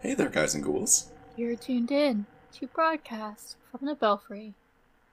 Hey 0.00 0.14
there, 0.14 0.28
guys 0.28 0.54
and 0.54 0.64
ghouls. 0.64 1.10
You're 1.36 1.56
tuned 1.56 1.90
in 1.90 2.26
to 2.54 2.66
broadcast 2.68 3.56
from 3.70 3.86
the 3.86 3.94
Belfry, 3.94 4.54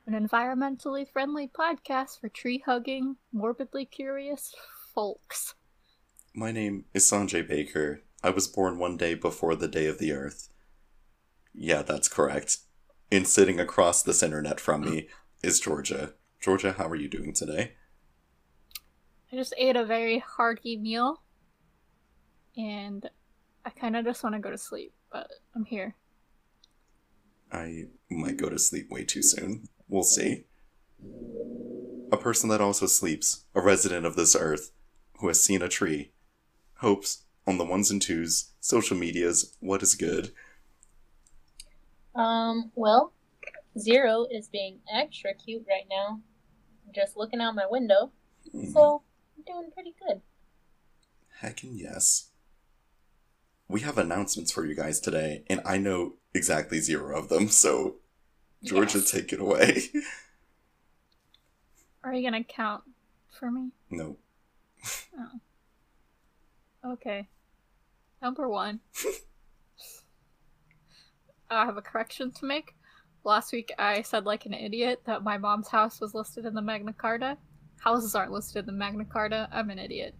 an 0.07 0.13
environmentally 0.13 1.07
friendly 1.07 1.47
podcast 1.47 2.19
for 2.19 2.29
tree 2.29 2.63
hugging, 2.65 3.17
morbidly 3.33 3.85
curious 3.85 4.53
folks. 4.93 5.55
My 6.33 6.51
name 6.51 6.85
is 6.93 7.09
Sanjay 7.09 7.47
Baker. 7.47 8.01
I 8.23 8.29
was 8.29 8.47
born 8.47 8.77
one 8.77 8.95
day 8.95 9.15
before 9.15 9.55
the 9.55 9.67
day 9.67 9.87
of 9.87 9.99
the 9.99 10.11
earth. 10.11 10.49
Yeah, 11.53 11.81
that's 11.81 12.07
correct. 12.07 12.57
And 13.11 13.27
sitting 13.27 13.59
across 13.59 14.03
this 14.03 14.23
internet 14.23 14.59
from 14.59 14.81
me 14.81 15.09
is 15.43 15.59
Georgia. 15.59 16.13
Georgia, 16.39 16.73
how 16.73 16.87
are 16.87 16.95
you 16.95 17.07
doing 17.07 17.33
today? 17.33 17.73
I 19.35 19.37
just 19.37 19.53
ate 19.57 19.75
a 19.75 19.83
very 19.83 20.19
hearty 20.19 20.77
meal, 20.77 21.21
and 22.55 23.05
I 23.65 23.69
kind 23.69 23.97
of 23.97 24.05
just 24.05 24.23
want 24.23 24.33
to 24.33 24.39
go 24.39 24.49
to 24.49 24.57
sleep, 24.57 24.93
but 25.11 25.29
I'm 25.53 25.65
here. 25.65 25.93
I 27.51 27.87
might 28.09 28.37
go 28.37 28.47
to 28.47 28.57
sleep 28.57 28.89
way 28.89 29.03
too 29.03 29.21
soon. 29.21 29.67
We'll 29.89 30.03
see. 30.03 30.45
A 32.13 32.17
person 32.17 32.47
that 32.47 32.61
also 32.61 32.85
sleeps, 32.85 33.43
a 33.53 33.59
resident 33.59 34.05
of 34.05 34.15
this 34.15 34.37
earth, 34.37 34.71
who 35.19 35.27
has 35.27 35.43
seen 35.43 35.61
a 35.61 35.67
tree, 35.67 36.13
hopes 36.75 37.25
on 37.45 37.57
the 37.57 37.65
ones 37.65 37.91
and 37.91 38.01
twos, 38.01 38.51
social 38.61 38.95
medias, 38.95 39.57
what 39.59 39.83
is 39.83 39.95
good. 39.95 40.31
Um, 42.15 42.71
well, 42.75 43.11
Zero 43.77 44.27
is 44.31 44.47
being 44.47 44.79
extra 44.89 45.33
cute 45.33 45.65
right 45.67 45.87
now. 45.89 46.21
Just 46.93 47.17
looking 47.17 47.41
out 47.41 47.53
my 47.53 47.65
window. 47.69 48.13
Mhm. 48.53 48.71
So, 48.71 49.01
I'm 49.01 49.14
doing 49.45 49.69
pretty 49.73 49.93
good. 50.05 50.21
Heckin' 51.41 51.77
yes. 51.77 52.29
We 53.67 53.81
have 53.81 53.97
announcements 53.97 54.51
for 54.51 54.65
you 54.65 54.75
guys 54.75 54.99
today, 54.99 55.43
and 55.49 55.61
I 55.65 55.77
know 55.77 56.13
exactly 56.33 56.79
zero 56.79 57.17
of 57.17 57.29
them, 57.29 57.49
so 57.49 57.95
Georgia, 58.63 58.99
Yes. 58.99 59.11
take 59.11 59.33
it 59.33 59.39
away. 59.39 59.83
Are 62.03 62.13
you 62.13 62.23
gonna 62.23 62.43
count 62.43 62.83
for 63.39 63.49
me? 63.51 63.71
no. 63.89 64.17
oh. 65.17 65.39
Okay. 66.93 67.27
Number 68.21 68.47
one. 68.47 68.79
I 71.49 71.65
have 71.65 71.77
a 71.77 71.81
correction 71.81 72.31
to 72.33 72.45
make. 72.45 72.75
Last 73.23 73.51
week 73.51 73.71
I 73.79 74.03
said 74.03 74.25
like 74.25 74.45
an 74.45 74.53
idiot 74.53 75.01
that 75.05 75.23
my 75.23 75.39
mom's 75.39 75.67
house 75.67 75.99
was 75.99 76.13
listed 76.13 76.45
in 76.45 76.53
the 76.53 76.61
Magna 76.61 76.93
Carta. 76.93 77.37
Houses 77.85 78.15
aren't 78.15 78.31
listed 78.31 78.57
in 78.57 78.65
the 78.65 78.71
Magna 78.71 79.05
Carta. 79.05 79.47
I'm 79.51 79.69
an 79.69 79.77
idiot. 79.77 80.15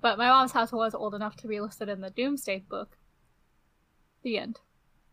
But 0.00 0.18
my 0.18 0.26
mom's 0.26 0.50
house 0.50 0.72
was 0.72 0.92
old 0.92 1.14
enough 1.14 1.36
to 1.36 1.46
be 1.46 1.60
listed 1.60 1.88
in 1.88 2.00
the 2.00 2.10
Domesday 2.10 2.64
Book. 2.68 2.98
The 4.24 4.38
end. 4.38 4.58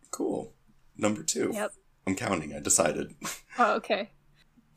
Cool. 0.09 0.53
Number 0.97 1.21
two. 1.21 1.52
Yep. 1.53 1.73
I'm 2.08 2.16
counting, 2.16 2.53
I 2.53 2.59
decided. 2.59 3.16
Oh, 3.59 3.75
okay. 3.75 4.09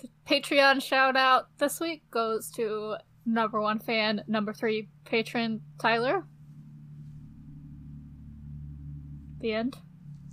The 0.01 0.09
Patreon 0.29 0.83
shout 0.83 1.17
out 1.17 1.49
this 1.57 1.81
week 1.81 2.03
goes 2.11 2.51
to 2.57 2.97
number 3.25 3.59
one 3.59 3.79
fan, 3.79 4.23
number 4.29 4.53
three 4.53 4.91
patron, 5.07 5.63
Tyler. 5.81 6.27
The 9.41 9.55
end. 9.55 9.79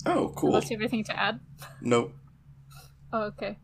Oh, 0.05 0.33
cool. 0.35 0.49
Unless 0.49 0.69
you 0.69 0.75
have 0.75 0.81
anything 0.81 1.05
to 1.05 1.17
add. 1.17 1.39
Nope. 1.79 2.13
Oh, 3.13 3.21
okay. 3.27 3.57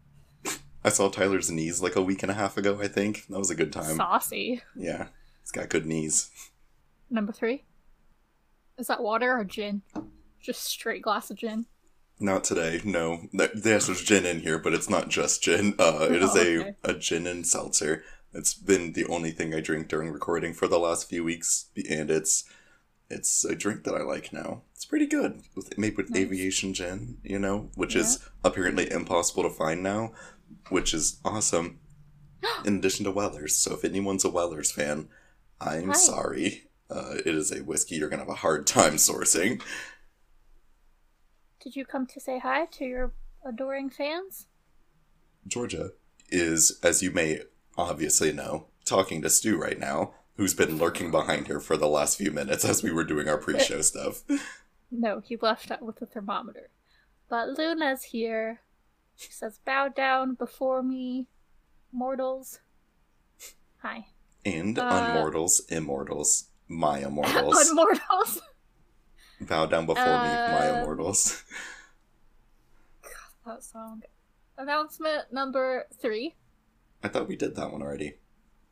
I 0.84 0.90
saw 0.90 1.10
Tyler's 1.10 1.52
knees 1.52 1.82
like 1.82 1.96
a 1.96 2.02
week 2.02 2.24
and 2.24 2.32
a 2.32 2.36
half 2.36 2.58
ago, 2.58 2.80
I 2.82 2.88
think. 2.88 3.26
That 3.28 3.38
was 3.40 3.50
a 3.52 3.56
good 3.56 3.74
time. 3.74 3.96
Saucy. 3.98 4.62
Yeah. 4.76 5.08
He's 5.42 5.52
got 5.52 5.70
good 5.70 5.86
knees. 5.86 6.30
Number 7.10 7.32
three. 7.34 7.64
Is 8.78 8.88
that 8.88 9.02
water 9.04 9.38
or 9.38 9.44
gin? 9.44 9.82
Just 10.42 10.64
straight 10.64 11.02
glass 11.02 11.30
of 11.30 11.38
gin. 11.38 11.66
Not 12.20 12.44
today, 12.44 12.82
no. 12.84 13.28
Yes, 13.34 13.88
there's 13.88 14.04
gin 14.04 14.26
in 14.26 14.42
here, 14.42 14.58
but 14.60 14.74
it's 14.74 14.90
not 14.90 15.10
just 15.10 15.42
gin. 15.44 15.74
Uh, 15.80 16.08
it 16.10 16.22
is 16.22 16.30
Oh, 16.36 16.40
okay. 16.40 16.76
a, 16.84 16.92
a 16.92 16.94
gin 16.94 17.28
and 17.28 17.46
seltzer. 17.46 18.04
It's 18.34 18.54
been 18.54 18.94
the 18.94 19.06
only 19.08 19.32
thing 19.32 19.54
I 19.54 19.60
drink 19.60 19.88
during 19.88 20.12
recording 20.12 20.54
for 20.54 20.68
the 20.68 20.80
last 20.80 21.10
few 21.10 21.24
weeks, 21.24 21.66
and 21.90 22.12
it's 22.12 22.44
it's 23.10 23.44
a 23.44 23.56
drink 23.56 23.86
that 23.86 23.96
I 23.96 24.02
like 24.04 24.32
now. 24.32 24.62
It's 24.76 24.86
pretty 24.86 25.08
good, 25.08 25.42
with, 25.56 25.76
made 25.80 25.98
with 25.98 26.12
Nice. 26.12 26.20
aviation 26.22 26.74
gin, 26.76 27.18
you 27.24 27.40
know, 27.40 27.70
which 27.76 27.96
is 27.96 28.20
apparently 28.44 28.92
impossible 28.92 29.42
to 29.44 29.50
find 29.50 29.82
now, 29.82 30.12
which 30.70 30.94
is 30.94 31.20
awesome. 31.26 31.80
in 32.66 32.78
addition 32.78 33.06
to 33.06 33.12
Weller's, 33.12 33.56
so 33.56 33.74
if 33.74 33.84
anyone's 33.84 34.24
a 34.26 34.30
Weller's 34.30 34.72
fan, 34.72 35.10
I'm 35.60 35.88
Hi. 35.90 35.94
sorry. 35.94 36.64
Uh, 36.90 37.16
it 37.26 37.28
is 37.28 37.52
a 37.52 37.64
whiskey 37.64 37.96
you're 37.96 38.10
gonna 38.10 38.24
have 38.24 38.30
a 38.30 38.36
hard 38.36 38.66
time 38.66 38.94
sourcing. 38.96 39.62
Did 41.62 41.76
you 41.76 41.86
come 41.86 42.06
to 42.08 42.20
say 42.20 42.40
hi 42.40 42.66
to 42.66 42.86
your 42.86 43.14
adoring 43.46 43.90
fans? 43.90 44.48
Georgia 45.46 45.92
is, 46.30 46.80
as 46.84 47.04
you 47.04 47.12
may 47.12 47.42
obviously 47.78 48.32
know, 48.32 48.68
talking 48.86 49.22
to 49.22 49.30
Stu 49.30 49.58
right 49.58 49.80
now, 49.80 50.14
who's 50.36 50.54
been 50.54 50.78
lurking 50.78 51.12
behind 51.12 51.48
her 51.48 51.60
for 51.60 51.76
the 51.76 51.88
last 51.88 52.18
few 52.18 52.32
minutes 52.32 52.64
as 52.64 52.82
we 52.82 52.92
were 52.92 53.04
doing 53.04 53.28
our 53.28 53.38
pre 53.38 53.60
show 53.60 53.82
stuff. 53.84 54.24
No, 54.90 55.20
he 55.20 55.38
left 55.38 55.70
out 55.70 55.82
with 55.82 55.98
the 55.98 56.06
thermometer. 56.06 56.70
But 57.30 57.50
Luna's 57.50 58.04
here. 58.04 58.62
She 59.20 59.32
says, 59.34 59.60
Bow 59.66 59.90
down 59.90 60.36
before 60.36 60.82
me, 60.82 61.28
mortals. 61.92 62.60
Hi. 63.80 64.08
And 64.46 64.80
Uh, 64.80 64.90
unmortals, 64.90 65.70
immortals, 65.70 66.46
my 66.70 67.00
immortals. 67.00 67.56
Unmortals. 67.70 68.40
Bow 69.42 69.66
down 69.66 69.86
before 69.86 70.06
me, 70.24 70.30
my 70.48 70.70
Uh, 70.70 70.76
immortals. 70.78 71.44
that 73.46 73.62
song. 73.62 74.04
Announcement 74.58 75.34
number 75.34 75.88
three. 76.02 76.36
I 77.04 77.10
thought 77.10 77.28
we 77.28 77.36
did 77.36 77.56
that 77.58 77.72
one 77.74 77.82
already. 77.82 78.20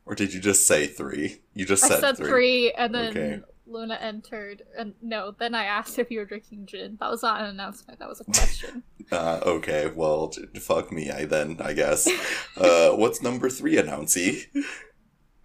Or 0.06 0.14
did 0.14 0.32
you 0.32 0.40
just 0.40 0.66
say 0.66 0.86
three? 0.86 1.42
You 1.52 1.66
just 1.66 1.84
I 1.84 1.88
said, 1.88 2.00
said 2.00 2.16
three, 2.16 2.72
and 2.72 2.94
then 2.94 3.10
Okay. 3.10 3.40
Luna 3.68 3.94
entered. 3.94 4.62
And 4.76 4.94
no, 5.02 5.34
then 5.38 5.54
I 5.54 5.64
asked 5.64 5.98
if 5.98 6.10
you 6.10 6.18
were 6.18 6.24
drinking 6.24 6.66
gin. 6.66 6.96
That 7.00 7.10
was 7.10 7.22
not 7.22 7.40
an 7.40 7.46
announcement. 7.46 7.98
That 7.98 8.08
was 8.08 8.20
a 8.20 8.24
question. 8.24 8.82
Uh, 9.10 9.40
okay, 9.46 9.90
well, 9.96 10.30
fuck 10.60 10.92
me, 10.92 11.10
I 11.10 11.24
then, 11.24 11.56
I 11.62 11.72
guess. 11.72 12.06
Uh, 12.58 12.90
what's 12.90 13.22
number 13.22 13.48
three, 13.48 13.76
announcy? 13.76 14.48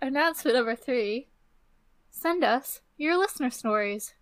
Announcement 0.02 0.58
number 0.58 0.76
three. 0.76 1.30
Send 2.10 2.44
us 2.44 2.82
your 2.98 3.18
listener 3.18 3.50
stories. 3.50 4.16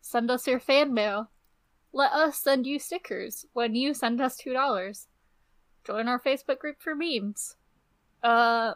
Send 0.00 0.28
us 0.28 0.48
your 0.48 0.58
fan 0.58 0.92
mail. 0.92 1.30
Let 1.92 2.10
us 2.10 2.38
send 2.38 2.66
you 2.66 2.80
stickers 2.80 3.46
when 3.52 3.76
you 3.76 3.94
send 3.94 4.20
us 4.20 4.36
two 4.36 4.52
dollars. 4.52 5.06
Join 5.84 6.08
our 6.08 6.20
Facebook 6.20 6.58
group 6.58 6.80
for 6.80 6.96
memes. 6.96 7.54
Uh, 8.24 8.74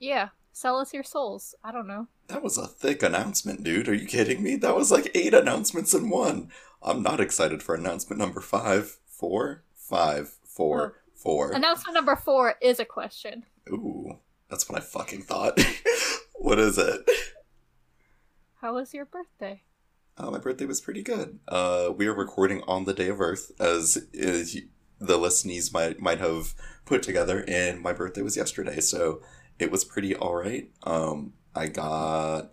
yeah. 0.00 0.30
Sell 0.52 0.78
us 0.78 0.94
your 0.94 1.02
souls. 1.02 1.54
I 1.64 1.72
don't 1.72 1.88
know. 1.88 2.08
That 2.28 2.42
was 2.42 2.56
a 2.56 2.66
thick 2.66 3.02
announcement, 3.02 3.62
dude. 3.62 3.88
Are 3.88 3.94
you 3.94 4.06
kidding 4.06 4.42
me? 4.42 4.56
That 4.56 4.74
was 4.74 4.90
like 4.90 5.10
eight 5.14 5.34
announcements 5.34 5.92
in 5.94 6.08
one. 6.08 6.50
I'm 6.82 7.02
not 7.02 7.20
excited 7.20 7.62
for 7.62 7.74
announcement 7.74 8.18
number 8.18 8.40
five, 8.40 8.98
four, 9.06 9.64
five, 9.74 10.34
four, 10.44 11.02
four. 11.14 11.52
Announcement 11.52 11.94
number 11.94 12.16
four 12.16 12.54
is 12.60 12.80
a 12.80 12.84
question. 12.84 13.44
Ooh, 13.68 14.18
that's 14.48 14.68
what 14.68 14.78
I 14.78 14.84
fucking 14.84 15.22
thought. 15.22 15.58
what 16.34 16.58
is 16.58 16.78
it? 16.78 17.08
How 18.60 18.74
was 18.74 18.94
your 18.94 19.04
birthday? 19.04 19.62
Uh, 20.16 20.30
my 20.30 20.38
birthday 20.38 20.64
was 20.64 20.80
pretty 20.80 21.02
good. 21.02 21.40
Uh, 21.48 21.90
we 21.94 22.06
are 22.06 22.14
recording 22.14 22.62
on 22.66 22.84
the 22.84 22.94
day 22.94 23.08
of 23.08 23.20
Earth, 23.20 23.50
as, 23.58 24.06
y- 24.14 24.62
the 25.00 25.18
listeners 25.18 25.72
might 25.72 26.00
might 26.00 26.20
have 26.20 26.54
put 26.86 27.02
together, 27.02 27.44
and 27.48 27.80
my 27.82 27.92
birthday 27.92 28.22
was 28.22 28.36
yesterday, 28.36 28.80
so 28.80 29.20
it 29.58 29.70
was 29.70 29.84
pretty 29.84 30.14
all 30.14 30.34
right. 30.36 30.70
Um, 30.84 31.32
I 31.54 31.68
got 31.68 32.50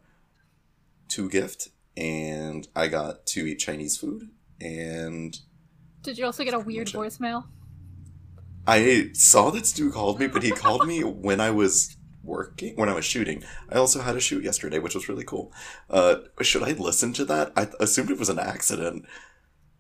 two 1.08 1.30
gift, 1.30 1.70
and 1.98 2.68
I 2.76 2.88
got 2.88 3.26
to 3.28 3.46
eat 3.46 3.56
Chinese 3.60 3.98
food, 3.98 4.30
and 4.60 5.38
Did 6.04 6.18
you 6.18 6.26
also 6.26 6.44
get 6.44 6.54
a 6.54 6.60
weird 6.60 6.88
voicemail? 6.88 7.46
I 8.68 9.10
saw 9.14 9.50
that 9.52 9.66
Stu 9.66 9.92
called 9.92 10.20
me, 10.20 10.28
but 10.28 10.44
he 10.44 10.52
called 10.52 10.88
me 10.88 11.04
when 11.04 11.42
I 11.42 11.50
was 11.52 11.98
working, 12.24 12.76
when 12.76 12.90
I 12.90 12.94
was 12.94 13.06
shooting. 13.06 13.44
I 13.70 13.78
also 13.78 14.02
had 14.02 14.16
a 14.16 14.20
shoot 14.22 14.44
yesterday, 14.44 14.78
which 14.80 14.94
was 14.96 15.10
really 15.10 15.24
cool. 15.24 15.52
Uh, 15.90 16.18
should 16.42 16.64
I 16.64 16.72
listen 16.74 17.12
to 17.14 17.26
that? 17.26 17.52
I 17.56 17.68
assumed 17.80 18.12
it 18.12 18.20
was 18.20 18.30
an 18.30 18.40
accident. 18.40 19.06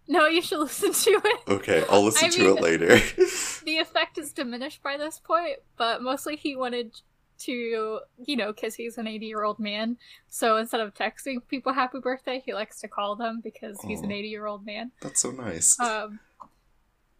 No, 0.07 0.25
you 0.25 0.41
should 0.41 0.59
listen 0.67 0.91
to 0.93 1.21
it. 1.23 1.39
Okay, 1.47 1.85
I'll 1.89 2.03
listen 2.03 2.25
I 2.25 2.29
to 2.31 2.39
mean- 2.39 2.57
it 2.57 2.61
later. 2.61 2.87
the 3.65 3.77
effect 3.77 4.17
is 4.17 4.33
diminished 4.33 4.81
by 4.81 4.97
this 4.97 5.19
point, 5.19 5.57
but 5.77 6.01
mostly 6.01 6.35
he 6.35 6.55
wanted 6.55 6.99
to, 7.45 7.99
you 8.25 8.35
know, 8.35 8.51
because 8.53 8.75
he's 8.75 8.97
an 8.97 9.07
80 9.07 9.25
year 9.25 9.43
old 9.43 9.59
man. 9.59 9.97
So 10.29 10.57
instead 10.57 10.81
of 10.81 10.93
texting 10.93 11.37
people 11.47 11.73
happy 11.73 11.99
birthday, 11.99 12.41
he 12.45 12.53
likes 12.53 12.79
to 12.81 12.87
call 12.87 13.15
them 13.15 13.41
because 13.43 13.79
he's 13.81 14.01
an 14.01 14.11
80 14.11 14.27
year 14.27 14.45
old 14.45 14.65
man. 14.65 14.91
That's 15.01 15.21
so 15.21 15.31
nice. 15.31 15.79
Um, 15.79 16.19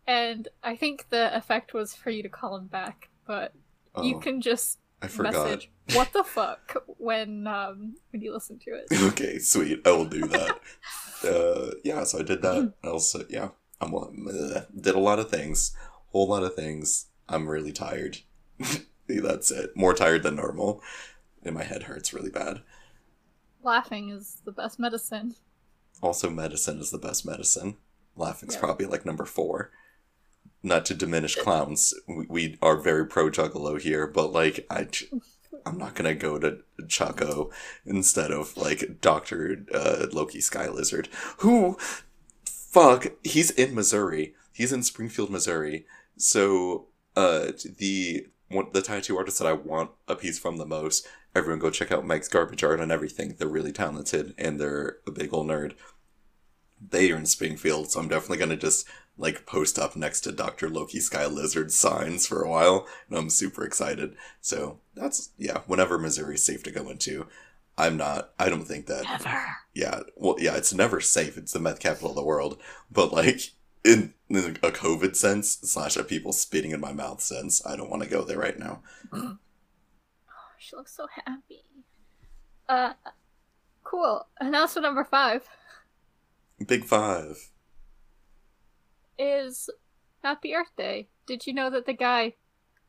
and 0.08 0.48
I 0.64 0.76
think 0.76 1.08
the 1.10 1.36
effect 1.36 1.74
was 1.74 1.96
for 1.96 2.10
you 2.10 2.24
to 2.24 2.30
call 2.30 2.56
him 2.58 2.68
back, 2.68 3.10
but 3.26 3.54
you 4.02 4.16
Oh, 4.16 4.20
can 4.20 4.42
just 4.42 4.80
message 5.20 5.70
what 5.94 6.14
the 6.14 6.24
fuck 6.24 6.76
when 6.98 7.48
um 7.48 7.96
when 8.12 8.22
you 8.22 8.34
listen 8.34 8.60
to 8.60 8.72
it. 8.72 8.88
Okay, 9.12 9.40
sweet. 9.40 9.82
I 9.86 9.92
will 9.92 10.06
do 10.06 10.28
that. 10.28 10.60
uh, 11.24 11.72
yeah, 11.84 12.04
so 12.04 12.20
I 12.20 12.24
did 12.24 12.42
that. 12.42 12.74
Also, 12.84 13.26
yeah, 13.30 13.50
I'm 13.80 13.94
uh, 13.96 14.62
did 14.80 14.96
a 14.96 15.00
lot 15.00 15.20
of 15.20 15.30
things, 15.30 15.76
whole 16.12 16.28
lot 16.28 16.44
of 16.44 16.56
things. 16.56 17.08
I'm 17.28 17.48
really 17.48 17.72
tired. 17.72 18.20
That's 19.24 19.52
it. 19.52 19.76
More 19.76 19.94
tired 19.94 20.24
than 20.24 20.36
normal, 20.36 20.82
and 21.44 21.56
my 21.56 21.64
head 21.64 21.84
hurts 21.84 22.14
really 22.14 22.30
bad. 22.32 22.62
Laughing 23.64 24.10
is 24.10 24.38
the 24.46 24.52
best 24.52 24.80
medicine. 24.80 25.36
Also, 26.02 26.30
medicine 26.30 26.80
is 26.80 26.90
the 26.92 26.98
best 26.98 27.26
medicine. 27.26 27.78
Laughing's 28.16 28.56
Yeah. 28.56 28.60
probably 28.62 28.86
like 28.88 29.06
number 29.06 29.26
four. 29.26 29.72
Not 30.64 30.86
to 30.88 30.96
diminish 30.96 31.36
clowns, 31.44 31.94
we, 32.08 32.26
we 32.28 32.58
are 32.62 32.78
very 32.78 33.06
pro 33.06 33.30
Juggalo 33.30 33.80
here, 33.80 34.08
but 34.08 34.32
like 34.32 34.66
I, 34.70 34.88
I'm 35.66 35.78
not 35.78 35.96
gonna 35.96 36.16
go 36.16 36.40
to 36.40 36.60
Chaco 36.88 37.52
instead 37.86 38.32
of 38.32 38.58
like 38.58 39.00
Doctor 39.02 39.64
uh, 39.74 40.08
Loki 40.12 40.42
Sky 40.42 40.68
Lizard, 40.70 41.08
who, 41.40 41.78
fuck, 42.46 43.08
he's 43.24 43.52
in 43.52 43.76
Missouri. 43.76 44.34
He's 44.54 44.74
in 44.74 44.84
Springfield, 44.84 45.30
Missouri. 45.30 45.86
So, 46.18 46.88
uh, 47.16 47.52
the 47.78 48.28
the 48.74 48.82
tattoo 48.82 49.18
artist 49.18 49.40
that 49.40 49.48
I 49.48 49.54
want 49.54 49.92
a 50.08 50.16
piece 50.16 50.40
from 50.40 50.58
the 50.58 50.66
most. 50.66 51.08
Everyone 51.36 51.60
go 51.60 51.70
check 51.70 51.92
out 51.92 52.06
Mike's 52.06 52.28
garbage 52.28 52.64
art 52.64 52.80
and 52.80 52.92
everything. 52.92 53.36
They're 53.38 53.48
really 53.48 53.72
talented 53.72 54.34
and 54.38 54.60
they're 54.60 54.98
a 55.08 55.12
big 55.12 55.34
old 55.34 55.48
nerd. 55.48 55.74
They 56.90 57.12
are 57.12 57.18
in 57.18 57.26
Springfield, 57.26 57.92
so 57.92 58.00
I'm 58.00 58.08
definitely 58.08 58.38
gonna 58.40 58.58
just 58.58 58.88
like 59.18 59.46
post 59.46 59.78
up 59.78 59.96
next 59.96 60.22
to 60.22 60.32
Dr. 60.32 60.68
Loki 60.70 61.00
Sky 61.00 61.28
Lizard 61.28 61.72
signs 61.72 62.26
for 62.26 62.42
a 62.42 62.50
while, 62.50 62.88
and 63.08 63.18
I'm 63.20 63.30
super 63.30 63.64
excited. 63.64 64.16
So 64.42 64.80
that's 64.96 65.30
yeah, 65.38 65.60
whenever 65.68 66.00
Missouri's 66.00 66.44
safe 66.44 66.64
to 66.64 66.72
go 66.72 66.90
into. 66.90 67.28
I'm 67.78 67.98
not 67.98 68.32
I 68.38 68.50
don't 68.50 68.66
think 68.66 68.88
that 68.88 69.04
Never. 69.04 69.46
yeah, 69.74 70.02
well 70.16 70.36
yeah, 70.40 70.56
it's 70.58 70.74
never 70.74 71.00
safe. 71.00 71.38
It's 71.38 71.54
the 71.54 71.60
meth 71.60 71.80
capital 71.80 72.10
of 72.10 72.16
the 72.16 72.24
world. 72.24 72.60
But 72.92 73.14
like 73.14 73.52
in, 73.84 74.14
in 74.30 74.38
a 74.38 74.72
COVID 74.72 75.16
sense, 75.16 75.58
slash 75.64 75.98
a 75.98 76.04
people 76.04 76.34
spitting 76.34 76.72
in 76.72 76.80
my 76.80 76.92
mouth 76.94 77.22
sense, 77.22 77.66
I 77.66 77.76
don't 77.76 77.90
want 77.90 78.04
to 78.04 78.10
go 78.10 78.24
there 78.24 78.38
right 78.40 78.58
now. 78.58 78.82
oh, 79.14 79.38
She 80.60 80.76
looks 80.76 80.96
so 80.96 81.08
happy. 81.26 81.64
Uh, 82.70 82.94
cool. 83.84 84.26
Announcement 84.40 84.84
number 84.84 85.04
five 85.04 85.48
Big 86.66 86.86
five. 86.86 87.50
is 89.18 89.70
Happy 90.24 90.54
Earth 90.54 90.72
Day. 90.78 91.10
Did 91.26 91.48
you 91.48 91.54
know 91.54 91.70
that 91.70 91.86
the 91.86 91.94
guy, 91.94 92.36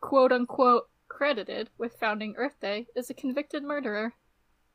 quote 0.01 0.33
unquote, 0.33 0.89
credited 1.09 1.71
with 1.79 1.95
founding 1.99 2.35
Earth 2.37 2.61
Day 2.61 2.87
is 2.95 3.11
a 3.11 3.15
convicted 3.15 3.63
murderer? 3.63 4.13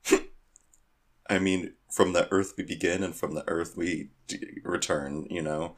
I 1.30 1.40
mean, 1.40 1.74
from 1.92 2.14
the 2.14 2.28
earth 2.32 2.54
we 2.58 2.64
begin 2.64 3.04
and 3.04 3.14
from 3.16 3.34
the 3.36 3.48
earth 3.48 3.76
we 3.76 4.10
d- 4.28 4.60
return, 4.64 5.28
you 5.30 5.42
know. 5.42 5.76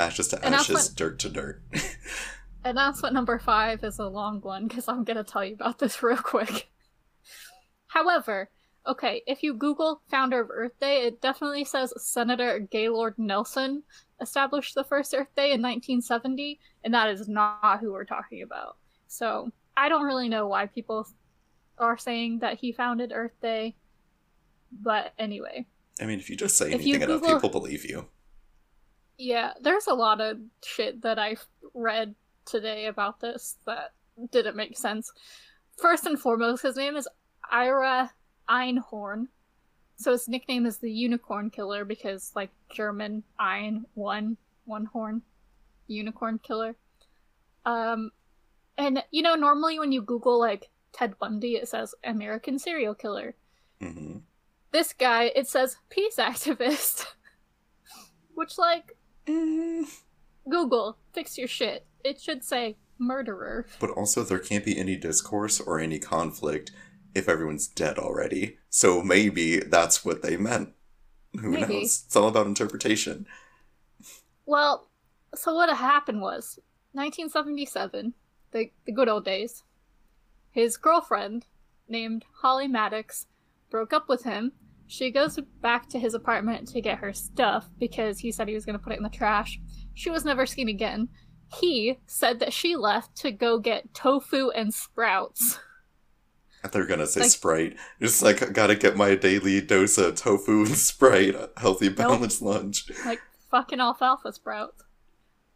Ashes 0.00 0.28
to 0.28 0.44
And 0.44 0.54
ashes, 0.54 0.88
dirt 0.88 1.18
to 1.20 1.28
dirt. 1.28 1.62
Announcement 2.64 3.14
number 3.14 3.38
five 3.38 3.84
is 3.84 3.98
a 3.98 4.06
long 4.06 4.40
one 4.40 4.66
because 4.66 4.88
I'm 4.88 5.04
gonna 5.04 5.24
tell 5.24 5.44
you 5.44 5.54
about 5.54 5.78
this 5.78 6.02
real 6.02 6.16
quick. 6.16 6.70
However, 7.88 8.50
okay, 8.86 9.22
if 9.26 9.42
you 9.42 9.54
Google 9.54 10.02
founder 10.10 10.40
of 10.40 10.50
Earth 10.50 10.78
Day, 10.80 11.06
it 11.06 11.20
definitely 11.20 11.64
says 11.64 11.92
Senator 11.96 12.58
Gaylord 12.58 13.14
Nelson 13.18 13.82
established 14.20 14.74
the 14.74 14.84
first 14.84 15.14
Earth 15.14 15.34
Day 15.36 15.52
in 15.52 15.62
1970, 15.62 16.58
and 16.84 16.94
that 16.94 17.08
is 17.08 17.28
not 17.28 17.80
who 17.80 17.92
we're 17.92 18.04
talking 18.04 18.42
about. 18.42 18.76
So 19.08 19.50
I 19.76 19.88
don't 19.88 20.04
really 20.04 20.28
know 20.28 20.46
why 20.46 20.66
people 20.66 21.06
are 21.78 21.98
saying 21.98 22.40
that 22.40 22.58
he 22.58 22.72
founded 22.72 23.12
Earth 23.14 23.38
Day, 23.42 23.76
but 24.70 25.12
anyway. 25.18 25.66
I 26.00 26.06
mean, 26.06 26.20
if 26.20 26.30
you 26.30 26.36
just 26.36 26.56
say 26.56 26.68
If 26.68 26.80
anything 26.80 27.02
enough, 27.02 27.22
people 27.22 27.50
believe 27.50 27.84
you. 27.84 28.06
Yeah, 29.20 29.52
there's 29.60 29.86
a 29.86 29.92
lot 29.92 30.22
of 30.22 30.38
shit 30.64 31.02
that 31.02 31.18
I've 31.18 31.46
read 31.74 32.14
today 32.46 32.86
about 32.86 33.20
this 33.20 33.56
that 33.66 33.92
didn't 34.32 34.56
make 34.56 34.78
sense. 34.78 35.12
First 35.76 36.06
and 36.06 36.18
foremost, 36.18 36.62
his 36.62 36.76
name 36.76 36.96
is 36.96 37.06
Ira 37.50 38.12
Einhorn. 38.48 39.26
So 39.96 40.12
his 40.12 40.26
nickname 40.26 40.64
is 40.64 40.78
the 40.78 40.90
Unicorn 40.90 41.50
Killer 41.50 41.84
because, 41.84 42.32
like, 42.34 42.48
German 42.72 43.22
Ein, 43.38 43.84
one, 43.92 44.38
one 44.64 44.86
horn, 44.86 45.20
unicorn 45.86 46.38
killer. 46.38 46.74
Um, 47.66 48.12
and, 48.78 49.04
you 49.10 49.20
know, 49.20 49.34
normally 49.34 49.78
when 49.78 49.92
you 49.92 50.00
Google, 50.00 50.38
like, 50.38 50.70
Ted 50.94 51.18
Bundy, 51.18 51.56
it 51.56 51.68
says 51.68 51.94
American 52.04 52.58
serial 52.58 52.94
killer. 52.94 53.34
hmm 53.82 54.20
This 54.72 54.94
guy, 54.94 55.24
it 55.24 55.46
says 55.46 55.76
peace 55.90 56.16
activist. 56.16 57.04
Which, 58.34 58.56
like, 58.56 58.96
Mm. 59.26 59.84
Google, 60.48 60.98
fix 61.12 61.38
your 61.38 61.48
shit. 61.48 61.86
It 62.04 62.20
should 62.20 62.44
say 62.44 62.76
murderer. 62.98 63.66
But 63.78 63.90
also, 63.90 64.22
there 64.22 64.38
can't 64.38 64.64
be 64.64 64.78
any 64.78 64.96
discourse 64.96 65.60
or 65.60 65.78
any 65.78 65.98
conflict 65.98 66.70
if 67.14 67.28
everyone's 67.28 67.66
dead 67.66 67.98
already. 67.98 68.58
So 68.68 69.02
maybe 69.02 69.58
that's 69.58 70.04
what 70.04 70.22
they 70.22 70.36
meant. 70.36 70.70
Who 71.38 71.52
Maybe. 71.52 71.80
knows? 71.80 72.04
It's 72.06 72.16
all 72.16 72.28
about 72.28 72.46
interpretation. 72.46 73.26
Well, 74.46 74.88
so 75.34 75.54
what 75.54 75.74
happened 75.74 76.20
was 76.20 76.58
1977, 76.92 78.14
the, 78.50 78.70
the 78.84 78.92
good 78.92 79.08
old 79.08 79.24
days. 79.24 79.62
His 80.50 80.76
girlfriend, 80.76 81.46
named 81.88 82.24
Holly 82.42 82.66
Maddux, 82.66 83.26
broke 83.70 83.92
up 83.92 84.08
with 84.08 84.24
him. 84.24 84.52
She 84.90 85.12
goes 85.12 85.38
back 85.62 85.88
to 85.90 86.00
his 86.00 86.14
apartment 86.14 86.66
to 86.68 86.80
get 86.80 86.98
her 86.98 87.12
stuff 87.12 87.68
because 87.78 88.18
he 88.18 88.32
said 88.32 88.48
he 88.48 88.54
was 88.54 88.66
going 88.66 88.76
to 88.76 88.82
put 88.82 88.92
it 88.92 88.96
in 88.96 89.04
the 89.04 89.08
trash. 89.08 89.60
She 89.94 90.10
was 90.10 90.24
never 90.24 90.46
seen 90.46 90.68
again. 90.68 91.08
He 91.54 91.98
said 92.06 92.40
that 92.40 92.52
she 92.52 92.74
left 92.74 93.14
to 93.18 93.30
go 93.30 93.58
get 93.60 93.94
tofu 93.94 94.50
and 94.50 94.74
sprouts. 94.74 95.60
You 96.74 96.86
gonna 96.86 97.06
say 97.06 97.20
Like- 97.20 97.30
Sprite. 97.30 97.76
Just 98.02 98.20
like, 98.22 98.42
I 98.42 98.46
gotta 98.50 98.74
get 98.74 98.96
my 98.96 99.14
daily 99.14 99.60
dose 99.60 99.96
of 99.96 100.16
tofu 100.16 100.64
and 100.66 100.68
Sprite. 100.76 101.34
Healthy, 101.56 101.88
balanced 101.90 102.42
lunch. 102.42 102.84
like 103.06 103.20
fucking 103.50 103.80
alfalfa 103.80 104.32
sprouts. 104.32 104.82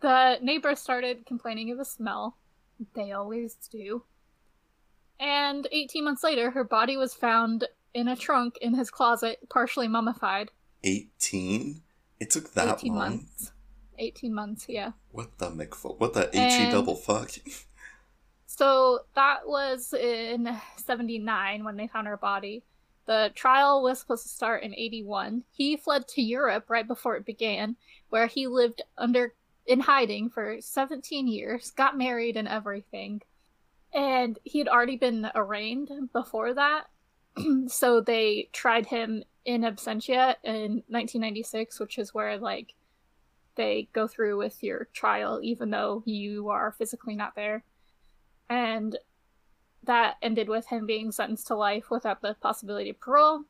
The 0.01 0.39
neighbors 0.41 0.79
started 0.81 1.27
complaining 1.27 1.71
of 1.73 1.79
the 1.79 1.85
smell. 1.85 2.39
They 2.95 3.11
always 3.13 3.55
do. 3.71 4.05
And 5.21 5.67
18 5.73 6.05
months 6.05 6.23
later, 6.25 6.53
her 6.53 6.65
body 6.65 6.97
was 6.97 7.15
found 7.15 7.67
in 7.95 8.09
a 8.09 8.17
trunk 8.17 8.59
in 8.61 8.75
his 8.75 8.91
closet, 8.91 9.39
partially 9.49 9.89
mummified. 9.89 10.51
18? 10.83 11.83
It 12.21 12.31
took 12.31 12.53
that 12.55 12.79
18 12.79 12.95
long? 12.95 12.99
months. 12.99 13.53
18 13.99 14.35
months, 14.35 14.67
yeah. 14.69 14.93
What 15.13 15.39
the 15.39 15.51
McFu- 15.51 15.99
What 15.99 16.15
the 16.15 16.29
HE 16.33 16.71
double 16.71 16.97
fuck? 16.97 17.31
So 18.47 19.01
that 19.17 19.49
was 19.49 19.93
in 19.93 20.49
79 20.77 21.65
when 21.65 21.77
they 21.77 21.89
found 21.89 22.07
her 22.07 22.17
body. 22.17 22.63
The 23.07 23.33
trial 23.35 23.83
was 23.83 23.99
supposed 23.99 24.23
to 24.23 24.29
start 24.29 24.63
in 24.63 24.73
81. 24.75 25.43
He 25.51 25.77
fled 25.77 26.07
to 26.09 26.23
Europe 26.23 26.67
right 26.69 26.87
before 26.87 27.17
it 27.17 27.27
began, 27.27 27.75
where 28.11 28.29
he 28.29 28.47
lived 28.47 28.81
under 28.97 29.35
in 29.67 29.81
hiding 29.81 30.31
for 30.31 30.59
17 30.61 31.27
years, 31.27 31.73
got 31.73 31.99
married 31.99 32.37
and 32.37 32.47
everything. 32.47 33.23
And 33.93 34.39
he 34.45 34.61
had 34.61 34.69
already 34.69 34.97
been 34.97 35.31
arraigned 35.35 35.91
before 36.13 36.55
that. 36.55 36.85
so 37.67 38.01
they 38.01 38.49
tried 38.53 38.87
him 38.87 39.23
in 39.45 39.63
absentia 39.63 40.37
in 40.43 40.83
1996, 40.89 41.81
which 41.81 41.99
is 41.99 42.15
where 42.15 42.39
like 42.39 42.75
they 43.57 43.89
go 43.93 44.09
through 44.09 44.37
with 44.37 44.63
your 44.63 44.89
trial 44.93 45.41
even 45.43 45.71
though 45.71 46.03
you 46.07 46.49
are 46.49 46.73
physically 46.73 47.15
not 47.15 47.37
there 47.37 47.63
and 48.49 48.99
that 49.83 50.17
ended 50.23 50.49
with 50.49 50.67
him 50.67 50.87
being 50.87 51.13
sentenced 51.13 51.47
to 51.49 51.55
life 51.55 51.91
without 51.91 52.23
the 52.23 52.37
possibility 52.41 52.91
of 52.91 53.01
parole. 53.01 53.43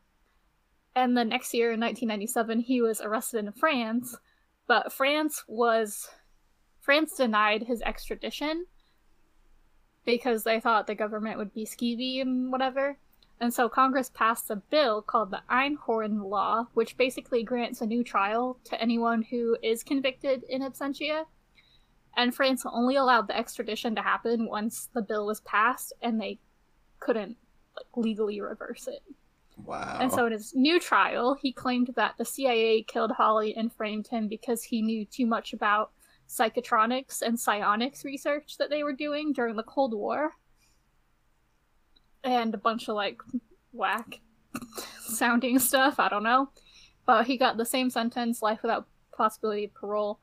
And 0.95 1.17
the 1.17 1.25
next 1.25 1.53
year, 1.53 1.71
in 1.71 1.79
1997, 1.79 2.61
he 2.61 2.81
was 2.81 3.01
arrested 3.01 3.45
in 3.45 3.51
France, 3.51 4.17
but 4.67 4.93
France 4.93 5.43
was 5.47 6.09
France 6.79 7.15
denied 7.15 7.63
his 7.63 7.81
extradition 7.81 8.65
because 10.05 10.43
they 10.43 10.59
thought 10.59 10.87
the 10.87 10.95
government 10.95 11.37
would 11.37 11.53
be 11.53 11.65
skeevy 11.65 12.21
and 12.21 12.51
whatever. 12.51 12.97
And 13.41 13.53
so 13.53 13.67
Congress 13.67 14.09
passed 14.13 14.49
a 14.49 14.55
bill 14.55 15.01
called 15.01 15.31
the 15.31 15.41
Einhorn 15.49 16.29
Law, 16.29 16.67
which 16.73 16.97
basically 16.97 17.43
grants 17.43 17.81
a 17.81 17.85
new 17.85 18.03
trial 18.03 18.57
to 18.65 18.81
anyone 18.81 19.23
who 19.23 19.57
is 19.61 19.83
convicted 19.83 20.43
in 20.49 20.61
absentia 20.61 21.25
and 22.17 22.33
France 22.33 22.65
only 22.65 22.95
allowed 22.95 23.27
the 23.27 23.37
extradition 23.37 23.95
to 23.95 24.01
happen 24.01 24.47
once 24.47 24.89
the 24.93 25.01
bill 25.01 25.25
was 25.25 25.41
passed, 25.41 25.93
and 26.01 26.19
they 26.19 26.39
couldn't 26.99 27.37
like 27.75 28.05
legally 28.05 28.39
reverse 28.39 28.87
it. 28.87 29.03
Wow. 29.65 29.97
And 30.01 30.11
so 30.11 30.25
in 30.25 30.31
his 30.31 30.53
new 30.55 30.79
trial, 30.79 31.37
he 31.41 31.51
claimed 31.51 31.91
that 31.95 32.15
the 32.17 32.25
CIA 32.25 32.83
killed 32.83 33.11
Holly 33.11 33.55
and 33.55 33.71
framed 33.71 34.07
him 34.07 34.27
because 34.27 34.63
he 34.63 34.81
knew 34.81 35.05
too 35.05 35.25
much 35.25 35.53
about 35.53 35.91
psychotronics 36.27 37.21
and 37.21 37.39
psionics 37.39 38.03
research 38.03 38.57
that 38.57 38.69
they 38.69 38.83
were 38.83 38.93
doing 38.93 39.31
during 39.31 39.55
the 39.55 39.63
Cold 39.63 39.93
War. 39.93 40.31
And 42.25 42.53
a 42.53 42.57
bunch 42.57 42.89
of 42.89 42.95
like 42.95 43.21
whack 43.71 44.19
sounding 45.07 45.59
stuff. 45.59 45.99
I 45.99 46.09
don't 46.09 46.23
know. 46.23 46.49
But 47.05 47.25
he 47.27 47.37
got 47.37 47.57
the 47.57 47.65
same 47.65 47.89
sentence, 47.89 48.41
life 48.41 48.59
without 48.61 48.87
possibility 49.15 49.65
of 49.65 49.73
parole. 49.73 50.19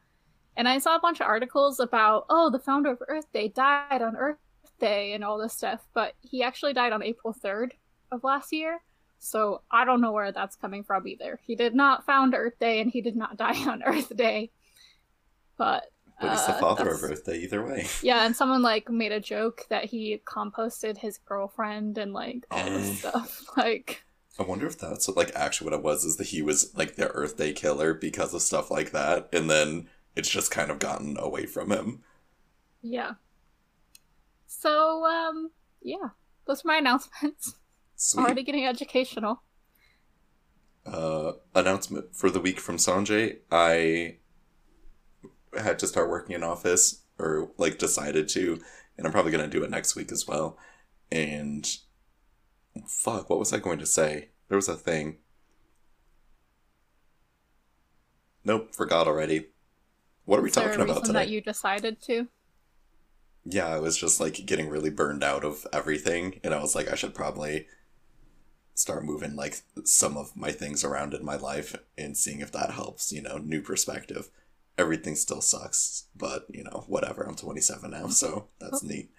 And 0.56 0.68
I 0.68 0.78
saw 0.78 0.96
a 0.96 1.00
bunch 1.00 1.20
of 1.20 1.26
articles 1.26 1.80
about, 1.80 2.26
oh, 2.28 2.50
the 2.50 2.58
founder 2.58 2.90
of 2.90 3.02
Earth 3.08 3.32
Day 3.32 3.48
died 3.48 4.02
on 4.02 4.16
Earth 4.16 4.38
Day 4.80 5.14
and 5.14 5.24
all 5.24 5.38
this 5.38 5.54
stuff, 5.54 5.80
but 5.94 6.14
he 6.20 6.42
actually 6.42 6.74
died 6.74 6.92
on 6.92 7.02
April 7.02 7.34
3rd 7.34 7.70
of 8.10 8.24
last 8.24 8.52
year. 8.52 8.80
So 9.18 9.62
I 9.70 9.84
don't 9.84 10.00
know 10.00 10.12
where 10.12 10.32
that's 10.32 10.56
coming 10.56 10.82
from 10.82 11.06
either. 11.06 11.38
He 11.46 11.54
did 11.54 11.74
not 11.74 12.04
found 12.04 12.34
Earth 12.34 12.58
Day 12.58 12.80
and 12.80 12.90
he 12.90 13.00
did 13.00 13.16
not 13.16 13.36
die 13.38 13.66
on 13.68 13.82
Earth 13.82 14.14
Day. 14.14 14.50
But 15.56 15.84
But 16.22 16.30
he's 16.30 16.46
the 16.46 16.54
uh, 16.54 16.60
father 16.60 16.88
of 16.88 17.02
Earth 17.02 17.24
Day 17.26 17.36
either 17.38 17.62
way. 17.64 17.86
Yeah, 18.02 18.24
and 18.24 18.34
someone 18.34 18.62
like 18.62 18.88
made 18.88 19.12
a 19.12 19.20
joke 19.20 19.66
that 19.68 19.84
he 19.86 20.20
composted 20.24 20.96
his 20.98 21.18
girlfriend 21.18 21.98
and 21.98 22.12
like 22.14 22.46
all 22.50 22.64
this 22.64 22.90
Eh. 23.04 23.08
stuff. 23.10 23.42
Like 23.56 24.04
I 24.38 24.44
wonder 24.44 24.66
if 24.66 24.78
that's 24.78 25.06
what, 25.08 25.16
like 25.18 25.32
actually 25.34 25.66
what 25.70 25.78
it 25.78 25.82
was 25.84 26.04
is 26.04 26.16
that 26.16 26.28
he 26.28 26.40
was 26.40 26.74
like 26.74 26.96
the 26.96 27.08
Earth 27.10 27.36
Day 27.36 27.52
killer 27.52 27.92
because 27.92 28.32
of 28.32 28.40
stuff 28.42 28.70
like 28.70 28.92
that, 28.92 29.28
and 29.32 29.50
then 29.50 29.88
it's 30.16 30.28
just 30.30 30.50
kind 30.50 30.70
of 30.70 30.78
gotten 30.78 31.16
away 31.18 31.44
from 31.46 31.70
him. 31.70 32.02
Yeah. 32.82 33.12
So, 34.46 35.04
um, 35.04 35.50
yeah. 35.82 36.10
Those 36.46 36.64
are 36.64 36.68
my 36.68 36.76
announcements. 36.78 37.56
Sweet. 37.96 38.22
Already 38.22 38.42
getting 38.42 38.66
educational. 38.66 39.42
uh, 40.86 41.32
announcement 41.54 42.14
for 42.14 42.30
the 42.30 42.40
week 42.40 42.58
from 42.60 42.76
Sanjay. 42.76 43.38
I 43.50 44.16
had 45.58 45.78
to 45.80 45.86
start 45.86 46.10
working 46.10 46.34
in 46.34 46.42
office, 46.42 47.02
or 47.18 47.50
like 47.58 47.78
decided 47.78 48.28
to, 48.30 48.60
and 48.96 49.06
I'm 49.06 49.12
probably 49.12 49.32
gonna 49.32 49.48
do 49.48 49.64
it 49.64 49.70
next 49.70 49.96
week 49.96 50.12
as 50.12 50.26
well. 50.26 50.58
And 51.10 51.68
fuck, 52.86 53.28
what 53.28 53.38
was 53.38 53.52
I 53.52 53.58
going 53.58 53.78
to 53.78 53.86
say? 53.86 54.30
There 54.48 54.56
was 54.56 54.68
a 54.68 54.76
thing. 54.76 55.18
Nope, 58.44 58.74
forgot 58.74 59.06
already. 59.06 59.48
What 60.24 60.38
are 60.38 60.42
we 60.42 60.50
talking 60.50 60.80
about 60.80 61.04
today? 61.04 61.12
that 61.12 61.28
you 61.28 61.40
decided 61.40 62.00
to? 62.02 62.28
Yeah, 63.44 63.66
I 63.66 63.78
was 63.78 63.96
just 63.96 64.20
like 64.20 64.46
getting 64.46 64.68
really 64.68 64.90
burned 64.90 65.24
out 65.24 65.44
of 65.44 65.66
everything, 65.72 66.40
and 66.44 66.54
I 66.54 66.60
was 66.60 66.74
like, 66.74 66.90
I 66.90 66.94
should 66.94 67.14
probably 67.14 67.66
start 68.74 69.04
moving 69.04 69.36
like 69.36 69.56
some 69.84 70.16
of 70.16 70.36
my 70.36 70.50
things 70.50 70.84
around 70.84 71.12
in 71.12 71.24
my 71.24 71.36
life 71.36 71.76
and 71.98 72.16
seeing 72.16 72.40
if 72.40 72.52
that 72.52 72.70
helps, 72.70 73.12
you 73.12 73.20
know, 73.20 73.38
new 73.38 73.60
perspective. 73.60 74.30
Everything 74.78 75.14
still 75.16 75.40
sucks, 75.40 76.06
but 76.16 76.46
you 76.50 76.64
know, 76.64 76.84
whatever. 76.88 77.22
I'm 77.22 77.34
27 77.34 77.90
now, 77.90 78.08
so 78.08 78.48
that's 78.58 78.82
neat. 78.82 79.10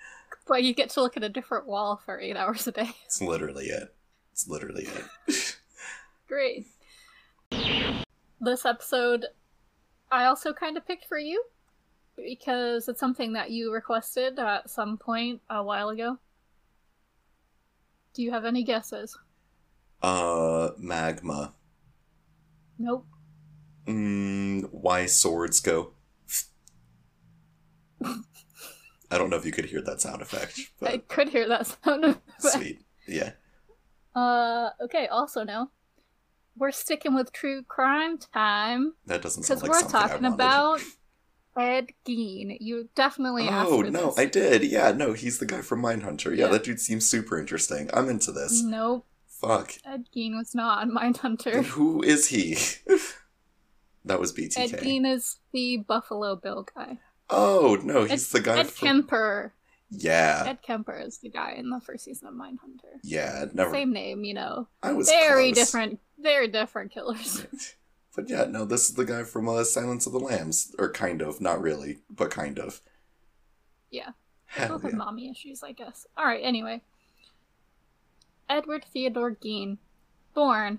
But 0.48 0.64
you 0.64 0.74
get 0.74 0.90
to 0.92 1.02
look 1.02 1.16
at 1.16 1.24
a 1.24 1.30
different 1.30 1.68
wall 1.68 2.02
for 2.04 2.20
eight 2.20 2.36
hours 2.36 2.68
a 2.68 2.72
day. 2.72 2.90
It's 3.06 3.22
literally 3.22 3.66
it. 3.66 3.96
It's 4.32 4.48
literally 4.48 4.88
it. 5.28 5.58
Great. 6.28 6.66
This 8.42 8.66
episode, 8.66 9.28
I 10.12 10.26
also 10.26 10.52
kind 10.52 10.76
of 10.76 10.88
picked 10.88 11.06
for 11.06 11.20
you 11.20 11.44
because 12.16 12.88
it's 12.88 13.00
something 13.00 13.34
that 13.34 13.52
you 13.52 13.72
requested 13.72 14.40
at 14.40 14.70
some 14.70 14.98
point 14.98 15.42
a 15.50 15.64
while 15.64 15.90
ago. 15.90 16.18
Do 18.14 18.22
you 18.22 18.32
have 18.32 18.46
any 18.46 18.64
guesses? 18.64 19.18
Uh, 20.02 20.72
magma. 20.78 21.54
Nope. 22.78 23.08
Mm, 23.88 24.70
why 24.72 25.06
swords 25.08 25.60
go? 25.60 25.94
I 28.04 29.18
don't 29.18 29.30
know 29.30 29.38
if 29.38 29.46
you 29.46 29.52
could 29.52 29.66
hear 29.66 29.82
that 29.82 30.02
sound 30.02 30.22
effect, 30.22 30.60
I 30.82 30.98
could 30.98 31.30
hear 31.30 31.48
that 31.48 31.68
sound 31.68 32.04
effect. 32.06 32.24
sweet. 32.42 32.82
Yeah. 33.08 33.32
Uh, 34.16 34.70
okay, 34.84 35.08
also 35.08 35.44
no. 35.44 35.70
We're 36.56 36.72
sticking 36.72 37.16
with 37.16 37.32
true 37.34 37.64
crime 37.68 38.18
time 38.20 38.94
That 39.08 39.22
doesn't 39.24 39.44
sound 39.44 39.62
because 39.62 39.70
like 39.70 39.84
we're 39.84 39.90
talking 39.90 40.26
about 40.26 40.82
Ed 41.58 41.90
Gein. 42.08 42.58
You 42.60 42.90
definitely 42.96 43.48
asked 43.48 43.70
Oh 43.72 43.82
no, 43.82 44.08
this. 44.08 44.20
I 44.20 44.26
did. 44.26 44.64
Yeah, 44.64 44.92
no, 44.92 45.14
he's 45.14 45.40
the 45.40 45.46
guy 45.46 45.62
from 45.62 45.82
Mindhunter. 45.82 46.36
Yeah, 46.36 46.46
Yeah. 46.46 46.52
that 46.52 46.64
dude 46.64 46.80
seems 46.80 47.08
super 47.08 47.40
interesting. 47.40 47.90
I'm 47.94 48.10
into 48.10 48.32
this. 48.32 48.62
Nope, 48.64 49.06
Fuck. 49.28 49.74
Ed 49.86 50.06
Gein 50.16 50.36
was 50.38 50.54
not 50.56 50.80
on 50.80 50.94
Then 50.94 51.14
Mindhunter. 51.14 51.64
who 51.66 52.02
is 52.04 52.28
he? 52.28 52.58
that 54.06 54.20
was 54.20 54.34
BTK. 54.34 54.58
Ed 54.58 54.70
Gein 54.82 55.06
is 55.10 55.38
the 55.52 55.78
Buffalo 55.78 56.36
Bill 56.36 56.68
guy. 56.76 57.00
Oh 57.30 57.78
no, 57.84 58.04
he's 58.06 58.30
the 58.32 58.42
guy 58.42 58.60
Ed 58.60 58.68
from. 58.70 58.88
Kemper. 58.88 59.54
Yeah, 59.90 60.44
Ed 60.48 60.62
Kemper 60.64 60.98
is 61.00 61.20
the 61.20 61.30
guy 61.30 61.54
in 61.58 61.70
the 61.70 61.80
first 61.80 62.06
season 62.06 62.28
of 62.28 62.34
Mindhunter. 62.34 63.00
yeah. 63.04 63.46
Never. 63.54 63.72
Same 63.72 63.94
name, 63.94 64.24
you 64.24 64.34
know. 64.34 64.68
I 64.82 64.92
was 64.94 65.08
Very 65.08 65.52
close. 65.54 65.66
different, 65.66 66.00
very 66.20 66.48
different 66.48 66.92
killers. 66.92 67.46
But 68.16 68.30
yeah, 68.30 68.44
no, 68.46 68.64
this 68.64 68.90
is 68.90 68.94
the 68.94 69.06
guy 69.06 69.24
from 69.24 69.50
uh, 69.50 69.64
Silence 69.64 70.06
of 70.06 70.14
the 70.14 70.20
Lambs, 70.20 70.76
or 70.78 70.92
kind 70.92 71.20
of, 71.24 71.42
not 71.42 71.60
really, 71.60 71.98
but 72.12 72.30
kind 72.30 72.60
of. 72.60 72.80
Yeah. 73.90 74.10
Hell 74.46 74.70
Both 74.70 74.84
have 74.84 74.92
yeah. 74.92 74.98
mommy 74.98 75.32
issues, 75.32 75.64
I 75.64 75.72
guess. 75.72 76.06
Alright, 76.16 76.42
anyway. 76.44 76.82
Edward 78.48 78.86
Theodore 78.86 79.32
Gein, 79.36 79.78
born 80.36 80.78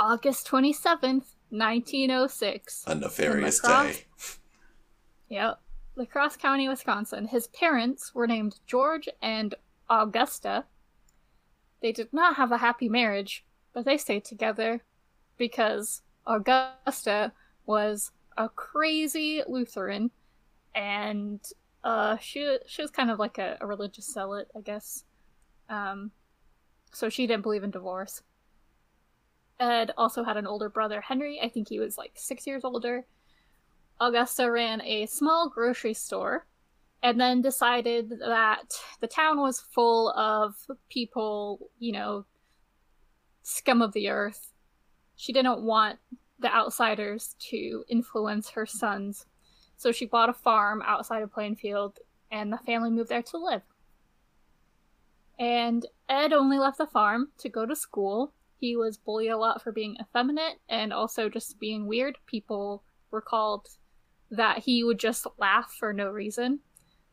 August 0.00 0.48
27th, 0.48 1.33
1906. 1.50 2.84
A 2.86 2.94
nefarious 2.94 3.62
lacrosse? 3.62 3.96
day. 3.96 4.04
Yep. 5.28 5.60
La 5.96 6.04
Crosse 6.06 6.36
County, 6.36 6.68
Wisconsin. 6.68 7.26
His 7.26 7.46
parents 7.48 8.14
were 8.14 8.26
named 8.26 8.58
George 8.66 9.08
and 9.22 9.54
Augusta. 9.88 10.64
They 11.80 11.92
did 11.92 12.12
not 12.12 12.36
have 12.36 12.50
a 12.50 12.58
happy 12.58 12.88
marriage, 12.88 13.44
but 13.72 13.84
they 13.84 13.96
stayed 13.96 14.24
together 14.24 14.82
because 15.36 16.02
Augusta 16.26 17.32
was 17.66 18.10
a 18.36 18.48
crazy 18.48 19.42
Lutheran 19.46 20.10
and 20.74 21.40
uh 21.84 22.16
she 22.16 22.58
she 22.66 22.82
was 22.82 22.90
kind 22.90 23.10
of 23.10 23.18
like 23.18 23.38
a, 23.38 23.56
a 23.60 23.66
religious 23.66 24.12
zealot, 24.12 24.48
I 24.56 24.60
guess. 24.60 25.04
Um 25.68 26.10
so 26.92 27.08
she 27.08 27.26
didn't 27.26 27.42
believe 27.42 27.62
in 27.62 27.70
divorce. 27.70 28.22
Ed 29.60 29.92
also 29.96 30.24
had 30.24 30.36
an 30.36 30.46
older 30.46 30.68
brother, 30.68 31.00
Henry. 31.00 31.40
I 31.42 31.48
think 31.48 31.68
he 31.68 31.78
was 31.78 31.96
like 31.96 32.12
six 32.14 32.46
years 32.46 32.64
older. 32.64 33.06
Augusta 34.00 34.50
ran 34.50 34.82
a 34.82 35.06
small 35.06 35.48
grocery 35.48 35.94
store 35.94 36.46
and 37.02 37.20
then 37.20 37.42
decided 37.42 38.10
that 38.18 38.74
the 39.00 39.06
town 39.06 39.38
was 39.38 39.60
full 39.60 40.10
of 40.12 40.54
people, 40.88 41.70
you 41.78 41.92
know, 41.92 42.24
scum 43.42 43.82
of 43.82 43.92
the 43.92 44.08
earth. 44.08 44.52
She 45.14 45.32
didn't 45.32 45.62
want 45.62 45.98
the 46.40 46.52
outsiders 46.52 47.36
to 47.50 47.84
influence 47.88 48.50
her 48.50 48.66
sons. 48.66 49.26
So 49.76 49.92
she 49.92 50.06
bought 50.06 50.28
a 50.28 50.34
farm 50.34 50.82
outside 50.84 51.22
of 51.22 51.32
Plainfield 51.32 52.00
and 52.30 52.52
the 52.52 52.58
family 52.58 52.90
moved 52.90 53.10
there 53.10 53.22
to 53.22 53.38
live. 53.38 53.62
And 55.38 55.86
Ed 56.08 56.32
only 56.32 56.58
left 56.58 56.78
the 56.78 56.86
farm 56.86 57.28
to 57.38 57.48
go 57.48 57.66
to 57.66 57.76
school. 57.76 58.32
He 58.64 58.76
was 58.76 58.96
bullied 58.96 59.30
a 59.30 59.36
lot 59.36 59.60
for 59.60 59.72
being 59.72 59.98
effeminate 60.00 60.54
and 60.70 60.90
also 60.90 61.28
just 61.28 61.60
being 61.60 61.86
weird. 61.86 62.16
People 62.24 62.82
recalled 63.10 63.68
that 64.30 64.60
he 64.60 64.82
would 64.82 64.98
just 64.98 65.26
laugh 65.36 65.76
for 65.78 65.92
no 65.92 66.08
reason 66.08 66.60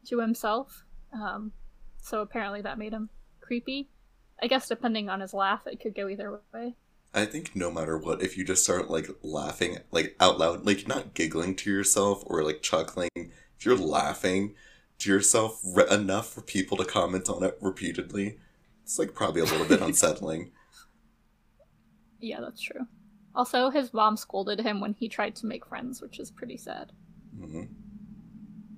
to 0.06 0.20
himself. 0.20 0.86
Um, 1.12 1.52
so 1.98 2.22
apparently 2.22 2.62
that 2.62 2.78
made 2.78 2.94
him 2.94 3.10
creepy. 3.42 3.90
I 4.42 4.48
guess 4.48 4.70
depending 4.70 5.10
on 5.10 5.20
his 5.20 5.34
laugh, 5.34 5.68
it 5.68 5.82
could 5.82 5.94
go 5.94 6.08
either 6.08 6.40
way. 6.54 6.76
I 7.14 7.26
think 7.26 7.54
no 7.54 7.70
matter 7.70 7.98
what, 7.98 8.22
if 8.22 8.38
you 8.38 8.46
just 8.46 8.64
start 8.64 8.90
like 8.90 9.10
laughing, 9.22 9.80
like 9.92 10.16
out 10.22 10.40
loud, 10.40 10.66
like 10.66 10.88
not 10.88 11.14
giggling 11.14 11.58
to 11.58 11.70
yourself 11.70 12.24
or 12.28 12.46
like 12.46 12.62
chuckling, 12.62 13.10
if 13.14 13.66
you're 13.66 13.76
laughing 13.76 14.56
to 15.00 15.10
yourself 15.10 15.60
re- 15.66 15.84
enough 15.92 16.30
for 16.32 16.40
people 16.40 16.78
to 16.78 16.86
comment 16.86 17.28
on 17.28 17.44
it 17.44 17.58
repeatedly, 17.60 18.38
it's 18.84 18.98
like 18.98 19.14
probably 19.14 19.42
a 19.42 19.46
little 19.46 19.68
bit 19.68 19.82
unsettling. 19.82 20.54
Yeah, 22.22 22.40
that's 22.42 22.62
true. 22.62 22.88
Also, 23.34 23.70
his 23.70 23.94
mom 23.94 24.18
scolded 24.18 24.60
him 24.60 24.82
when 24.82 24.94
he 24.94 25.08
tried 25.10 25.36
to 25.38 25.46
make 25.46 25.66
friends, 25.66 26.02
which 26.02 26.20
is 26.20 26.32
pretty 26.32 26.58
sad. 26.58 26.92
hmm 27.40 27.64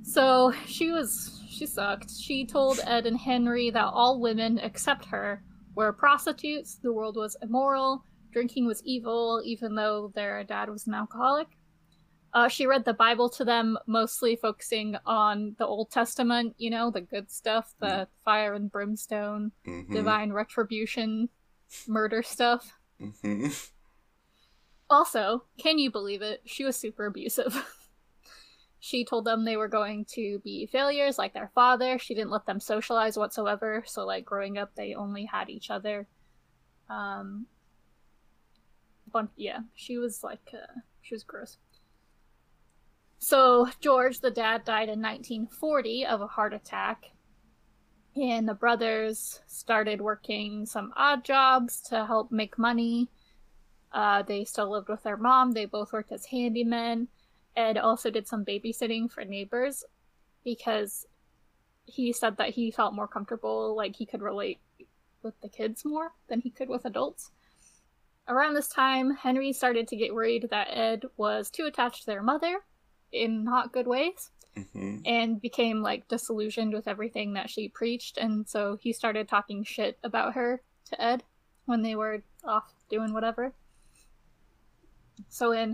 So 0.04 0.54
she 0.66 0.92
was 0.92 1.42
she 1.50 1.66
sucked. 1.66 2.12
She 2.12 2.46
told 2.46 2.80
Ed 2.86 3.06
and 3.06 3.18
Henry 3.18 3.70
that 3.72 3.86
all 3.94 4.20
women 4.20 4.60
except 4.60 5.06
her 5.06 5.44
were 5.76 5.94
prostitutes, 5.94 6.76
the 6.76 6.94
world 6.94 7.16
was 7.16 7.36
immoral, 7.42 8.06
drinking 8.32 8.66
was 8.66 8.84
evil, 8.84 9.42
even 9.46 9.76
though 9.76 10.12
their 10.16 10.44
dad 10.44 10.70
was 10.70 10.88
an 10.88 10.94
alcoholic. 10.94 11.48
Uh, 12.34 12.48
she 12.48 12.66
read 12.66 12.84
the 12.84 12.94
Bible 12.94 13.30
to 13.30 13.46
them, 13.46 13.78
mostly 13.86 14.36
focusing 14.36 14.96
on 15.06 15.56
the 15.60 15.66
Old 15.68 15.92
Testament, 15.92 16.56
you 16.58 16.70
know, 16.72 16.90
the 16.90 17.02
good 17.02 17.30
stuff, 17.32 17.74
the 17.80 18.08
fire 18.26 18.54
and 18.56 18.72
brimstone, 18.72 19.52
hmm 19.66 19.84
divine 19.92 20.32
retribution, 20.34 21.30
murder 21.88 22.24
stuff. 22.24 22.74
Hmm 23.22 23.48
Also, 24.90 25.46
can 25.58 25.80
you 25.80 25.90
believe 25.90 26.22
it? 26.22 26.42
She 26.46 26.64
was 26.64 26.76
super 26.76 27.08
abusive. 27.08 27.66
She 28.86 29.06
told 29.06 29.24
them 29.24 29.46
they 29.46 29.56
were 29.56 29.70
going 29.70 30.04
to 30.12 30.42
be 30.44 30.66
failures 30.66 31.18
like 31.18 31.34
their 31.34 31.50
father. 31.56 31.98
She 31.98 32.14
didn't 32.14 32.32
let 32.32 32.46
them 32.46 32.60
socialize 32.60 33.16
whatsoever. 33.16 33.82
So, 33.88 34.06
like, 34.06 34.26
growing 34.26 34.58
up, 34.58 34.76
they 34.76 34.94
only 34.94 35.24
had 35.24 35.50
each 35.50 35.70
other. 35.70 36.06
Um, 36.90 37.48
yeah, 39.38 39.60
she 39.74 39.98
was 39.98 40.22
like, 40.22 40.50
uh, 40.54 40.82
she 41.02 41.16
was 41.16 41.24
gross. 41.24 41.60
So, 43.20 43.70
George, 43.80 44.20
the 44.20 44.30
dad, 44.30 44.66
died 44.66 44.90
in 44.90 45.02
1940 45.02 46.06
of 46.06 46.20
a 46.20 46.28
heart 46.28 46.54
attack. 46.54 47.06
And 48.16 48.48
the 48.48 48.54
brothers 48.54 49.42
started 49.48 50.00
working 50.00 50.66
some 50.66 50.94
odd 50.96 51.24
jobs 51.24 51.82
to 51.90 52.06
help 52.06 52.32
make 52.32 52.60
money. 52.60 53.10
Uh, 53.92 54.22
they 54.22 54.44
still 54.44 54.72
lived 54.72 54.90
with 54.90 55.04
their 55.04 55.18
mom. 55.18 55.52
They 55.52 55.66
both 55.66 55.94
worked 55.94 56.12
as 56.12 56.28
handymen. 56.28 57.08
Ed 57.56 57.78
also 57.78 58.10
did 58.12 58.28
some 58.28 58.46
babysitting 58.46 59.12
for 59.12 59.26
neighbors 59.26 59.84
because 60.44 61.08
he 61.86 62.14
said 62.14 62.38
that 62.38 62.50
he 62.50 62.72
felt 62.72 62.94
more 62.94 63.08
comfortable, 63.08 63.76
like 63.76 63.96
he 63.96 64.06
could 64.06 64.22
relate 64.22 64.60
with 65.22 65.40
the 65.42 65.50
kids 65.50 65.84
more 65.86 66.12
than 66.28 66.42
he 66.42 66.50
could 66.50 66.70
with 66.70 66.86
adults. 66.86 67.32
Around 68.28 68.54
this 68.54 68.70
time, 68.70 69.16
Henry 69.16 69.52
started 69.54 69.88
to 69.88 69.96
get 69.96 70.14
worried 70.14 70.48
that 70.50 70.70
Ed 70.70 71.04
was 71.18 71.50
too 71.50 71.66
attached 71.66 72.02
to 72.02 72.06
their 72.06 72.24
mother 72.24 72.60
in 73.12 73.44
not 73.44 73.74
good 73.74 73.88
ways 73.88 74.32
hmm 74.56 74.98
and 75.06 75.42
became 75.42 75.82
like 75.82 76.08
disillusioned 76.08 76.74
with 76.74 76.88
everything 76.88 77.34
that 77.34 77.50
she 77.50 77.68
preached 77.68 78.18
and 78.18 78.48
so 78.48 78.78
he 78.80 78.94
started 78.94 79.28
talking 79.28 79.64
shit 79.64 79.98
about 80.04 80.34
her 80.34 80.62
to 80.86 81.02
Ed 81.02 81.24
when 81.66 81.82
they 81.82 81.96
were 81.96 82.24
off 82.44 82.74
doing 82.90 83.14
whatever. 83.14 83.54
So 85.30 85.52
in 85.52 85.70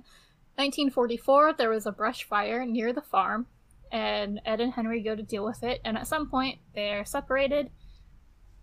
1944 0.55 1.53
there 1.53 1.69
was 1.69 1.86
a 1.86 1.91
brush 1.91 2.24
fire 2.24 2.65
near 2.65 2.93
the 2.93 3.01
farm 3.01 3.48
and 3.91 4.39
Ed 4.45 4.62
and 4.62 4.74
Henry 4.74 5.01
go 5.01 5.15
to 5.15 5.24
deal 5.24 5.43
with 5.43 5.63
it 5.63 5.81
and 5.83 5.98
at 5.98 6.07
some 6.07 6.29
point 6.29 6.59
they're 6.74 7.05
separated. 7.05 7.69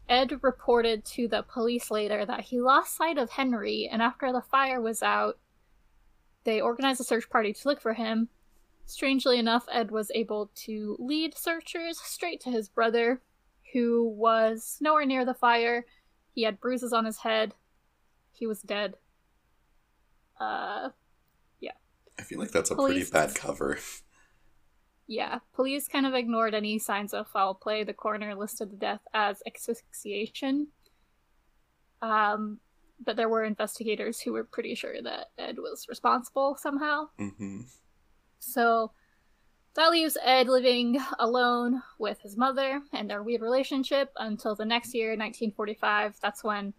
Ed 0.08 0.38
reported 0.42 1.04
to 1.04 1.26
the 1.26 1.42
police 1.42 1.90
later 1.90 2.24
that 2.24 2.42
he 2.42 2.60
lost 2.60 2.96
sight 2.96 3.18
of 3.18 3.30
Henry 3.30 3.88
and 3.90 4.00
after 4.00 4.32
the 4.32 4.42
fire 4.42 4.80
was 4.80 5.02
out 5.02 5.38
they 6.44 6.60
organized 6.60 7.00
a 7.00 7.04
search 7.04 7.28
party 7.28 7.52
to 7.52 7.68
look 7.68 7.80
for 7.80 7.94
him 7.94 8.28
Strangely 8.86 9.38
enough, 9.38 9.66
Ed 9.70 9.90
was 9.90 10.10
able 10.14 10.50
to 10.54 10.96
lead 10.98 11.36
searchers 11.36 11.98
straight 11.98 12.40
to 12.42 12.50
his 12.50 12.68
brother, 12.68 13.20
who 13.72 14.04
was 14.08 14.78
nowhere 14.80 15.04
near 15.04 15.24
the 15.24 15.34
fire. 15.34 15.84
He 16.32 16.42
had 16.44 16.60
bruises 16.60 16.92
on 16.92 17.04
his 17.04 17.18
head. 17.18 17.54
He 18.32 18.46
was 18.46 18.62
dead. 18.62 18.94
Uh, 20.40 20.90
yeah. 21.60 21.72
I 22.18 22.22
feel 22.22 22.38
like 22.38 22.52
that's 22.52 22.70
a 22.70 22.74
Police- 22.76 23.10
pretty 23.10 23.26
bad 23.26 23.34
cover. 23.34 23.78
yeah. 25.08 25.40
Police 25.54 25.88
kind 25.88 26.06
of 26.06 26.14
ignored 26.14 26.54
any 26.54 26.78
signs 26.78 27.12
of 27.12 27.26
foul 27.28 27.54
play. 27.54 27.82
The 27.82 27.92
coroner 27.94 28.34
listed 28.34 28.70
the 28.70 28.76
death 28.76 29.00
as 29.12 29.42
asphyxiation. 29.46 30.68
Um, 32.02 32.60
but 33.04 33.16
there 33.16 33.28
were 33.28 33.42
investigators 33.44 34.20
who 34.20 34.32
were 34.32 34.44
pretty 34.44 34.74
sure 34.74 35.00
that 35.02 35.30
Ed 35.38 35.58
was 35.58 35.86
responsible 35.88 36.56
somehow. 36.56 37.08
hmm 37.18 37.62
So 38.38 38.92
that 39.74 39.90
leaves 39.90 40.16
Ed 40.22 40.48
living 40.48 40.98
alone 41.18 41.82
with 41.98 42.20
his 42.20 42.36
mother 42.36 42.80
and 42.92 43.10
their 43.10 43.22
weird 43.22 43.42
relationship 43.42 44.10
until 44.16 44.54
the 44.54 44.64
next 44.64 44.94
year, 44.94 45.10
1945. 45.10 46.16
That's 46.22 46.42
when 46.42 46.72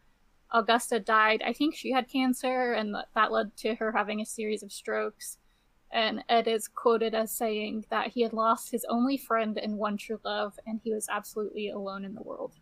Augusta 0.51 0.99
died. 0.99 1.43
I 1.45 1.53
think 1.53 1.75
she 1.75 1.91
had 1.91 2.09
cancer, 2.09 2.73
and 2.73 2.95
that 3.13 3.31
led 3.31 3.55
to 3.57 3.75
her 3.75 3.91
having 3.91 4.21
a 4.21 4.25
series 4.25 4.63
of 4.63 4.71
strokes. 4.71 5.37
And 5.91 6.23
Ed 6.27 6.47
is 6.47 6.67
quoted 6.67 7.13
as 7.13 7.31
saying 7.31 7.85
that 7.89 8.09
he 8.09 8.21
had 8.21 8.33
lost 8.33 8.71
his 8.71 8.85
only 8.89 9.17
friend 9.17 9.57
and 9.57 9.77
one 9.77 9.97
true 9.97 10.19
love, 10.25 10.57
and 10.65 10.79
he 10.83 10.93
was 10.93 11.07
absolutely 11.09 11.69
alone 11.69 12.03
in 12.03 12.15
the 12.15 12.23
world. 12.23 12.55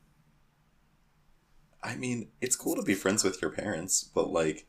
I 1.81 1.95
mean, 1.95 2.31
it's 2.41 2.55
cool 2.55 2.75
to 2.75 2.83
be 2.83 2.95
friends 2.95 3.23
with 3.23 3.41
your 3.41 3.51
parents, 3.51 4.03
but 4.03 4.29
like, 4.31 4.67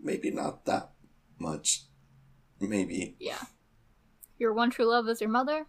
maybe 0.00 0.30
not 0.30 0.64
that 0.64 0.90
much. 1.38 1.84
Maybe. 2.60 3.16
Yeah. 3.18 3.42
Your 4.38 4.52
one 4.52 4.70
true 4.70 4.86
love 4.86 5.08
is 5.08 5.20
your 5.20 5.30
mother? 5.30 5.66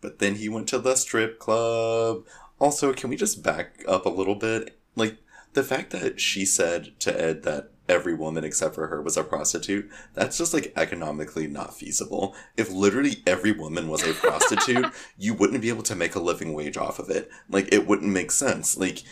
But 0.00 0.18
then 0.18 0.36
he 0.36 0.48
went 0.48 0.68
to 0.68 0.78
the 0.78 0.96
strip 0.96 1.38
club. 1.38 2.24
Also, 2.58 2.92
can 2.92 3.10
we 3.10 3.16
just 3.16 3.42
back 3.42 3.84
up 3.86 4.06
a 4.06 4.10
little 4.10 4.34
bit? 4.34 4.78
Like, 4.96 5.18
the 5.52 5.62
fact 5.62 5.90
that 5.90 6.20
she 6.20 6.44
said 6.44 6.98
to 7.00 7.20
Ed 7.20 7.42
that 7.42 7.72
every 7.88 8.14
woman 8.14 8.44
except 8.44 8.74
for 8.74 8.86
her 8.86 9.02
was 9.02 9.16
a 9.16 9.24
prostitute, 9.24 9.90
that's 10.14 10.38
just 10.38 10.54
like 10.54 10.72
economically 10.76 11.48
not 11.48 11.74
feasible. 11.74 12.36
If 12.56 12.70
literally 12.70 13.22
every 13.26 13.52
woman 13.52 13.88
was 13.88 14.06
a 14.06 14.14
prostitute, 14.14 14.86
you 15.18 15.34
wouldn't 15.34 15.60
be 15.60 15.68
able 15.68 15.82
to 15.84 15.96
make 15.96 16.14
a 16.14 16.20
living 16.20 16.54
wage 16.54 16.76
off 16.76 16.98
of 16.98 17.10
it. 17.10 17.28
Like, 17.48 17.72
it 17.72 17.86
wouldn't 17.86 18.12
make 18.12 18.30
sense. 18.30 18.76
Like, 18.76 19.02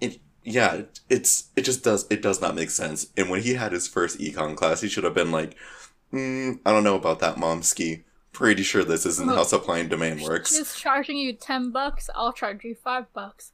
it, 0.00 0.20
yeah, 0.46 0.82
it's, 1.10 1.50
it 1.56 1.62
just 1.62 1.82
does, 1.84 2.06
it 2.08 2.22
does 2.22 2.40
not 2.40 2.54
make 2.54 2.70
sense. 2.70 3.08
And 3.16 3.28
when 3.28 3.42
he 3.42 3.54
had 3.54 3.72
his 3.72 3.88
first 3.88 4.18
econ 4.18 4.56
class, 4.56 4.80
he 4.80 4.88
should 4.88 5.04
have 5.04 5.14
been 5.14 5.32
like, 5.32 5.56
mm, 6.12 6.58
I 6.64 6.72
don't 6.72 6.84
know 6.84 6.94
about 6.94 7.18
that, 7.20 7.36
momski. 7.36 8.04
Pretty 8.32 8.62
sure 8.62 8.84
this 8.84 9.06
isn't 9.06 9.28
how 9.28 9.42
supply 9.44 9.78
and 9.78 9.90
demand 9.90 10.20
works. 10.20 10.54
She's 10.54 10.74
charging 10.74 11.16
you 11.16 11.32
10 11.32 11.70
bucks, 11.70 12.08
I'll 12.14 12.32
charge 12.32 12.64
you 12.64 12.74
5 12.74 13.12
bucks. 13.12 13.52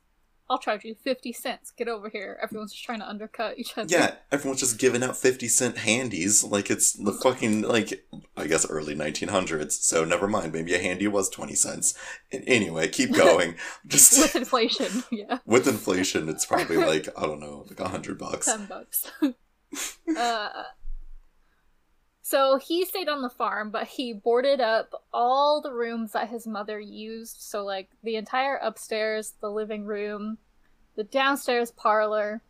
I'll 0.52 0.58
charge 0.58 0.84
you 0.84 0.94
50 0.94 1.32
cents. 1.32 1.70
Get 1.70 1.88
over 1.88 2.10
here. 2.10 2.38
Everyone's 2.42 2.72
just 2.72 2.84
trying 2.84 2.98
to 3.00 3.08
undercut 3.08 3.58
each 3.58 3.78
other. 3.78 3.88
Yeah, 3.90 4.16
everyone's 4.30 4.60
just 4.60 4.78
giving 4.78 5.02
out 5.02 5.16
50 5.16 5.48
cent 5.48 5.78
handies 5.78 6.44
like 6.44 6.70
it's 6.70 6.92
the 6.92 7.12
fucking, 7.12 7.62
like, 7.62 8.04
I 8.36 8.46
guess 8.46 8.68
early 8.68 8.94
1900s, 8.94 9.72
so 9.72 10.04
never 10.04 10.28
mind. 10.28 10.52
Maybe 10.52 10.74
a 10.74 10.78
handy 10.78 11.08
was 11.08 11.30
20 11.30 11.54
cents. 11.54 11.94
Anyway, 12.30 12.88
keep 12.88 13.12
going. 13.16 13.54
Just 13.86 14.20
With 14.20 14.36
inflation, 14.36 15.04
yeah. 15.10 15.38
with 15.46 15.66
inflation, 15.66 16.28
it's 16.28 16.44
probably 16.44 16.76
like, 16.92 17.08
I 17.16 17.22
don't 17.22 17.40
know, 17.40 17.64
like 17.66 17.80
a 17.80 17.84
100 17.84 18.18
bucks. 18.18 18.44
10 18.44 18.66
bucks. 18.66 19.10
uh, 20.18 20.48
so 22.32 22.56
he 22.56 22.86
stayed 22.86 23.10
on 23.10 23.20
the 23.20 23.28
farm, 23.28 23.70
but 23.70 23.86
he 23.86 24.14
boarded 24.14 24.58
up 24.58 25.04
all 25.12 25.60
the 25.60 25.70
rooms 25.70 26.12
that 26.12 26.30
his 26.30 26.46
mother 26.46 26.80
used. 26.80 27.42
So, 27.42 27.62
like, 27.62 27.90
the 28.02 28.16
entire 28.16 28.56
upstairs, 28.56 29.34
the 29.42 29.50
living 29.50 29.84
room, 29.84 30.38
the 30.96 31.04
downstairs 31.04 31.70
parlor. 31.72 32.40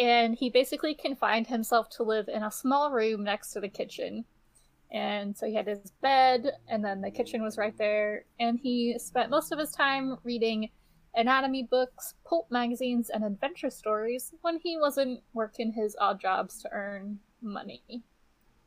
And 0.00 0.34
he 0.34 0.50
basically 0.50 0.92
confined 0.92 1.46
himself 1.46 1.88
to 1.90 2.02
live 2.02 2.26
in 2.26 2.42
a 2.42 2.50
small 2.50 2.90
room 2.90 3.22
next 3.22 3.52
to 3.52 3.60
the 3.60 3.68
kitchen. 3.68 4.24
And 4.90 5.36
so 5.36 5.46
he 5.46 5.54
had 5.54 5.68
his 5.68 5.92
bed, 6.02 6.50
and 6.66 6.84
then 6.84 7.00
the 7.00 7.12
kitchen 7.12 7.44
was 7.44 7.56
right 7.56 7.78
there. 7.78 8.24
And 8.40 8.58
he 8.58 8.98
spent 8.98 9.30
most 9.30 9.52
of 9.52 9.60
his 9.60 9.70
time 9.70 10.18
reading 10.24 10.68
anatomy 11.14 11.62
books, 11.70 12.14
pulp 12.28 12.50
magazines, 12.50 13.08
and 13.08 13.22
adventure 13.22 13.70
stories 13.70 14.34
when 14.40 14.58
he 14.58 14.76
wasn't 14.76 15.20
working 15.32 15.72
his 15.72 15.94
odd 16.00 16.20
jobs 16.20 16.60
to 16.62 16.68
earn 16.72 17.20
money. 17.40 18.02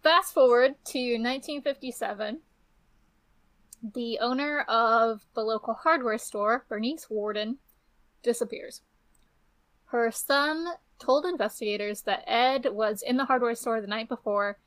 Fast 0.04 0.34
forward 0.34 0.76
to 0.86 1.00
1957. 1.00 2.40
The 3.94 4.20
owner 4.20 4.62
of 4.62 5.22
the 5.34 5.42
local 5.42 5.74
hardware 5.74 6.18
store, 6.18 6.66
Bernice 6.70 7.10
Worden, 7.10 7.58
disappears. 8.24 8.82
Her 9.86 10.12
son 10.12 10.66
told 11.00 11.26
investigators 11.26 12.02
that 12.02 12.24
Ed 12.28 12.68
was 12.72 13.02
in 13.02 13.18
the 13.18 13.26
hardware 13.26 13.56
store 13.56 13.80
the 13.80 13.88
night 13.88 14.10
before 14.10 14.58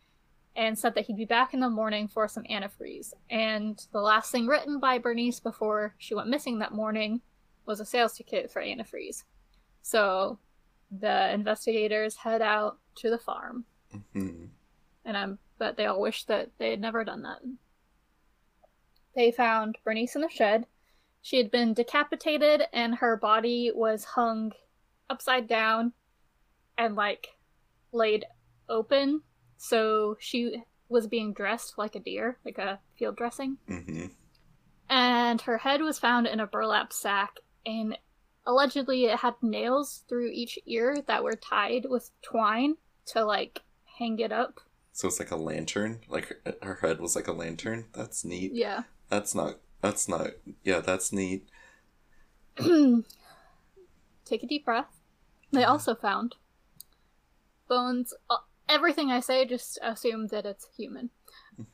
and 0.56 0.78
said 0.78 0.94
that 0.94 1.06
he'd 1.06 1.16
be 1.16 1.24
back 1.24 1.54
in 1.54 1.60
the 1.60 1.70
morning 1.70 2.08
for 2.08 2.28
some 2.28 2.44
antifreeze. 2.44 3.12
And 3.28 3.84
the 3.92 4.00
last 4.00 4.32
thing 4.32 4.46
written 4.46 4.80
by 4.80 4.98
Bernice 4.98 5.40
before 5.40 5.94
she 5.98 6.14
went 6.14 6.28
missing 6.28 6.58
that 6.58 6.72
morning 6.72 7.20
was 7.66 7.80
a 7.80 7.84
sales 7.84 8.14
ticket 8.14 8.50
for 8.50 8.62
antifreeze. 8.62 9.24
So 9.82 10.38
the 10.90 11.32
investigators 11.32 12.16
head 12.16 12.42
out 12.42 12.78
to 12.96 13.10
the 13.10 13.18
farm, 13.18 13.64
Hmm. 14.12 14.46
And 15.04 15.16
I'm 15.16 15.38
bet 15.58 15.76
they 15.76 15.86
all 15.86 16.00
wish 16.00 16.24
that 16.24 16.50
they 16.58 16.70
had 16.70 16.80
never 16.80 17.04
done 17.04 17.22
that. 17.22 17.38
They 19.14 19.30
found 19.30 19.76
Bernice 19.84 20.14
in 20.14 20.22
the 20.22 20.28
shed. 20.28 20.66
She 21.22 21.36
had 21.36 21.50
been 21.50 21.74
decapitated, 21.74 22.62
and 22.72 22.94
her 22.94 23.16
body 23.16 23.70
was 23.74 24.04
hung 24.04 24.52
upside 25.10 25.46
down 25.46 25.92
and 26.78 26.96
like 26.96 27.28
laid 27.92 28.24
open. 28.68 29.22
So 29.58 30.16
she 30.20 30.62
was 30.88 31.06
being 31.06 31.34
dressed 31.34 31.76
like 31.76 31.94
a 31.94 32.00
deer, 32.00 32.38
like 32.44 32.58
a 32.58 32.78
field 32.96 33.16
dressing 33.16 33.58
hmm 33.66 34.06
and 34.90 35.40
her 35.42 35.58
head 35.58 35.80
was 35.80 35.98
found 35.98 36.26
in 36.26 36.40
a 36.40 36.46
burlap 36.46 36.92
sack 36.92 37.38
and 37.64 37.96
allegedly 38.44 39.04
it 39.04 39.20
had 39.20 39.34
nails 39.40 40.04
through 40.08 40.28
each 40.28 40.58
ear 40.66 41.02
that 41.06 41.22
were 41.22 41.36
tied 41.36 41.86
with 41.88 42.10
twine 42.22 42.74
to 43.06 43.24
like 43.24 43.60
hang 43.98 44.18
it 44.18 44.32
up 44.32 44.60
So 45.00 45.08
it's 45.08 45.18
like 45.18 45.30
a 45.30 45.36
lantern? 45.36 46.00
Like 46.10 46.28
her, 46.44 46.54
her 46.60 46.74
head 46.82 47.00
was 47.00 47.16
like 47.16 47.26
a 47.26 47.32
lantern? 47.32 47.86
That's 47.94 48.22
neat. 48.22 48.52
yeah 48.52 48.82
That's 49.08 49.34
not, 49.34 49.56
that's 49.80 50.06
not, 50.08 50.32
yeah, 50.62 50.80
that's 50.80 51.10
neat. 51.10 51.48
take 54.26 54.42
a 54.42 54.46
deep 54.46 54.66
breath 54.66 55.00
they 55.52 55.64
also 55.64 55.94
found 55.94 56.34
bones 57.66 58.12
uh, 58.28 58.36
everything 58.68 59.10
I 59.10 59.20
say, 59.20 59.46
just 59.46 59.78
assume 59.82 60.26
that 60.28 60.44
it's 60.44 60.68
human. 60.76 61.08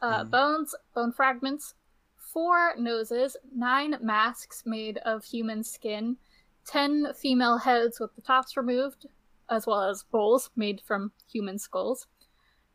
Uh, 0.01 0.23
Mhm. 0.25 0.31
bones, 0.31 0.75
bone 0.95 1.13
fragments, 1.13 1.75
four 2.17 2.77
noses, 2.77 3.37
nine 3.53 3.97
masks 4.01 4.63
made 4.65 4.99
of 4.99 5.25
human 5.25 5.65
skin, 5.65 6.17
ten 6.65 7.13
female 7.15 7.59
heads 7.59 7.99
with 7.99 8.15
the 8.15 8.23
tops 8.23 8.57
removed, 8.57 9.07
as 9.51 9.67
well 9.67 9.83
as 9.83 10.05
bowls 10.05 10.51
made 10.55 10.81
from 10.83 11.13
human 11.31 11.59
skulls, 11.59 12.07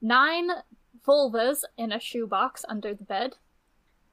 nine 0.02 0.50
vulvas 1.06 1.64
in 1.78 1.92
a 1.92 2.00
shoebox 2.00 2.66
under 2.68 2.94
the 2.94 3.04
bed, 3.04 3.36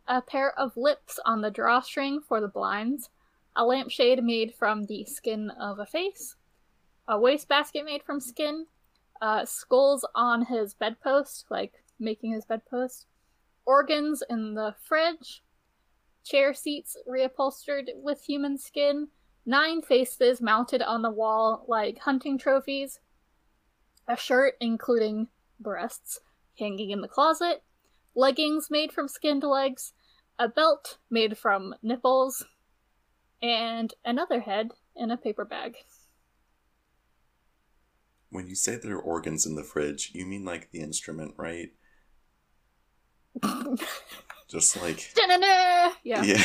a 0.07 0.23
pair 0.23 0.59
of 0.59 0.77
lips 0.77 1.19
on 1.25 1.41
the 1.41 1.51
drawstring 1.51 2.21
for 2.21 2.41
the 2.41 2.49
blinds, 2.49 3.11
a 3.57 3.65
lampshade 3.65 4.23
made 4.23 4.55
from 4.55 4.87
the 4.87 5.05
skin 5.05 5.51
of 5.51 5.79
a 5.79 5.87
face, 5.87 6.37
a 7.07 7.19
wastebasket 7.19 7.85
made 7.85 8.03
from 8.03 8.21
skin, 8.21 8.67
uh, 9.21 9.45
skulls 9.45 10.07
on 10.15 10.45
his 10.47 10.75
bedpost, 10.75 11.47
like 11.51 11.83
making 11.99 12.33
his 12.33 12.45
bedpost, 12.45 13.07
organs 13.67 14.23
in 14.31 14.55
the 14.55 14.75
fridge, 14.83 15.43
chair 16.25 16.55
seats 16.55 16.97
reupholstered 17.09 17.89
with 17.97 18.23
human 18.23 18.57
skin, 18.57 19.09
nine 19.45 19.83
faces 19.83 20.41
mounted 20.41 20.83
on 20.83 21.03
the 21.03 21.11
wall 21.11 21.65
like 21.67 21.99
hunting 21.99 22.39
trophies, 22.39 23.01
a 24.07 24.17
shirt 24.17 24.55
including 24.61 25.29
breasts 25.61 26.21
hanging 26.59 26.91
in 26.91 27.01
the 27.01 27.09
closet, 27.09 27.63
leggings 28.15 28.69
made 28.71 28.93
from 28.93 29.09
skinned 29.09 29.43
legs, 29.43 29.93
a 30.39 30.49
belt 30.49 30.99
made 31.11 31.39
from 31.39 31.75
nipples, 31.83 32.45
and 33.43 33.95
another 34.05 34.41
head 34.41 34.71
in 34.97 35.11
a 35.11 35.17
paper 35.17 35.45
bag. 35.45 35.77
When 38.31 38.47
you 38.47 38.55
say 38.55 38.77
there 38.77 38.97
are 38.97 39.01
organs 39.01 39.47
in 39.47 39.55
the 39.55 39.65
fridge, 39.65 40.11
you 40.13 40.27
mean 40.27 40.45
like 40.45 40.71
the 40.71 40.81
instrument, 40.81 41.35
right? 41.37 41.71
Just 44.49 44.81
like! 44.81 45.13
Yeah. 46.03 46.23
yeah. 46.23 46.43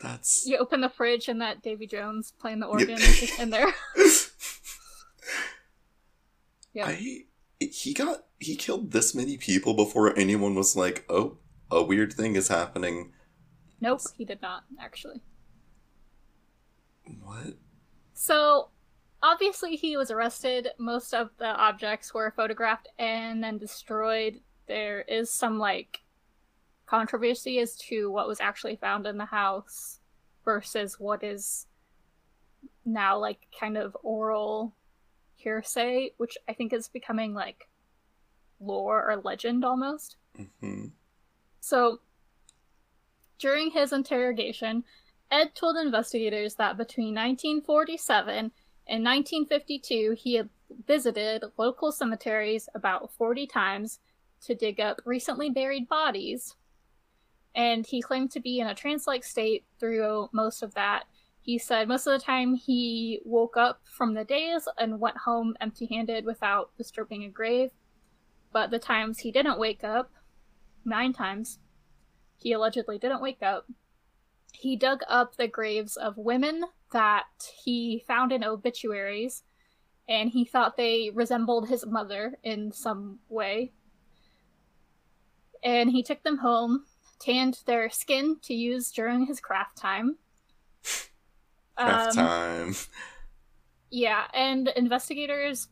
That's 0.00 0.44
You 0.46 0.58
open 0.58 0.80
the 0.80 0.88
fridge 0.88 1.28
and 1.28 1.40
that 1.40 1.62
Davy 1.62 1.86
Jones 1.86 2.32
playing 2.40 2.60
the 2.60 2.66
Yep. 2.66 2.72
organ 2.72 2.96
is 2.98 3.38
in 3.38 3.50
there. 3.50 3.72
Yeah. 6.74 6.86
I 6.86 7.24
he 7.68 7.94
got 7.94 8.24
he 8.38 8.56
killed 8.56 8.90
this 8.90 9.14
many 9.14 9.36
people 9.36 9.74
before 9.74 10.16
anyone 10.18 10.54
was 10.54 10.76
like, 10.76 11.04
"Oh, 11.08 11.38
a 11.70 11.82
weird 11.82 12.12
thing 12.12 12.36
is 12.36 12.48
happening." 12.48 13.12
Nope, 13.80 14.00
he 14.16 14.24
did 14.24 14.40
not, 14.40 14.64
actually. 14.80 15.20
What? 17.20 17.56
So, 18.14 18.68
obviously, 19.22 19.74
he 19.74 19.96
was 19.96 20.10
arrested. 20.10 20.68
Most 20.78 21.12
of 21.12 21.30
the 21.38 21.48
objects 21.48 22.14
were 22.14 22.30
photographed 22.30 22.88
and 22.98 23.42
then 23.42 23.58
destroyed. 23.58 24.40
There 24.68 25.02
is 25.02 25.30
some, 25.30 25.58
like, 25.58 25.98
controversy 26.86 27.58
as 27.58 27.74
to 27.88 28.10
what 28.10 28.28
was 28.28 28.40
actually 28.40 28.76
found 28.76 29.06
in 29.06 29.18
the 29.18 29.24
house 29.24 29.98
versus 30.44 31.00
what 31.00 31.24
is 31.24 31.66
now, 32.84 33.18
like, 33.18 33.48
kind 33.58 33.76
of 33.76 33.96
oral 34.04 34.76
hearsay, 35.42 36.12
which 36.16 36.36
I 36.48 36.52
think 36.52 36.72
is 36.72 36.88
becoming, 36.88 37.34
like, 37.34 37.68
lore 38.60 39.10
or 39.10 39.16
legend 39.16 39.64
almost. 39.64 40.16
hmm 40.60 40.86
So, 41.60 42.00
during 43.38 43.72
his 43.72 43.92
interrogation, 43.92 44.84
Ed 45.30 45.54
told 45.54 45.76
investigators 45.76 46.54
that 46.56 46.76
between 46.76 47.14
1947 47.14 48.52
and 48.86 49.04
1952, 49.04 50.14
he 50.18 50.34
had 50.34 50.48
visited 50.86 51.44
local 51.56 51.90
cemeteries 51.90 52.68
about 52.74 53.12
40 53.12 53.46
times 53.46 53.98
to 54.42 54.54
dig 54.54 54.80
up 54.80 55.00
recently 55.04 55.50
buried 55.50 55.88
bodies. 55.88 56.56
And 57.54 57.86
he 57.86 58.00
claimed 58.00 58.30
to 58.32 58.40
be 58.40 58.60
in 58.60 58.66
a 58.66 58.74
trance 58.74 59.06
like 59.06 59.24
state 59.24 59.64
through 59.78 60.28
most 60.32 60.62
of 60.62 60.74
that. 60.74 61.04
He 61.42 61.58
said 61.58 61.88
most 61.88 62.06
of 62.06 62.12
the 62.12 62.24
time 62.24 62.54
he 62.54 63.20
woke 63.24 63.56
up 63.56 63.80
from 63.84 64.14
the 64.14 64.24
days 64.24 64.68
and 64.78 65.00
went 65.00 65.18
home 65.18 65.56
empty 65.60 65.86
handed 65.86 66.24
without 66.24 66.70
disturbing 66.78 67.24
a 67.24 67.28
grave. 67.28 67.70
But 68.52 68.70
the 68.70 68.78
times 68.78 69.18
he 69.18 69.32
didn't 69.32 69.58
wake 69.58 69.82
up, 69.82 70.12
nine 70.84 71.12
times, 71.12 71.58
he 72.36 72.52
allegedly 72.52 72.96
didn't 72.96 73.22
wake 73.22 73.42
up. 73.42 73.66
He 74.52 74.76
dug 74.76 75.00
up 75.08 75.36
the 75.36 75.48
graves 75.48 75.96
of 75.96 76.16
women 76.16 76.64
that 76.92 77.26
he 77.64 78.04
found 78.06 78.30
in 78.30 78.44
obituaries, 78.44 79.42
and 80.08 80.30
he 80.30 80.44
thought 80.44 80.76
they 80.76 81.10
resembled 81.12 81.68
his 81.68 81.84
mother 81.86 82.38
in 82.44 82.70
some 82.70 83.18
way. 83.28 83.72
And 85.64 85.90
he 85.90 86.04
took 86.04 86.22
them 86.22 86.38
home, 86.38 86.84
tanned 87.18 87.60
their 87.66 87.90
skin 87.90 88.36
to 88.42 88.54
use 88.54 88.92
during 88.92 89.26
his 89.26 89.40
craft 89.40 89.76
time. 89.76 90.18
Craft 91.76 92.16
Um, 92.18 92.26
time. 92.26 92.74
Yeah, 93.90 94.24
and 94.32 94.68
investigators 94.68 95.68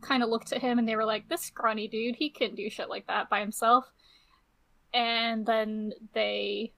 kind 0.00 0.22
of 0.22 0.28
looked 0.28 0.52
at 0.52 0.60
him 0.60 0.78
and 0.78 0.88
they 0.88 0.96
were 0.96 1.04
like, 1.04 1.28
this 1.28 1.42
scrawny 1.42 1.86
dude, 1.86 2.16
he 2.16 2.30
couldn't 2.30 2.56
do 2.56 2.68
shit 2.68 2.88
like 2.88 3.06
that 3.06 3.30
by 3.30 3.40
himself. 3.40 3.84
And 4.92 5.46
then 5.46 5.92
they 6.12 6.72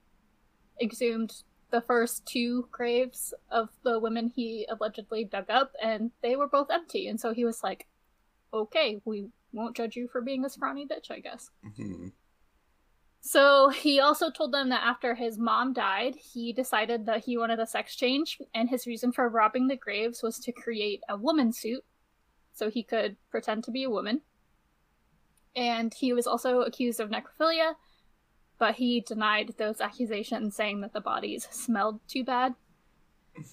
exhumed 0.81 1.33
the 1.71 1.81
first 1.81 2.25
two 2.25 2.67
graves 2.71 3.33
of 3.49 3.69
the 3.83 3.99
women 3.99 4.31
he 4.33 4.67
allegedly 4.69 5.25
dug 5.25 5.49
up, 5.49 5.73
and 5.81 6.11
they 6.21 6.35
were 6.35 6.47
both 6.47 6.69
empty. 6.71 7.07
And 7.07 7.19
so 7.19 7.33
he 7.33 7.43
was 7.43 7.63
like, 7.63 7.87
okay, 8.53 9.01
we 9.03 9.27
won't 9.51 9.75
judge 9.75 9.95
you 9.95 10.07
for 10.07 10.21
being 10.21 10.45
a 10.45 10.49
scrawny 10.49 10.85
bitch, 10.85 11.11
I 11.11 11.19
guess. 11.19 11.49
hmm 11.75 12.09
So 13.27 13.69
he 13.69 13.99
also 13.99 14.29
told 14.29 14.51
them 14.51 14.69
that 14.69 14.83
after 14.85 15.15
his 15.15 15.39
mom 15.39 15.73
died, 15.73 16.13
he 16.15 16.53
decided 16.53 17.07
that 17.07 17.25
he 17.25 17.39
wanted 17.39 17.59
a 17.59 17.65
sex 17.65 17.95
change, 17.95 18.37
and 18.53 18.69
his 18.69 18.85
reason 18.85 19.11
for 19.11 19.27
robbing 19.27 19.67
the 19.67 19.75
graves 19.75 20.21
was 20.21 20.37
to 20.37 20.51
create 20.51 21.01
a 21.09 21.17
woman 21.17 21.51
suit 21.51 21.83
so 22.53 22.69
he 22.69 22.83
could 22.83 23.17
pretend 23.31 23.63
to 23.63 23.71
be 23.71 23.83
a 23.83 23.89
woman. 23.89 24.21
And 25.55 25.91
he 25.91 26.13
was 26.13 26.27
also 26.27 26.61
accused 26.61 26.99
of 26.99 27.09
necrophilia, 27.09 27.73
but 28.59 28.75
he 28.75 29.01
denied 29.01 29.55
those 29.57 29.81
accusations, 29.81 30.55
saying 30.55 30.81
that 30.81 30.93
the 30.93 31.01
bodies 31.01 31.47
smelled 31.49 32.01
too 32.07 32.23
bad. 32.23 32.53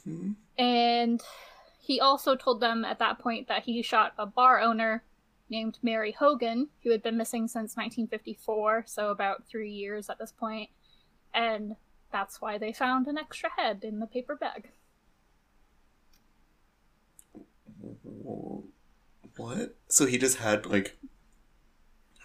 hmm 0.04 0.32
And 0.58 1.22
he 1.80 1.98
also 1.98 2.36
told 2.36 2.60
them 2.60 2.84
at 2.84 2.98
that 2.98 3.20
point 3.20 3.48
that 3.48 3.62
he 3.62 3.80
shot 3.80 4.12
a 4.18 4.26
bar 4.26 4.60
owner 4.60 5.02
named 5.52 5.78
Mary 5.82 6.10
Hogan, 6.10 6.68
who 6.82 6.90
had 6.90 7.02
been 7.02 7.16
missing 7.16 7.46
since 7.46 7.76
1954, 7.76 8.84
so 8.88 9.10
about 9.10 9.46
three 9.46 9.70
years 9.70 10.10
at 10.10 10.18
this 10.18 10.32
point, 10.32 10.70
and 11.32 11.76
that's 12.10 12.40
why 12.40 12.58
they 12.58 12.72
found 12.72 13.06
an 13.06 13.18
extra 13.18 13.50
head 13.56 13.84
in 13.84 14.00
the 14.00 14.06
paper 14.06 14.34
bag. 14.34 14.70
What? 19.36 19.76
So 19.88 20.06
he 20.06 20.18
just 20.18 20.38
had 20.38 20.66
like 20.66 20.96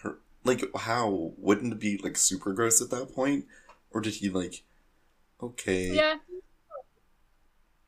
her 0.02 0.20
like 0.44 0.64
how 0.76 1.34
wouldn't 1.38 1.74
it 1.74 1.80
be 1.80 1.98
like 1.98 2.18
super 2.18 2.54
gross 2.54 2.82
at 2.82 2.90
that 2.90 3.14
point? 3.14 3.46
Or 3.92 4.02
did 4.02 4.16
he 4.16 4.30
like 4.30 4.64
okay. 5.42 5.94
Yeah. 5.94 6.16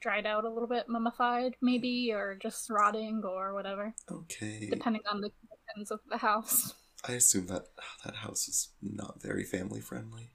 Dried 0.01 0.25
out 0.25 0.45
a 0.45 0.49
little 0.49 0.67
bit, 0.67 0.87
mummified, 0.87 1.55
maybe, 1.61 2.11
or 2.13 2.35
just 2.41 2.69
rotting, 2.69 3.21
or 3.25 3.53
whatever, 3.53 3.93
Okay. 4.09 4.67
depending 4.69 5.01
on 5.11 5.19
the 5.19 5.29
conditions 5.29 5.91
of 5.91 5.99
the 6.09 6.17
house. 6.17 6.73
I 7.07 7.13
assume 7.13 7.47
that 7.47 7.65
that 8.05 8.15
house 8.15 8.47
is 8.47 8.69
not 8.81 9.21
very 9.21 9.43
family 9.43 9.81
friendly. 9.81 10.31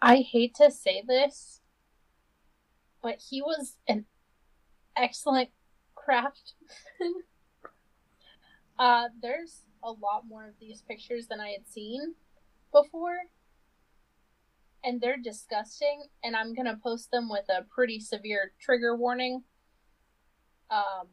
I 0.00 0.18
hate 0.18 0.54
to 0.56 0.70
say 0.70 1.02
this, 1.06 1.60
but 3.02 3.20
he 3.30 3.42
was 3.42 3.76
an 3.88 4.04
excellent 4.96 5.50
craftsman. 5.94 6.68
uh, 8.78 9.04
there's 9.22 9.62
a 9.82 9.90
lot 9.90 10.22
more 10.26 10.46
of 10.46 10.54
these 10.60 10.82
pictures 10.82 11.26
than 11.26 11.40
I 11.40 11.50
had 11.50 11.68
seen 11.68 12.14
before, 12.72 13.16
and 14.84 15.00
they're 15.00 15.16
disgusting. 15.16 16.04
And 16.22 16.36
I'm 16.36 16.54
gonna 16.54 16.78
post 16.82 17.10
them 17.10 17.28
with 17.28 17.46
a 17.48 17.62
pretty 17.64 17.98
severe 18.00 18.52
trigger 18.60 18.94
warning. 18.96 19.44
Um, 20.70 21.08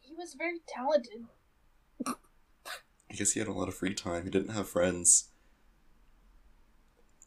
he 0.00 0.14
was 0.14 0.34
very 0.34 0.60
talented. 0.66 1.26
I 2.06 3.14
guess 3.14 3.32
he 3.32 3.40
had 3.40 3.48
a 3.48 3.52
lot 3.52 3.68
of 3.68 3.74
free 3.74 3.94
time. 3.94 4.24
He 4.24 4.30
didn't 4.30 4.54
have 4.54 4.68
friends. 4.68 5.28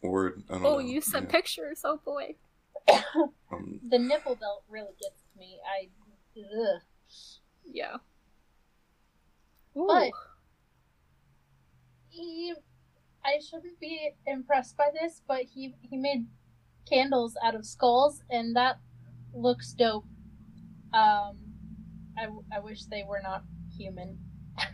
Or 0.02 0.34
I 0.50 0.54
don't 0.54 0.64
Oh, 0.66 0.72
know. 0.74 0.78
you 0.80 1.00
sent 1.00 1.26
yeah. 1.26 1.30
pictures, 1.32 1.80
oh 1.84 2.00
boy. 2.04 2.34
Um, 3.52 3.80
The 3.88 3.98
nipple 3.98 4.34
belt 4.34 4.64
really 4.68 4.94
gets 5.00 5.22
me. 5.38 5.58
I, 5.64 5.88
ugh. 6.40 6.82
Yeah. 7.64 7.96
But- 9.74 10.10
he 12.08 12.54
I 13.26 13.40
shouldn't 13.40 13.80
be 13.80 14.10
impressed 14.26 14.76
by 14.76 14.86
this, 15.00 15.20
but 15.26 15.42
he 15.42 15.74
he 15.82 15.96
made 15.96 16.26
candles 16.88 17.36
out 17.44 17.54
of 17.56 17.66
skulls 17.66 18.22
and 18.30 18.54
that 18.56 18.78
looks 19.34 19.72
dope. 19.72 20.04
Um 20.94 21.36
I, 22.18 22.28
I 22.54 22.60
wish 22.60 22.84
they 22.84 23.04
were 23.06 23.20
not 23.22 23.44
human. 23.76 24.18
I 24.58 24.68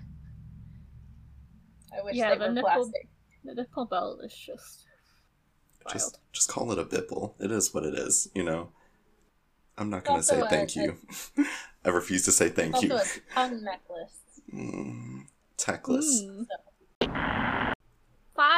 wish 2.05 2.15
Yeah, 2.17 2.31
they 2.35 2.39
the 2.39 2.47
were 2.47 2.53
nipple- 2.53 2.71
plastic. 2.71 3.09
The 3.45 3.55
nipple 3.55 3.87
belt 3.87 4.21
is 4.25 4.33
just 4.35 4.87
wild. 5.85 5.93
Just 5.95 6.19
just 6.33 6.49
call 6.49 6.71
it 6.73 6.79
a 6.79 6.85
bipple. 6.85 7.35
It 7.41 7.51
is 7.51 7.75
what 7.75 7.85
it 7.85 7.95
is, 7.95 8.29
you 8.35 8.45
know. 8.45 8.71
I'm 9.77 9.91
not 9.91 10.05
gonna 10.05 10.23
say 10.23 10.39
a- 10.41 10.49
thank 10.49 10.77
you. 10.77 10.97
I 11.85 11.89
refuse 11.89 12.25
to 12.27 12.33
say 12.33 12.49
thank 12.51 12.75
Also 12.75 12.87
you. 12.87 12.95
a 12.95 13.03
tongue 13.35 13.65
necklace. 13.65 14.19
Mm, 14.55 15.27
tactless. 15.57 16.23
Mm. 16.23 16.47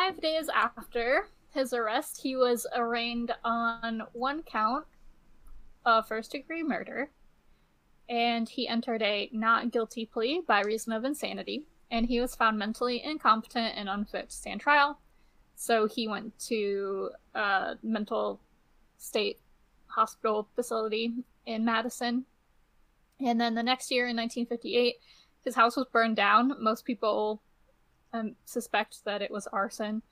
Five 0.04 0.20
days 0.20 0.50
after 0.54 1.28
his 1.54 1.72
arrest, 1.72 2.20
he 2.22 2.36
was 2.36 2.66
arraigned 2.76 3.32
on 3.42 4.02
one 4.12 4.42
count 4.42 4.84
of 5.86 6.06
first 6.06 6.32
degree 6.32 6.62
murder, 6.62 7.08
and 8.06 8.46
he 8.46 8.68
entered 8.68 9.00
a 9.00 9.30
not 9.32 9.70
guilty 9.70 10.04
plea 10.04 10.42
by 10.46 10.60
reason 10.60 10.92
of 10.92 11.06
insanity, 11.06 11.64
and 11.90 12.04
he 12.04 12.20
was 12.20 12.34
found 12.34 12.58
mentally 12.58 13.02
incompetent 13.02 13.78
and 13.78 13.88
unfit 13.88 14.28
to 14.28 14.36
stand 14.36 14.60
trial. 14.60 14.98
So 15.56 15.86
he 15.86 16.06
went 16.06 16.38
to 16.48 17.08
a 17.34 17.76
mental 17.82 18.40
state 18.98 19.40
hospital 19.86 20.48
facility 20.54 21.14
in 21.46 21.64
Madison. 21.64 22.26
And 23.20 23.40
then 23.40 23.54
the 23.54 23.62
next 23.62 23.90
year 23.90 24.06
in 24.06 24.16
1958, 24.16 24.96
his 25.46 25.54
house 25.54 25.78
was 25.78 25.86
burned 25.90 26.16
down. 26.16 26.62
Most 26.62 26.84
people 26.84 27.40
um, 28.14 28.36
suspect 28.44 29.04
that 29.04 29.20
it 29.20 29.30
was 29.30 29.46
arson. 29.48 30.02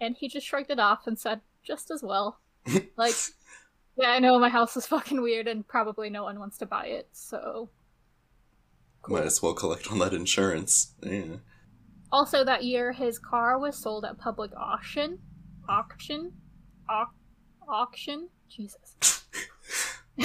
And 0.00 0.16
he 0.16 0.28
just 0.28 0.46
shrugged 0.46 0.70
it 0.70 0.80
off 0.80 1.06
and 1.06 1.18
said, 1.18 1.40
just 1.62 1.90
as 1.90 2.02
well. 2.02 2.40
like, 2.96 3.14
yeah, 3.96 4.10
I 4.10 4.18
know 4.18 4.38
my 4.38 4.48
house 4.48 4.76
is 4.76 4.86
fucking 4.88 5.22
weird 5.22 5.46
and 5.46 5.66
probably 5.66 6.10
no 6.10 6.24
one 6.24 6.40
wants 6.40 6.58
to 6.58 6.66
buy 6.66 6.86
it, 6.86 7.08
so. 7.12 7.68
Might 9.06 9.24
as 9.24 9.42
well 9.42 9.52
collect 9.52 9.92
on 9.92 9.98
that 9.98 10.14
insurance. 10.14 10.94
Yeah. 11.02 11.36
Also, 12.10 12.44
that 12.44 12.64
year, 12.64 12.92
his 12.92 13.18
car 13.18 13.58
was 13.58 13.76
sold 13.76 14.04
at 14.04 14.18
public 14.18 14.50
auction. 14.56 15.18
Auction? 15.68 16.32
Au- 16.88 17.10
auction? 17.68 18.28
Jesus. 18.48 19.24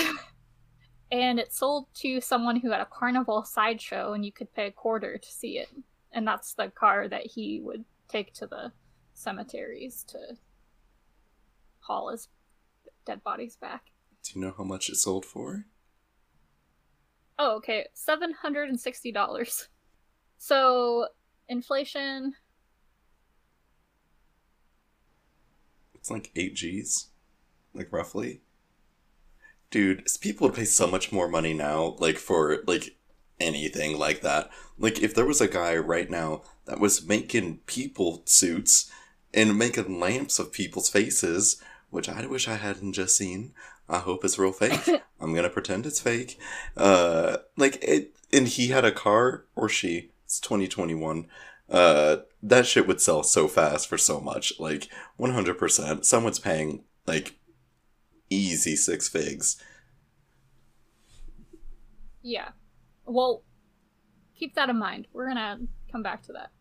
and 1.12 1.40
it 1.40 1.52
sold 1.52 1.88
to 1.96 2.22
someone 2.22 2.58
who 2.58 2.72
had 2.72 2.80
a 2.80 2.86
carnival 2.86 3.44
sideshow, 3.44 4.14
and 4.14 4.26
you 4.26 4.32
could 4.32 4.54
pay 4.54 4.68
a 4.68 4.72
quarter 4.72 5.18
to 5.18 5.32
see 5.32 5.58
it. 5.58 5.68
And 6.12 6.28
that's 6.28 6.54
the 6.54 6.70
car 6.70 7.08
that 7.08 7.26
he 7.26 7.62
would 7.64 7.86
take 8.08 8.34
to 8.36 8.48
the 8.48 8.72
cemeteries 9.14 10.04
to 10.10 10.18
haul 11.82 12.10
his 12.10 12.30
dead 13.06 13.24
bodies 13.24 13.56
back. 13.56 13.92
Do 14.24 14.40
you 14.40 14.46
know 14.46 14.54
how 14.58 14.64
much 14.64 14.90
it 14.90 14.96
sold 14.96 15.26
for? 15.26 15.66
Oh, 17.38 17.56
okay. 17.58 17.88
Seven 17.94 18.34
hundred 18.34 18.70
and 18.70 18.80
sixty 18.80 19.12
dollars. 19.12 19.70
So 20.38 21.08
inflation. 21.48 22.34
It's 25.94 26.10
like 26.10 26.32
eight 26.36 26.56
G's, 26.56 27.10
like 27.74 27.92
roughly. 27.92 28.42
Dude, 29.70 30.06
people 30.22 30.48
would 30.48 30.56
pay 30.56 30.66
so 30.66 30.88
much 30.88 31.12
more 31.12 31.28
money 31.28 31.54
now, 31.54 31.96
like 32.00 32.18
for 32.18 32.64
like 32.66 32.98
anything 33.40 33.98
like 33.98 34.22
that. 34.22 34.50
Like 34.78 35.02
if 35.02 35.14
there 35.14 35.26
was 35.26 35.42
a 35.42 35.48
guy 35.48 35.76
right 35.76 36.10
now 36.10 36.44
that 36.66 36.80
was 36.80 37.06
making 37.06 37.60
people 37.66 38.22
suits 38.26 38.92
and 39.34 39.58
making 39.58 40.00
lamps 40.00 40.40
of 40.40 40.52
people's 40.52 40.90
faces, 40.90 41.62
which 41.90 42.10
I 42.10 42.26
wish 42.26 42.48
I 42.48 42.56
hadn't 42.56 42.94
just 42.94 43.16
seen. 43.16 43.54
I 43.88 44.00
hope 44.00 44.24
it's 44.24 44.38
real 44.38 44.52
fake. 44.52 44.88
I'm 45.20 45.34
gonna 45.34 45.50
pretend 45.50 45.86
it's 45.86 46.00
fake. 46.00 46.40
Uh, 46.78 47.38
like 47.58 47.84
it, 47.84 48.16
and 48.32 48.48
he 48.48 48.68
had 48.68 48.86
a 48.86 48.92
car 48.92 49.46
or 49.56 49.68
she. 49.68 50.12
It's 50.26 50.40
2021. 50.40 51.28
Uh, 51.70 52.18
that 52.42 52.66
shit 52.66 52.88
would 52.88 53.02
sell 53.02 53.24
so 53.24 53.48
fast 53.48 53.88
for 53.88 53.98
so 53.98 54.20
much. 54.20 54.54
Like 54.60 54.90
100%. 55.20 56.06
Someone's 56.06 56.40
paying 56.40 56.84
like 57.08 57.36
easy 58.30 58.76
six 58.76 59.10
figs. 59.10 59.62
Yeah. 62.22 62.50
Well, 63.10 63.44
keep 64.36 64.56
that 64.56 64.70
in 64.70 64.78
mind. 64.78 65.08
We're 65.14 65.28
gonna 65.28 65.60
come 65.92 66.04
back 66.04 66.24
to 66.24 66.34
that. 66.34 66.52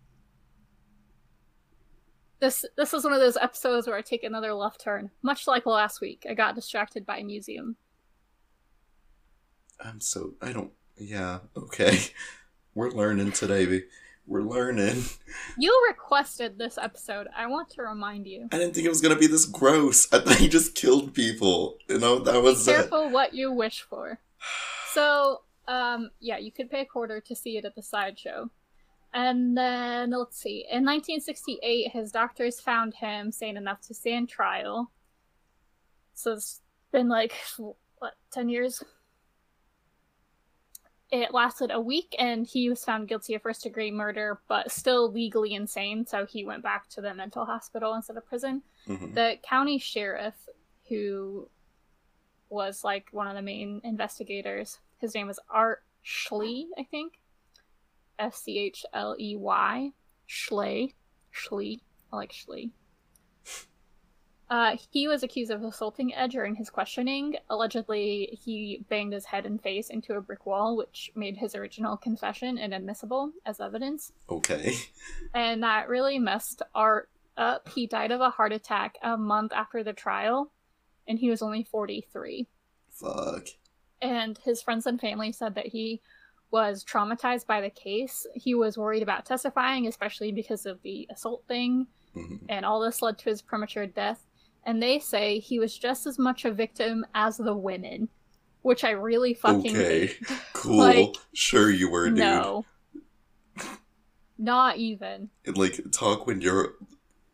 This 2.40 2.64
this 2.76 2.94
is 2.94 3.04
one 3.04 3.12
of 3.12 3.20
those 3.20 3.37
episodes 3.37 3.87
where 3.87 3.96
I 3.96 4.02
take 4.02 4.22
another 4.22 4.54
left 4.54 4.80
turn, 4.80 5.11
much 5.22 5.46
like 5.46 5.66
last 5.66 6.00
week. 6.00 6.24
I 6.28 6.34
got 6.34 6.54
distracted 6.54 7.04
by 7.04 7.18
a 7.18 7.24
museum. 7.24 7.76
I'm 9.80 10.00
so 10.00 10.34
I 10.40 10.52
don't. 10.52 10.72
Yeah. 10.96 11.40
Okay. 11.56 11.98
We're 12.74 12.90
learning 12.90 13.32
today. 13.32 13.66
baby. 13.66 13.84
We're 14.26 14.42
learning. 14.42 15.02
You 15.61 15.76
requested 15.88 16.56
this 16.58 16.78
episode. 16.78 17.26
I 17.37 17.46
want 17.46 17.70
to 17.70 17.82
remind 17.82 18.26
you. 18.28 18.48
I 18.52 18.58
didn't 18.58 18.74
think 18.74 18.87
it 18.87 18.90
was 18.90 19.00
gonna 19.00 19.16
be 19.16 19.26
this 19.26 19.44
gross. 19.44 20.06
I 20.12 20.20
thought 20.20 20.37
he 20.37 20.48
just 20.48 20.74
killed 20.76 21.14
people. 21.14 21.78
You 21.88 21.98
know 21.98 22.20
that 22.20 22.32
Be 22.32 22.38
was 22.40 22.66
it. 22.68 22.72
careful 22.72 23.11
what 23.11 23.34
you 23.34 23.50
wish 23.52 23.82
for. 23.82 24.20
So, 24.92 25.42
um, 25.68 26.11
yeah, 26.18 26.38
you 26.38 26.50
could 26.50 26.70
pay 26.70 26.81
a 26.81 26.87
quarter 26.87 27.20
to 27.20 27.37
see 27.37 27.57
it 27.57 27.64
at 27.64 27.74
the 27.76 27.83
sideshow. 27.83 28.50
And 29.14 29.57
then, 29.57 30.11
let's 30.11 30.38
see, 30.38 30.66
in 30.70 30.85
1968, 30.85 31.92
his 31.92 32.11
doctors 32.11 32.61
found 32.61 32.94
him 32.94 33.31
sane 33.31 33.57
enough 33.57 33.81
to 33.83 33.94
stand 33.94 34.28
trial. 34.28 34.90
So 36.14 36.33
it's 36.33 36.61
been 36.90 37.09
like, 37.09 37.33
what, 37.98 38.14
10 38.33 38.48
years? 38.48 38.83
It 41.11 41.33
lasted 41.33 41.70
a 41.70 41.81
week, 41.81 42.14
and 42.18 42.46
he 42.46 42.68
was 42.68 42.85
found 42.85 43.09
guilty 43.09 43.35
of 43.35 43.40
first 43.40 43.62
degree 43.62 43.90
murder, 43.90 44.40
but 44.46 44.70
still 44.70 45.11
legally 45.11 45.54
insane, 45.54 46.04
so 46.07 46.26
he 46.26 46.44
went 46.44 46.62
back 46.62 46.87
to 46.90 47.00
the 47.00 47.14
mental 47.14 47.46
hospital 47.46 47.94
instead 47.94 48.16
of 48.18 48.26
prison 48.26 48.62
Mhm. 48.87 49.14
the 49.14 49.38
county 49.42 49.78
sheriff 49.78 50.35
who 50.88 51.48
was 52.50 52.85
like 52.85 53.09
one 53.11 53.26
of 53.26 53.35
the 53.35 53.42
main 53.42 53.81
investigators 53.85 54.78
his 54.98 55.14
name 55.14 55.26
was 55.26 55.38
art 55.50 55.82
schley 56.02 56.66
i 56.78 56.82
think 56.84 57.14
s-c-h-l-e-y 58.18 59.90
schley 60.26 60.94
schley 61.30 61.80
i 62.12 62.16
like 62.16 62.32
schley 62.32 62.70
uh, 64.50 64.76
he 64.90 65.06
was 65.06 65.22
accused 65.22 65.50
of 65.50 65.62
assaulting 65.62 66.14
ed 66.14 66.30
during 66.30 66.54
his 66.54 66.70
questioning 66.70 67.34
allegedly 67.50 68.38
he 68.42 68.82
banged 68.88 69.12
his 69.12 69.26
head 69.26 69.44
and 69.44 69.62
face 69.62 69.90
into 69.90 70.14
a 70.14 70.20
brick 70.22 70.46
wall 70.46 70.74
which 70.76 71.11
made 71.14 71.37
his 71.37 71.54
original 71.54 71.96
confession 71.96 72.56
inadmissible 72.56 73.30
as 73.44 73.61
evidence 73.61 74.12
Okay. 74.30 74.72
and 75.34 75.62
that 75.62 75.88
really 75.88 76.18
messed 76.18 76.62
Art 76.74 77.11
up. 77.37 77.68
He 77.68 77.87
died 77.87 78.11
of 78.11 78.20
a 78.20 78.30
heart 78.30 78.52
attack 78.52 78.96
a 79.00 79.16
month 79.16 79.52
after 79.52 79.84
the 79.84 79.92
trial, 79.92 80.50
and 81.06 81.20
he 81.20 81.30
was 81.30 81.40
only 81.40 81.62
43. 81.62 82.48
Fuck. 82.90 83.46
And 84.00 84.38
his 84.38 84.62
friends 84.62 84.87
and 84.87 85.00
family 85.00 85.32
said 85.32 85.54
that 85.56 85.66
he 85.66 86.00
was 86.50 86.84
traumatized 86.84 87.46
by 87.46 87.61
the 87.61 87.70
case. 87.70 88.26
He 88.34 88.54
was 88.54 88.78
worried 88.78 89.02
about 89.02 89.26
testifying, 89.26 89.87
especially 89.87 90.32
because 90.32 90.66
of 90.66 90.80
the 90.82 91.06
assault 91.11 91.44
thing, 91.48 91.87
Mhm. 92.14 92.40
and 92.48 92.64
all 92.64 92.80
this 92.80 93.02
led 93.02 93.18
to 93.18 93.30
his 93.30 93.42
premature 93.42 93.87
death. 93.87 94.24
And 94.64 94.82
they 94.82 94.98
say 94.98 95.38
he 95.40 95.58
was 95.58 95.76
just 95.76 96.06
as 96.06 96.18
much 96.18 96.44
a 96.44 96.50
victim 96.52 97.04
as 97.14 97.37
the 97.37 97.54
women, 97.54 98.08
which 98.62 98.82
I 98.84 98.90
really 98.90 99.34
fucking 99.34 99.76
Okay. 99.76 100.06
hate. 100.06 100.20
Cool. 100.54 100.76
Like, 100.78 101.14
sure 101.34 101.70
you 101.70 101.90
were, 101.90 102.08
dude. 102.08 102.18
No. 102.18 102.64
Not 104.38 104.76
even. 104.76 105.30
like 105.46 105.80
talk 105.92 106.26
when 106.26 106.40
you're 106.40 106.74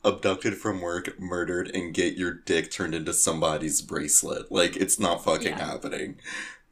abducted 0.05 0.57
from 0.57 0.81
work, 0.81 1.19
murdered, 1.21 1.69
and 1.75 1.95
get 1.95 2.17
your 2.17 2.33
dick 2.33 2.71
turned 2.71 2.95
into 2.95 3.13
somebody's 3.13 3.81
bracelet. 3.83 4.51
Like 4.53 4.77
it's 4.77 4.99
not 5.01 5.25
fucking 5.25 5.57
Yeah. 5.59 5.67
happening. 5.67 6.21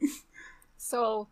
So, 0.77 1.29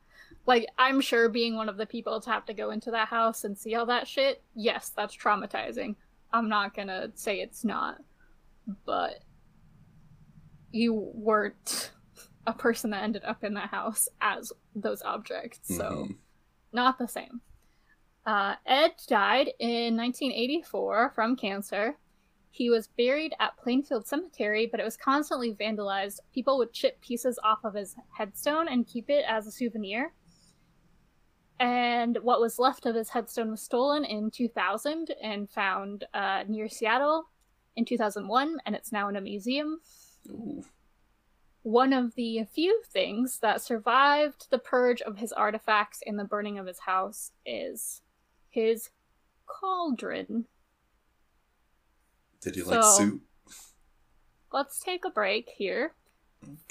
like, 0.46 0.64
I'm 0.78 1.00
sure 1.02 1.28
being 1.28 1.54
one 1.54 1.68
of 1.68 1.76
the 1.76 1.84
people 1.84 2.18
to 2.20 2.30
have 2.30 2.46
to 2.46 2.54
go 2.54 2.70
into 2.70 2.90
that 2.92 3.08
house 3.08 3.44
and 3.44 3.58
see 3.58 3.74
all 3.74 3.84
that 3.86 4.08
shit, 4.08 4.42
yes, 4.54 4.90
that's 4.96 5.14
traumatizing. 5.14 5.96
I'm 6.32 6.48
not 6.48 6.74
gonna 6.74 7.10
say 7.14 7.40
it's 7.40 7.62
not. 7.62 7.98
But 8.86 9.22
you 10.70 10.94
weren't 11.14 11.90
a 12.46 12.52
person 12.54 12.90
that 12.90 13.02
ended 13.02 13.24
up 13.24 13.44
in 13.44 13.54
that 13.54 13.68
house 13.70 14.08
as 14.20 14.52
those 14.74 15.02
objects, 15.02 15.60
so 15.76 16.06
Mhm. 16.08 16.16
not 16.72 16.98
the 16.98 17.08
same. 17.08 17.42
Uh, 18.30 18.54
Ed 18.64 18.92
died 19.08 19.50
in 19.58 19.96
1984 19.96 21.10
from 21.16 21.34
cancer. 21.34 21.96
He 22.52 22.70
was 22.70 22.86
buried 22.86 23.34
at 23.40 23.56
Plainfield 23.56 24.06
Cemetery, 24.06 24.68
but 24.70 24.78
it 24.78 24.84
was 24.84 24.96
constantly 24.96 25.52
vandalized. 25.52 26.20
People 26.32 26.56
would 26.58 26.72
chip 26.72 27.00
pieces 27.00 27.40
off 27.42 27.64
of 27.64 27.74
his 27.74 27.96
headstone 28.16 28.68
and 28.68 28.86
keep 28.86 29.10
it 29.10 29.24
as 29.26 29.48
a 29.48 29.50
souvenir. 29.50 30.12
And 31.58 32.18
what 32.22 32.40
was 32.40 32.60
left 32.60 32.86
of 32.86 32.94
his 32.94 33.08
headstone 33.08 33.50
was 33.50 33.62
stolen 33.62 34.04
in 34.04 34.30
2000 34.30 35.12
and 35.20 35.50
found 35.50 36.04
uh, 36.14 36.44
near 36.46 36.68
Seattle 36.68 37.30
in 37.74 37.84
2001, 37.84 38.58
and 38.64 38.76
it's 38.76 38.92
now 38.92 39.08
in 39.08 39.16
a 39.16 39.20
museum. 39.20 39.80
Ooh. 40.28 40.62
one 41.62 41.92
of 41.92 42.14
the 42.14 42.44
few 42.44 42.80
things 42.92 43.40
that 43.40 43.60
survived 43.60 44.46
the 44.50 44.58
purge 44.58 45.00
of 45.02 45.18
his 45.18 45.32
artifacts 45.32 46.00
and 46.06 46.16
the 46.16 46.24
burning 46.24 46.60
of 46.60 46.66
his 46.66 46.78
house 46.78 47.32
is 47.44 48.02
his 48.50 48.90
cauldron. 49.46 50.46
Did 52.40 52.56
you 52.56 52.64
like 52.64 52.82
So- 52.82 52.90
soup? 52.96 53.22
Let's 54.52 54.80
take 54.80 55.04
a 55.04 55.10
break 55.10 55.48
here 55.48 55.94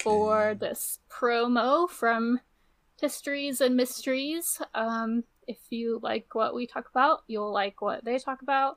for 0.00 0.54
this 0.54 0.98
promo 1.08 1.88
from 1.88 2.40
Histories 3.00 3.62
and 3.62 3.74
Mysteries. 3.74 4.60
Um, 4.74 5.24
if 5.46 5.58
you 5.70 5.98
like 6.02 6.34
what 6.34 6.54
we 6.54 6.66
talk 6.66 6.90
about, 6.90 7.24
you'll 7.26 7.52
like 7.52 7.80
what 7.80 8.04
they 8.04 8.18
talk 8.18 8.42
about. 8.42 8.76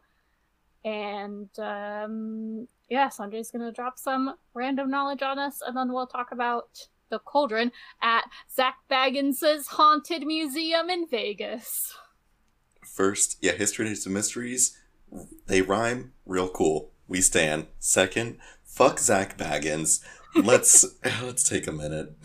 And 0.86 1.50
um, 1.60 2.68
yeah, 2.90 3.10
Sanjay's 3.10 3.52
gonna 3.52 3.74
drop 3.74 4.00
some 4.00 4.36
random 4.54 4.90
knowledge 4.90 5.22
on 5.22 5.38
us, 5.38 5.62
and 5.62 5.76
then 5.76 5.92
we'll 5.92 6.08
talk 6.08 6.32
about 6.32 6.88
the 7.10 7.20
cauldron 7.20 7.74
at 8.02 8.24
Zak 8.56 8.76
Bagans's 8.90 9.68
haunted 9.68 10.26
museum 10.26 10.90
in 10.90 11.08
Vegas. 11.08 11.94
First, 12.86 13.38
yeah, 13.42 13.54
history 13.54 13.86
days 13.86 14.06
mysteries. 14.08 14.78
They 15.48 15.62
rhyme 15.62 16.14
real 16.26 16.50
cool. 16.50 16.92
We 17.08 17.22
stand. 17.22 17.68
Second, 17.80 18.38
fuck 18.64 19.00
Zak 19.00 19.38
Bagans. 19.38 20.04
Let's 20.36 20.86
let's 21.22 21.48
take 21.48 21.68
a 21.68 21.72
minute. 21.72 22.16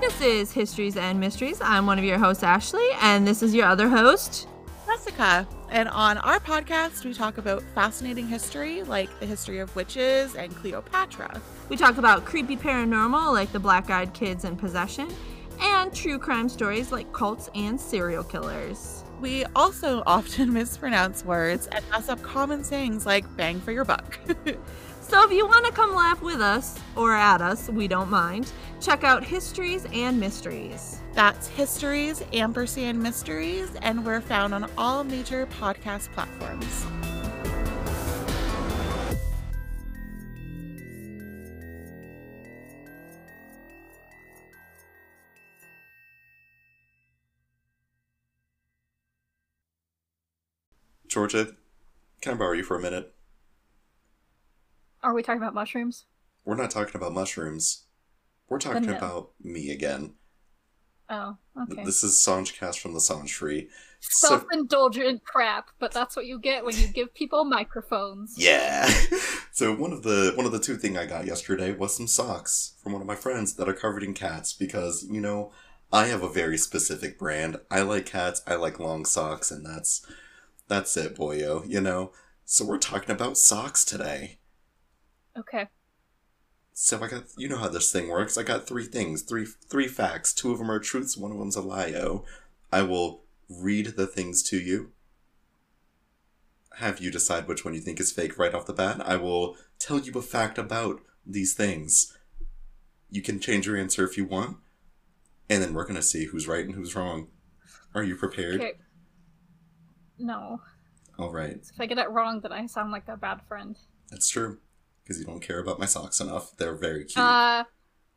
This 0.00 0.20
is 0.20 0.52
Histories 0.52 0.96
and 0.96 1.20
Mysteries. 1.20 1.60
I'm 1.60 1.86
one 1.86 1.98
of 1.98 2.04
your 2.04 2.18
hosts, 2.18 2.42
Ashley, 2.42 2.86
and 3.00 3.26
this 3.26 3.42
is 3.42 3.54
your 3.54 3.66
other 3.66 3.88
host. 3.88 4.48
Jessica. 4.88 5.46
And 5.68 5.86
on 5.90 6.16
our 6.18 6.40
podcast, 6.40 7.04
we 7.04 7.12
talk 7.12 7.36
about 7.36 7.62
fascinating 7.74 8.26
history 8.26 8.82
like 8.84 9.20
the 9.20 9.26
history 9.26 9.58
of 9.58 9.74
witches 9.76 10.34
and 10.34 10.54
Cleopatra. 10.56 11.42
We 11.68 11.76
talk 11.76 11.98
about 11.98 12.24
creepy 12.24 12.56
paranormal 12.56 13.34
like 13.34 13.52
the 13.52 13.58
Black 13.60 13.90
Eyed 13.90 14.14
Kids 14.14 14.44
and 14.44 14.58
Possession, 14.58 15.12
and 15.60 15.94
true 15.94 16.18
crime 16.18 16.48
stories 16.48 16.90
like 16.90 17.12
cults 17.12 17.50
and 17.54 17.78
serial 17.78 18.24
killers. 18.24 19.04
We 19.20 19.44
also 19.54 20.02
often 20.06 20.54
mispronounce 20.54 21.22
words 21.22 21.66
and 21.66 21.84
mess 21.90 22.08
up 22.08 22.22
common 22.22 22.64
sayings 22.64 23.04
like 23.04 23.24
bang 23.36 23.60
for 23.60 23.72
your 23.72 23.84
buck. 23.84 24.18
So 25.08 25.24
if 25.24 25.32
you 25.32 25.46
want 25.46 25.64
to 25.64 25.72
come 25.72 25.94
laugh 25.94 26.20
with 26.20 26.42
us 26.42 26.78
or 26.94 27.14
at 27.14 27.40
us, 27.40 27.70
we 27.70 27.88
don't 27.88 28.10
mind. 28.10 28.52
Check 28.78 29.04
out 29.04 29.24
Histories 29.24 29.86
and 29.94 30.20
Mysteries. 30.20 31.00
That's 31.14 31.48
Histories, 31.48 32.22
Ampersand 32.34 33.02
Mysteries, 33.02 33.74
and 33.80 34.04
we're 34.04 34.20
found 34.20 34.52
on 34.52 34.70
all 34.76 35.04
major 35.04 35.46
podcast 35.46 36.12
platforms. 36.12 36.84
Georgia, 51.08 51.56
can 52.20 52.34
I 52.34 52.36
borrow 52.36 52.52
you 52.52 52.62
for 52.62 52.76
a 52.76 52.80
minute? 52.82 53.14
Are 55.02 55.14
we 55.14 55.22
talking 55.22 55.40
about 55.40 55.54
mushrooms? 55.54 56.04
We're 56.44 56.56
not 56.56 56.70
talking 56.70 56.96
about 56.96 57.12
mushrooms. 57.12 57.84
We're 58.48 58.58
talking 58.58 58.86
no. 58.86 58.96
about 58.96 59.30
me 59.42 59.70
again. 59.70 60.14
Oh, 61.10 61.36
okay. 61.62 61.84
This 61.84 62.04
is 62.04 62.14
Sanj 62.14 62.58
Cast 62.58 62.80
from 62.80 62.92
the 62.92 62.98
Sanj 62.98 63.28
Tree. 63.28 63.68
So, 64.00 64.28
Self-indulgent 64.28 65.24
crap, 65.24 65.70
but 65.78 65.92
that's 65.92 66.14
what 66.14 66.26
you 66.26 66.38
get 66.38 66.64
when 66.64 66.76
you 66.76 66.86
give 66.94 67.14
people 67.14 67.44
microphones. 67.44 68.34
yeah. 68.36 68.86
so 69.52 69.74
one 69.74 69.92
of 69.92 70.02
the 70.02 70.32
one 70.34 70.46
of 70.46 70.52
the 70.52 70.58
two 70.58 70.76
thing 70.76 70.96
I 70.98 71.06
got 71.06 71.26
yesterday 71.26 71.72
was 71.72 71.96
some 71.96 72.06
socks 72.06 72.74
from 72.82 72.92
one 72.92 73.00
of 73.00 73.08
my 73.08 73.14
friends 73.14 73.54
that 73.54 73.68
are 73.68 73.74
covered 73.74 74.02
in 74.02 74.14
cats 74.14 74.52
because 74.52 75.06
you 75.10 75.20
know 75.20 75.52
I 75.92 76.06
have 76.06 76.22
a 76.22 76.28
very 76.28 76.58
specific 76.58 77.18
brand. 77.18 77.58
I 77.70 77.82
like 77.82 78.06
cats. 78.06 78.42
I 78.46 78.56
like 78.56 78.78
long 78.78 79.04
socks, 79.04 79.50
and 79.50 79.64
that's 79.64 80.06
that's 80.68 80.96
it, 80.96 81.16
boyo. 81.16 81.68
You 81.68 81.80
know. 81.80 82.12
So 82.44 82.64
we're 82.64 82.78
talking 82.78 83.10
about 83.10 83.36
socks 83.36 83.84
today. 83.84 84.38
Okay. 85.38 85.68
So 86.72 87.02
I 87.02 87.08
got 87.08 87.24
you 87.36 87.48
know 87.48 87.56
how 87.58 87.68
this 87.68 87.90
thing 87.92 88.08
works. 88.08 88.38
I 88.38 88.42
got 88.42 88.66
three 88.66 88.84
things, 88.86 89.22
three 89.22 89.46
three 89.68 89.88
facts. 89.88 90.32
Two 90.32 90.52
of 90.52 90.58
them 90.58 90.70
are 90.70 90.78
truths, 90.78 91.16
one 91.16 91.32
of 91.32 91.38
them's 91.38 91.56
a 91.56 91.60
lie. 91.62 91.94
I 92.72 92.82
will 92.82 93.24
read 93.48 93.96
the 93.96 94.06
things 94.06 94.42
to 94.44 94.58
you. 94.58 94.92
Have 96.76 97.00
you 97.00 97.10
decide 97.10 97.48
which 97.48 97.64
one 97.64 97.74
you 97.74 97.80
think 97.80 97.98
is 97.98 98.12
fake 98.12 98.38
right 98.38 98.54
off 98.54 98.66
the 98.66 98.72
bat. 98.72 99.00
I 99.04 99.16
will 99.16 99.56
tell 99.80 99.98
you 99.98 100.12
a 100.12 100.22
fact 100.22 100.58
about 100.58 101.00
these 101.26 101.52
things. 101.54 102.16
You 103.10 103.22
can 103.22 103.40
change 103.40 103.66
your 103.66 103.76
answer 103.76 104.04
if 104.06 104.16
you 104.16 104.24
want, 104.24 104.58
and 105.50 105.62
then 105.62 105.74
we're 105.74 105.86
gonna 105.86 106.02
see 106.02 106.26
who's 106.26 106.46
right 106.46 106.64
and 106.64 106.74
who's 106.74 106.94
wrong. 106.94 107.28
Are 107.94 108.04
you 108.04 108.14
prepared? 108.16 108.60
Okay. 108.60 108.72
No. 110.18 110.60
All 111.18 111.32
right, 111.32 111.56
If 111.56 111.80
I 111.80 111.86
get 111.86 111.98
it 111.98 112.10
wrong, 112.10 112.40
then 112.42 112.52
I 112.52 112.66
sound 112.66 112.92
like 112.92 113.08
a 113.08 113.16
bad 113.16 113.40
friend. 113.48 113.76
that's 114.08 114.28
true. 114.28 114.58
Because 115.08 115.20
you 115.20 115.26
don't 115.26 115.40
care 115.40 115.58
about 115.58 115.78
my 115.78 115.86
socks 115.86 116.20
enough. 116.20 116.54
They're 116.58 116.76
very 116.76 117.06
cute. 117.06 117.16
Uh, 117.16 117.64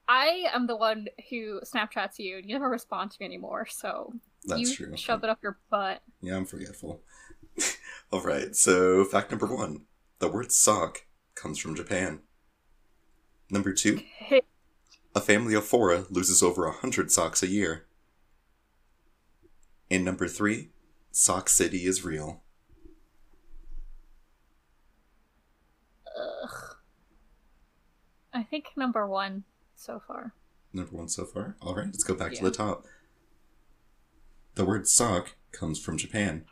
I 0.10 0.50
am 0.54 0.68
the 0.68 0.76
one 0.76 1.08
who 1.30 1.62
Snapchats 1.62 2.20
you, 2.20 2.38
and 2.38 2.46
you 2.46 2.54
never 2.54 2.70
respond 2.70 3.12
to 3.12 3.18
me 3.22 3.26
anymore. 3.26 3.66
So 3.70 4.14
that's 4.44 4.60
you 4.60 4.76
true. 4.76 4.98
shove 4.98 5.24
it 5.24 5.30
up 5.30 5.40
your 5.42 5.58
butt. 5.70 6.02
Yeah, 6.20 6.36
I'm 6.36 6.46
forgetful. 6.46 7.02
All 8.12 8.22
right, 8.22 8.54
so 8.54 9.06
fact 9.06 9.32
number 9.32 9.48
one 9.48 9.86
the 10.20 10.28
word 10.28 10.52
sock 10.52 11.06
comes 11.34 11.60
from 11.60 11.76
Japan. 11.76 12.20
Number 13.50 13.72
two, 13.74 14.02
a 15.16 15.22
family 15.22 15.54
of 15.54 15.66
four 15.66 16.06
loses 16.10 16.44
over 16.44 16.66
a 16.66 16.74
hundred 16.74 17.10
socks 17.10 17.42
a 17.42 17.48
year. 17.48 17.86
And 19.90 20.06
number 20.06 20.28
three, 20.28 20.70
Sock 21.12 21.50
City 21.50 21.86
is 21.86 22.06
real. 22.06 22.44
Ugh. 26.18 26.76
I 28.34 28.44
think 28.44 28.68
number 28.76 29.06
one 29.08 29.44
so 29.76 30.02
far. 30.06 30.34
Number 30.74 30.96
one 30.96 31.10
so 31.10 31.26
far. 31.26 31.58
All 31.62 31.76
right, 31.76 31.86
let's 31.88 32.04
go 32.04 32.16
back 32.16 32.34
to 32.34 32.44
the 32.44 32.52
top. 32.52 32.86
The 34.56 34.66
word 34.66 34.88
sock 34.88 35.36
comes 35.52 35.80
from 35.80 35.98
Japan. 35.98 36.46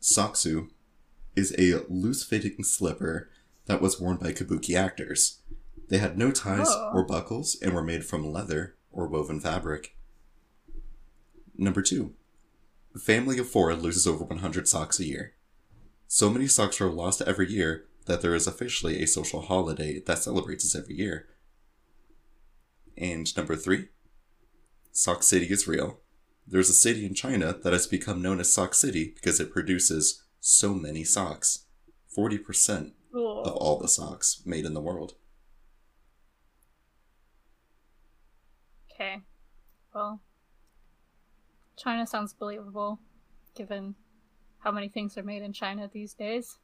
Sokksu 0.00 0.68
is 1.36 1.54
a 1.58 1.84
loose 1.88 2.24
fitting 2.24 2.62
slipper 2.64 3.30
that 3.66 3.80
was 3.80 4.00
worn 4.00 4.16
by 4.16 4.32
kabuki 4.32 4.74
actors. 4.76 5.40
They 5.88 5.98
had 5.98 6.16
no 6.18 6.30
ties 6.30 6.68
Oh. 6.68 6.90
or 6.94 7.04
buckles 7.04 7.56
and 7.62 7.72
were 7.74 7.82
made 7.84 8.04
from 8.04 8.30
leather 8.32 8.76
or 8.90 9.06
woven 9.08 9.40
fabric. 9.40 9.96
Number 11.56 11.82
two, 11.82 12.14
a 12.94 12.98
family 12.98 13.38
of 13.38 13.48
four 13.48 13.74
loses 13.74 14.06
over 14.06 14.24
100 14.24 14.66
socks 14.68 14.98
a 15.00 15.04
year. 15.04 15.34
So 16.08 16.28
many 16.30 16.46
socks 16.46 16.80
are 16.80 16.90
lost 16.90 17.22
every 17.22 17.50
year 17.50 17.86
that 18.06 18.20
there 18.20 18.34
is 18.34 18.46
officially 18.46 19.02
a 19.02 19.06
social 19.06 19.42
holiday 19.42 20.00
that 20.00 20.18
celebrates 20.18 20.64
this 20.64 20.80
every 20.80 20.96
year. 20.96 21.28
And 22.96 23.34
number 23.36 23.56
three, 23.56 23.88
Sock 24.92 25.22
City 25.22 25.46
is 25.46 25.66
real. 25.66 26.00
There's 26.46 26.70
a 26.70 26.74
city 26.74 27.06
in 27.06 27.14
China 27.14 27.56
that 27.62 27.72
has 27.72 27.86
become 27.86 28.20
known 28.20 28.40
as 28.40 28.52
Sock 28.52 28.74
City 28.74 29.12
because 29.14 29.40
it 29.40 29.52
produces 29.52 30.24
so 30.40 30.74
many 30.74 31.04
socks 31.04 31.66
40% 32.16 32.92
of 33.14 33.52
all 33.54 33.78
the 33.78 33.88
socks 33.88 34.42
made 34.44 34.64
in 34.64 34.74
the 34.74 34.80
world. 34.80 35.14
Okay. 38.92 39.20
Well, 39.94 40.20
China 41.76 42.06
sounds 42.06 42.34
believable, 42.34 42.98
given 43.54 43.94
how 44.58 44.70
many 44.70 44.88
things 44.88 45.16
are 45.16 45.22
made 45.22 45.42
in 45.42 45.52
China 45.52 45.88
these 45.92 46.14
days. 46.14 46.58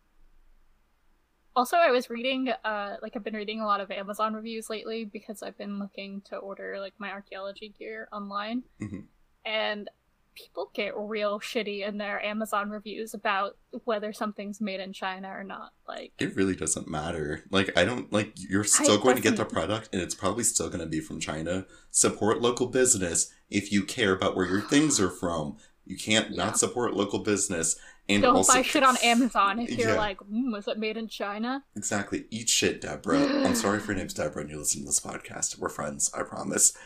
Also, 1.59 1.77
I 1.77 1.91
was 1.91 2.09
reading, 2.09 2.51
uh, 2.65 2.99
like 3.03 3.17
I've 3.17 3.25
been 3.25 3.35
reading 3.35 3.61
a 3.61 3.67
lot 3.67 3.81
of 3.81 3.91
Amazon 3.91 4.33
reviews 4.33 4.71
lately 4.71 5.05
because 5.05 5.43
I've 5.43 5.59
been 5.59 5.81
looking 5.81 6.21
to 6.27 6.37
order 6.37 6.79
like 6.79 6.95
my 6.99 7.11
archaeology 7.11 7.75
gear 7.77 8.09
online, 8.13 8.63
Mhm. 8.81 9.07
and 9.45 9.91
people 10.37 10.71
get 10.73 10.97
real 10.97 11.41
shitty 11.41 11.85
in 11.85 11.99
their 11.99 12.25
Amazon 12.25 12.71
reviews 12.71 13.13
about 13.13 13.57
whether 13.83 14.13
something's 14.13 14.61
made 14.61 14.79
in 14.79 14.93
China 14.93 15.31
or 15.31 15.43
not. 15.43 15.73
Like, 15.89 16.13
It 16.21 16.37
really 16.37 16.55
doesn't 16.55 16.87
matter. 16.87 17.43
Like, 17.51 17.77
I 17.77 17.85
don't, 17.85 18.13
like, 18.13 18.35
you're 18.37 18.63
still 18.63 18.99
going 18.99 19.17
to 19.17 19.23
get 19.23 19.37
the 19.37 19.45
product 19.45 19.89
and 19.93 20.01
it's 20.01 20.15
probably 20.15 20.45
still 20.45 20.69
going 20.69 20.79
to 20.79 20.87
be 20.87 21.01
from 21.01 21.19
China. 21.19 21.67
Support 21.91 22.41
local 22.41 22.69
business 22.69 23.35
if 23.51 23.73
you 23.73 23.83
care 23.85 24.13
about 24.13 24.37
where 24.37 24.47
your 24.47 24.61
things 24.61 25.01
are 25.01 25.11
from. 25.11 25.57
You 25.85 25.97
can't 25.97 26.31
Yeah. 26.31 26.37
not 26.45 26.57
support 26.59 26.95
local 26.95 27.19
business. 27.19 27.77
And 28.11 28.23
don't 28.23 28.37
also, 28.37 28.55
buy 28.55 28.63
shit 28.63 28.83
on 28.83 28.97
Amazon 28.99 29.59
if 29.59 29.77
you're 29.77 29.91
Yeah. 29.91 29.97
like, 29.99 30.19
mm, 30.21 30.51
was 30.51 30.67
it 30.67 30.79
made 30.79 30.97
in 30.97 31.09
China? 31.09 31.63
Exactly. 31.77 32.25
Eat 32.31 32.49
shit, 32.49 32.81
Deborah. 32.81 33.19
I'm 33.47 33.55
sorry 33.55 33.79
if 33.79 33.87
your 33.87 33.97
name's 33.97 34.15
Deborah 34.15 34.41
and 34.43 34.51
you 34.51 34.59
listen 34.59 34.81
to 34.81 34.87
this 34.87 34.99
podcast. 35.01 35.59
We're 35.59 35.69
friends, 35.69 36.11
I 36.15 36.23
promise. 36.23 36.77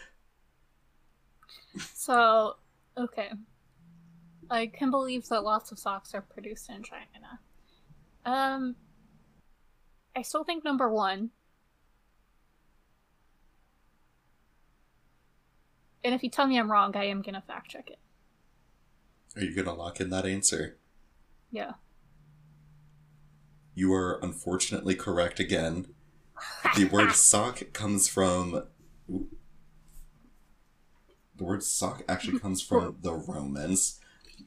So, 1.94 2.56
okay. 2.98 3.30
I 4.50 4.66
can 4.66 4.90
believe 4.90 5.26
that 5.28 5.42
lots 5.42 5.72
of 5.72 5.78
socks 5.78 6.12
are 6.14 6.20
produced 6.20 6.68
in 6.68 6.82
China. 6.82 7.40
Um, 8.26 8.76
I 10.14 10.20
still 10.20 10.44
think 10.44 10.64
number 10.64 10.90
one. 10.90 11.30
And 16.04 16.14
if 16.14 16.22
you 16.22 16.28
tell 16.28 16.46
me 16.46 16.58
I'm 16.58 16.70
wrong, 16.70 16.94
I 16.96 17.04
am 17.04 17.22
gonna 17.22 17.42
fact 17.46 17.70
check 17.70 17.88
it. 17.88 17.98
Are 19.34 19.42
you 19.42 19.54
gonna 19.54 19.74
lock 19.74 19.98
in 20.00 20.10
that 20.10 20.26
answer? 20.26 20.76
Yeah. 21.52 21.72
You 23.74 23.92
are 23.94 24.18
unfortunately 24.22 24.94
correct 24.96 25.38
again. 25.38 25.86
The 26.76 26.86
word 26.86 27.12
sock 27.12 27.62
comes 27.72 28.08
from. 28.08 28.64
The 31.36 31.44
word 31.44 31.62
sock 31.62 32.02
actually 32.08 32.38
comes 32.40 32.60
from 32.62 32.96
the 33.02 33.12
Romans. 33.12 34.00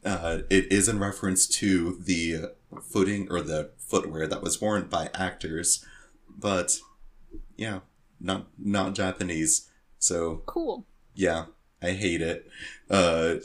Uh, 0.04 0.40
it 0.50 0.72
is 0.72 0.90
in 0.90 1.00
reference 1.00 1.48
to 1.48 1.98
the 2.04 2.52
footing 2.84 3.28
or 3.32 3.42
the 3.42 3.72
footwear 3.78 4.28
that 4.28 4.42
was 4.42 4.60
worn 4.60 4.88
by 4.88 5.10
actors, 5.14 5.86
but 6.28 6.78
yeah, 7.56 7.80
not 8.20 8.48
not 8.58 8.94
Japanese. 8.96 9.70
So 10.00 10.44
Cool. 10.46 10.86
yeah, 11.14 11.46
I 11.86 11.92
hate 11.94 12.22
it. 12.22 12.48
Uh, 12.90 13.36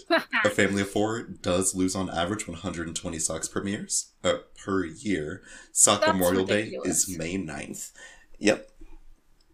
a 0.45 0.51
family 0.51 0.83
of 0.83 0.91
four 0.91 1.23
does 1.23 1.75
lose 1.75 1.95
on 1.95 2.11
average 2.11 2.49
120 2.49 3.19
socks 3.19 3.49
per 3.49 3.67
year. 3.67 3.87
Uh, 4.25 4.39
per 4.65 4.85
year. 4.87 5.43
Sock 5.73 6.01
That's 6.01 6.13
Memorial 6.13 6.47
ridiculous. 6.47 7.05
Day 7.05 7.13
is 7.13 7.19
May 7.19 7.37
9th. 7.37 7.93
Yep. 8.39 8.71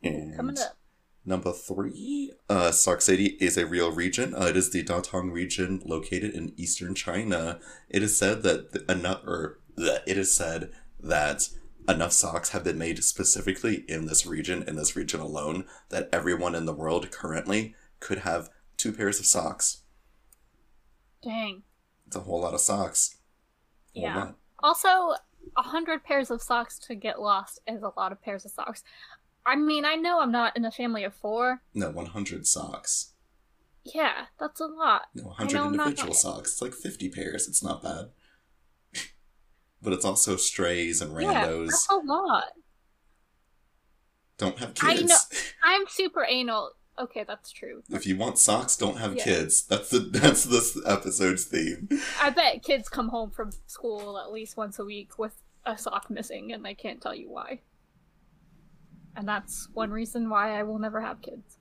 And 0.03 0.37
Coming 0.37 0.59
up. 0.59 0.77
number 1.25 1.53
three, 1.53 2.33
uh, 2.49 2.71
Sock 2.71 3.01
City 3.01 3.37
is 3.41 3.57
a 3.57 3.67
real 3.67 3.91
region. 3.91 4.35
Uh, 4.35 4.47
it 4.47 4.57
is 4.57 4.71
the 4.71 4.85
Datang 4.85 5.33
region 5.33 5.83
located 5.85 6.35
in 6.35 6.53
eastern 6.57 6.95
China. 6.95 7.59
It 7.89 8.03
is 8.03 8.17
said 8.17 8.43
that 8.45 8.73
the, 8.73 8.91
enough, 8.93 9.23
or 9.27 9.59
bleh, 9.77 9.99
it 10.07 10.17
is 10.17 10.35
said 10.35 10.71
that 11.01 11.49
enough 11.89 12.13
socks 12.13 12.51
have 12.51 12.65
been 12.65 12.79
made 12.79 13.03
specifically 13.03 13.85
in 13.89 14.07
this 14.07 14.27
region, 14.27 14.63
in 14.67 14.77
this 14.77 14.97
region 14.97 15.21
alone, 15.21 15.65
that 15.91 16.09
everyone 16.13 16.55
in 16.55 16.67
the 16.67 16.73
world 16.75 17.11
currently 17.11 17.75
could 18.01 18.19
have 18.19 18.51
two 18.77 18.93
pairs 18.93 19.19
of 19.19 19.27
socks. 19.27 19.83
Dang. 21.23 21.63
It's 22.07 22.17
a 22.17 22.21
whole 22.21 22.41
lot 22.41 22.55
of 22.55 22.61
socks. 22.61 23.17
Whole 23.95 24.03
Yeah. 24.03 24.17
lot. 24.17 24.35
Also, 24.63 25.15
a 25.57 25.63
hundred 25.63 26.05
pairs 26.05 26.31
of 26.31 26.43
socks 26.43 26.79
to 26.81 26.95
get 26.95 27.21
lost 27.21 27.59
is 27.67 27.83
a 27.83 27.93
lot 27.97 28.13
of 28.13 28.21
pairs 28.23 28.45
of 28.45 28.51
socks. 28.53 28.83
I 29.45 29.57
mean, 29.57 29.85
I 29.85 29.95
know 29.95 30.21
I'm 30.21 30.33
not 30.33 30.57
in 30.57 30.65
a 30.65 30.71
family 30.73 31.05
of 31.05 31.15
four. 31.15 31.63
No, 31.73 31.91
100 31.91 32.47
socks. 32.47 33.13
Yeah, 33.85 34.27
that's 34.41 34.61
a 34.61 34.67
lot. 34.67 35.03
No, 35.15 35.25
100 35.29 35.55
know 35.55 35.65
I'm 35.67 35.77
not- 35.77 35.87
individual 35.89 36.15
socks. 36.15 36.53
It's 36.53 36.63
like 36.63 36.75
50 36.75 37.09
pairs. 37.11 37.47
It's 37.47 37.63
not 37.63 37.83
bad. 37.83 38.11
but 39.83 39.93
it's 39.93 40.05
also 40.05 40.37
strays 40.37 41.01
and 41.01 41.13
randos. 41.13 41.23
Yeah, 41.33 41.65
that's 41.67 41.89
a 41.89 41.95
lot. 41.97 42.45
Don't 44.39 44.59
have 44.59 44.75
kids. 44.75 44.83
I 44.85 44.95
know- 45.05 45.39
I'm 45.63 45.85
super 45.89 46.27
anal. 46.29 46.73
Okay, 46.99 47.25
that's 47.27 47.53
true. 47.53 47.83
If 47.91 48.07
you 48.07 48.17
want 48.17 48.39
socks, 48.39 48.77
don't 48.77 48.97
have 48.99 49.17
Yeah. 49.17 49.25
kids. 49.25 49.63
That's 49.67 49.91
the 49.91 49.99
that's 50.13 50.45
this 50.45 50.79
episode's 50.87 51.45
theme. 51.45 51.89
I 52.21 52.31
bet 52.31 52.63
kids 52.63 52.89
come 52.89 53.09
home 53.09 53.31
from 53.31 53.51
school 53.67 54.19
at 54.19 54.33
least 54.33 54.57
once 54.57 54.79
a 54.79 54.85
week 54.85 55.19
with 55.19 55.35
a 55.67 55.77
sock 55.77 56.09
missing 56.11 56.53
and 56.53 56.65
they 56.65 56.75
can't 56.75 57.01
tell 57.03 57.15
you 57.15 57.31
why. 57.31 57.61
And 59.15 59.27
that's 59.29 59.69
one 59.75 59.91
reason 59.91 60.29
why 60.31 60.59
I 60.59 60.63
will 60.63 60.79
never 60.79 61.01
have 61.01 61.21
kids. 61.23 61.59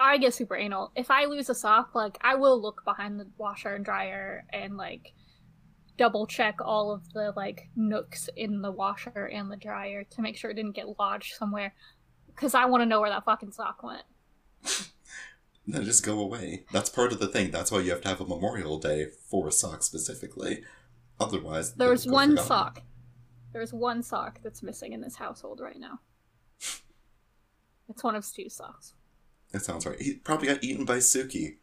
I 0.00 0.18
get 0.18 0.34
super 0.34 0.56
anal. 0.56 0.92
If 0.94 1.10
I 1.10 1.24
lose 1.24 1.48
a 1.48 1.54
sock, 1.54 1.94
like 1.94 2.18
I 2.20 2.34
will 2.36 2.60
look 2.60 2.84
behind 2.84 3.18
the 3.18 3.26
washer 3.38 3.74
and 3.74 3.84
dryer 3.84 4.44
and 4.52 4.76
like 4.76 5.12
double 5.96 6.26
check 6.26 6.56
all 6.64 6.92
of 6.92 7.12
the 7.12 7.32
like 7.36 7.68
nooks 7.74 8.28
in 8.36 8.62
the 8.62 8.70
washer 8.70 9.28
and 9.32 9.50
the 9.50 9.56
dryer 9.56 10.04
to 10.04 10.20
make 10.22 10.36
sure 10.36 10.50
it 10.50 10.54
didn't 10.54 10.76
get 10.76 10.98
lodged 10.98 11.34
somewhere 11.34 11.74
cuz 12.38 12.54
I 12.54 12.64
want 12.64 12.80
to 12.82 12.86
know 12.86 13.00
where 13.00 13.10
that 13.10 13.24
fucking 13.24 13.52
sock 13.52 13.82
went. 13.82 14.04
Then 15.70 15.84
just 15.84 16.02
go 16.02 16.18
away. 16.18 16.64
That's 16.72 16.88
part 16.88 17.12
of 17.12 17.18
the 17.18 17.28
thing. 17.28 17.50
That's 17.50 17.70
why 17.70 17.80
you 17.80 17.90
have 17.90 18.00
to 18.00 18.08
have 18.08 18.22
a 18.22 18.26
Memorial 18.26 18.78
Day 18.78 19.08
for 19.28 19.48
a 19.48 19.52
sock 19.52 19.82
specifically. 19.82 20.62
Otherwise, 21.20 21.74
they'll 21.74 21.88
There's 21.88 22.06
one 22.06 22.30
forgotten. 22.30 22.46
sock. 22.48 22.82
There's 23.52 23.72
one 23.74 24.02
sock 24.02 24.40
that's 24.42 24.62
missing 24.62 24.94
in 24.94 25.02
this 25.02 25.16
household 25.16 25.60
right 25.60 25.78
now. 25.78 26.00
It's 27.90 28.02
one 28.04 28.14
of 28.16 28.24
Stu's 28.24 28.54
socks. 28.54 28.94
That 29.52 29.60
sounds 29.62 29.86
right. 29.86 30.00
He 30.00 30.14
probably 30.14 30.48
got 30.48 30.62
eaten 30.62 30.84
by 30.84 30.98
Suki. 30.98 31.56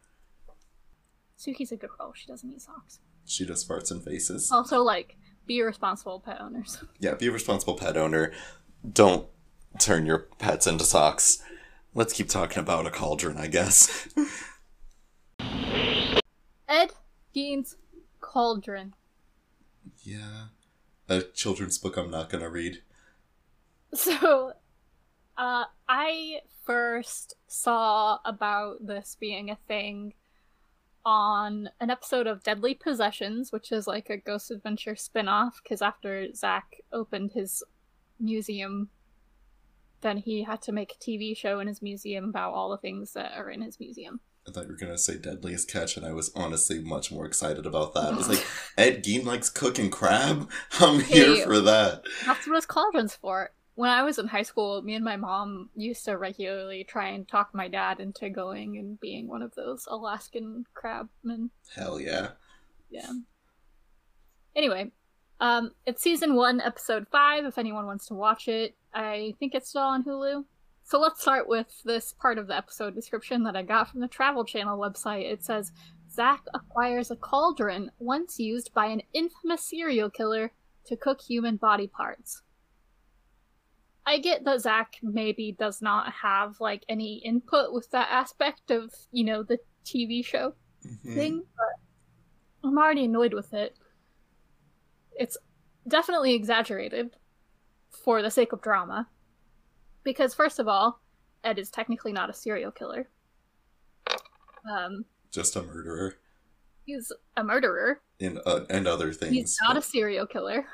Suki's 1.38 1.70
a 1.72 1.76
good 1.76 1.90
girl. 1.96 2.12
She 2.14 2.26
doesn't 2.26 2.50
eat 2.50 2.62
socks. 2.62 2.98
She 3.24 3.44
just 3.46 3.68
farts 3.68 3.90
in 3.92 4.00
faces. 4.00 4.50
Also, 4.50 4.82
like, 4.82 5.16
be 5.46 5.60
a 5.60 5.64
responsible 5.64 6.18
pet 6.20 6.40
owners. 6.40 6.78
Yeah, 6.98 7.14
be 7.14 7.28
a 7.28 7.32
responsible 7.32 7.76
pet 7.76 7.96
owner. 7.96 8.32
Don't 8.92 9.28
turn 9.78 10.06
your 10.06 10.26
pets 10.38 10.66
into 10.66 10.84
socks. 10.84 11.42
Let's 11.94 12.12
keep 12.12 12.28
talking 12.28 12.58
about 12.60 12.86
a 12.86 12.90
cauldron, 12.90 13.38
I 13.38 13.46
guess. 13.46 14.08
Ed 16.68 16.90
Gein's 17.34 17.76
Cauldron. 18.20 18.94
yeah. 20.02 20.46
A 21.08 21.22
children's 21.22 21.78
book 21.78 21.96
I'm 21.96 22.10
not 22.10 22.28
gonna 22.30 22.50
read. 22.50 22.82
So, 23.94 24.52
uh, 25.38 25.64
I 25.88 26.40
first 26.64 27.34
saw 27.46 28.18
about 28.24 28.84
this 28.84 29.16
being 29.18 29.48
a 29.50 29.58
thing 29.68 30.14
on 31.04 31.70
an 31.80 31.88
episode 31.90 32.26
of 32.26 32.42
Deadly 32.42 32.74
Possessions, 32.74 33.52
which 33.52 33.70
is 33.70 33.86
like 33.86 34.10
a 34.10 34.16
Ghost 34.16 34.50
Adventure 34.50 34.96
spin 34.96 35.28
off, 35.28 35.60
because 35.62 35.80
after 35.80 36.34
Zak 36.34 36.82
opened 36.92 37.32
his 37.32 37.62
museum, 38.18 38.90
then 40.06 40.18
he 40.18 40.44
had 40.44 40.62
to 40.62 40.72
make 40.72 40.92
a 40.92 41.04
TV 41.04 41.36
show 41.36 41.60
in 41.60 41.66
his 41.66 41.82
museum 41.82 42.28
about 42.28 42.52
all 42.52 42.70
the 42.70 42.78
things 42.78 43.12
that 43.14 43.32
are 43.36 43.50
in 43.50 43.60
his 43.60 43.80
museum. 43.80 44.20
I 44.48 44.52
thought 44.52 44.66
you 44.66 44.70
were 44.70 44.76
gonna 44.76 44.96
say 44.96 45.18
Deadliest 45.18 45.70
Catch, 45.70 45.96
and 45.96 46.06
I 46.06 46.12
was 46.12 46.30
honestly 46.36 46.78
much 46.78 47.10
more 47.10 47.26
excited 47.26 47.66
about 47.66 47.94
that. 47.94 48.12
I 48.12 48.16
was 48.16 48.28
like, 48.28 48.46
Ed 48.78 49.04
Gein 49.04 49.24
likes 49.24 49.50
cooking 49.50 49.90
crab? 49.90 50.48
I'm 50.80 51.00
here 51.00 51.44
for 51.44 51.60
that. 51.60 52.04
That's 52.24 52.46
what 52.46 52.54
his 52.54 52.66
cauldron's 52.66 53.16
for. 53.16 53.50
When 53.74 53.90
I 53.90 54.04
was 54.04 54.18
in 54.18 54.28
high 54.28 54.42
school, 54.42 54.80
me 54.82 54.94
and 54.94 55.04
my 55.04 55.16
mom 55.16 55.68
used 55.74 56.04
to 56.06 56.16
regularly 56.16 56.84
try 56.84 57.08
and 57.08 57.28
talk 57.28 57.50
my 57.52 57.68
dad 57.68 58.00
into 58.00 58.30
going 58.30 58.78
and 58.78 58.98
being 59.00 59.28
one 59.28 59.42
of 59.42 59.54
those 59.54 59.86
Alaskan 59.86 60.64
crabmen. 60.74 61.50
Hell 61.74 62.00
yeah. 62.00 62.28
Yeah. 62.88 63.10
Anyway, 64.54 64.92
um, 65.40 65.72
it's 65.84 66.02
season 66.02 66.34
one, 66.34 66.60
episode 66.60 67.06
five. 67.12 67.44
If 67.44 67.58
anyone 67.58 67.84
wants 67.84 68.06
to 68.06 68.14
watch 68.14 68.48
it, 68.48 68.74
I 68.96 69.34
think 69.38 69.54
it's 69.54 69.68
still 69.68 69.82
on 69.82 70.04
Hulu. 70.04 70.44
So 70.82 70.98
let's 70.98 71.20
start 71.20 71.46
with 71.48 71.82
this 71.84 72.14
part 72.18 72.38
of 72.38 72.46
the 72.46 72.56
episode 72.56 72.94
description 72.94 73.42
that 73.42 73.54
I 73.54 73.62
got 73.62 73.90
from 73.90 74.00
the 74.00 74.08
Travel 74.08 74.42
Channel 74.44 74.78
website. 74.78 75.30
It 75.30 75.44
says 75.44 75.70
Zak 76.10 76.42
acquires 76.54 77.10
a 77.10 77.16
cauldron 77.16 77.90
once 77.98 78.38
used 78.40 78.72
by 78.72 78.86
an 78.86 79.02
infamous 79.12 79.62
serial 79.64 80.08
killer 80.08 80.52
to 80.86 80.96
cook 80.96 81.20
human 81.20 81.56
body 81.56 81.88
parts. 81.88 82.40
I 84.06 84.18
get 84.18 84.44
that 84.44 84.62
Zak 84.62 84.94
maybe 85.02 85.52
does 85.52 85.82
not 85.82 86.10
have 86.22 86.58
like 86.58 86.84
any 86.88 87.16
input 87.16 87.74
with 87.74 87.90
that 87.90 88.08
aspect 88.10 88.70
of, 88.70 88.94
you 89.12 89.24
know, 89.24 89.42
the 89.42 89.58
TV 89.84 90.24
show 90.24 90.54
Mhm. 90.84 91.14
thing, 91.14 91.46
but 91.56 92.66
I'm 92.66 92.78
already 92.78 93.04
annoyed 93.04 93.34
with 93.34 93.52
it. 93.52 93.76
It's 95.18 95.36
definitely 95.86 96.32
exaggerated 96.32 97.14
for 98.04 98.22
the 98.22 98.30
sake 98.30 98.52
of 98.52 98.62
drama. 98.62 99.08
Because, 100.04 100.34
first 100.34 100.58
of 100.58 100.68
all, 100.68 101.00
Ed 101.44 101.58
is 101.58 101.70
technically 101.70 102.12
not 102.12 102.30
a 102.30 102.32
serial 102.32 102.70
killer. 102.70 103.08
Um, 104.70 105.04
Just 105.32 105.56
a 105.56 105.62
murderer. 105.62 106.14
he's 106.84 107.12
a 107.36 107.44
murderer. 107.44 108.00
And, 108.20 108.40
uh, 108.46 108.60
and 108.70 108.86
other 108.86 109.12
things. 109.12 109.32
He's 109.32 109.58
not 109.62 109.76
a 109.76 109.82
serial 109.82 110.26
killer. 110.26 110.66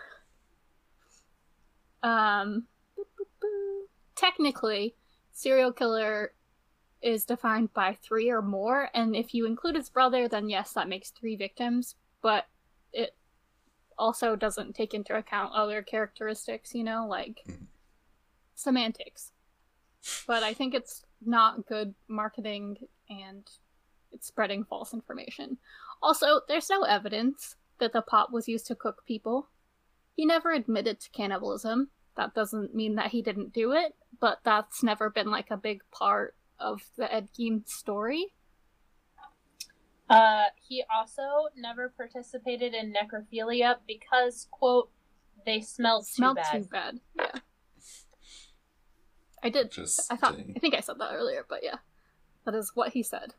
Um, 2.03 2.65
boop, 2.99 3.05
boop, 3.19 3.27
boop. 3.43 3.87
technically, 4.17 4.95
serial 5.33 5.73
killer 5.73 6.33
is 7.01 7.25
defined 7.25 7.73
by 7.75 7.97
three 8.03 8.31
or 8.31 8.43
more, 8.43 8.89
and 8.95 9.15
if 9.17 9.35
you 9.35 9.47
include 9.47 9.77
his 9.77 9.89
brother, 9.89 10.29
then 10.29 10.49
yes, 10.49 10.73
that 10.73 10.89
makes 10.89 11.11
three 11.11 11.37
victims. 11.37 11.97
But 12.23 12.47
also 14.03 14.35
doesn't 14.35 14.75
take 14.75 14.95
into 14.95 15.17
account 15.17 15.53
other 15.55 15.81
characteristics, 15.81 16.75
you 16.75 16.83
know, 16.83 17.07
like 17.07 17.45
Mhm. 17.47 17.69
semantics. 18.57 19.33
But 20.27 20.43
I 20.43 20.55
think 20.55 20.75
it's 20.75 21.05
not 21.21 21.67
good 21.67 21.95
marketing 22.09 22.89
and 23.09 23.49
it's 24.11 24.27
spreading 24.27 24.65
false 24.65 24.93
information. 24.93 25.59
Also, 26.03 26.41
there's 26.49 26.69
no 26.69 26.83
evidence 26.83 27.55
that 27.79 27.93
the 27.93 28.03
pot 28.03 28.33
was 28.33 28.49
used 28.49 28.67
to 28.67 28.75
cook 28.75 29.05
people. 29.07 29.49
He 30.17 30.27
never 30.27 30.51
admitted 30.51 30.99
to 31.01 31.11
cannibalism. 31.11 31.93
That 32.17 32.35
doesn't 32.35 32.75
mean 32.75 32.97
that 32.97 33.13
he 33.13 33.23
didn't 33.23 33.53
do 33.53 33.71
it, 33.73 33.95
but 34.19 34.41
that's 34.43 34.83
never 34.83 35.11
been 35.11 35.31
like 35.31 35.51
a 35.53 35.57
big 35.57 35.89
part 35.93 36.37
of 36.59 36.91
the 36.97 37.13
Ed 37.13 37.29
Gein 37.33 37.67
story. 37.69 38.35
Uh, 40.11 40.45
he 40.57 40.85
also 40.95 41.49
never 41.57 41.93
participated 41.97 42.75
in 42.75 42.93
necrophilia 42.93 43.77
because, 43.87 44.47
quote, 44.51 44.91
they 45.47 45.61
smelled 45.61 46.05
too 46.07 46.13
Smelled 46.15 46.37
bad. 46.37 46.53
too 46.63 46.69
bad. 46.71 47.01
Yeah. 47.17 47.41
I 49.43 49.49
did. 49.49 49.71
Just 49.73 50.13
I 50.13 50.17
thought. 50.17 50.35
saying. 50.35 50.53
I 50.57 50.59
think 50.61 50.75
I 50.75 50.81
said 50.81 50.97
that 50.99 51.13
earlier, 51.15 51.45
but 51.49 51.61
yeah, 51.63 51.77
that 52.45 52.55
is 52.55 52.73
what 52.75 52.93
he 52.93 53.03
said. 53.03 53.35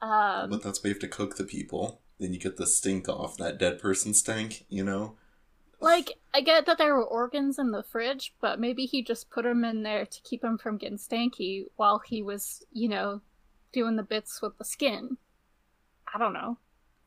Um, 0.00 0.50
but 0.50 0.62
that's 0.62 0.82
why 0.82 0.88
you 0.88 0.94
have 0.94 1.00
to 1.00 1.08
cook 1.08 1.36
the 1.36 1.44
people. 1.44 2.00
Then 2.18 2.32
you 2.32 2.40
get 2.40 2.56
the 2.56 2.66
stink 2.66 3.08
off 3.08 3.36
that 3.36 3.58
dead 3.58 3.78
person 3.80 4.12
stank. 4.14 4.64
You 4.68 4.84
know. 4.84 5.16
like 5.80 6.12
I 6.34 6.40
get 6.40 6.66
that 6.66 6.78
there 6.78 6.94
were 6.94 7.04
organs 7.04 7.58
in 7.58 7.70
the 7.70 7.82
fridge, 7.84 8.34
but 8.40 8.58
maybe 8.58 8.86
he 8.86 9.02
just 9.02 9.30
put 9.30 9.44
them 9.44 9.64
in 9.64 9.82
there 9.84 10.04
to 10.06 10.20
keep 10.22 10.42
him 10.42 10.58
from 10.58 10.78
getting 10.78 10.98
stanky 10.98 11.64
while 11.76 12.00
he 12.04 12.22
was, 12.22 12.64
you 12.72 12.88
know, 12.88 13.20
doing 13.72 13.94
the 13.96 14.02
bits 14.02 14.40
with 14.42 14.58
the 14.58 14.64
skin. 14.64 15.16
I 16.14 16.18
don't 16.18 16.32
know. 16.32 16.58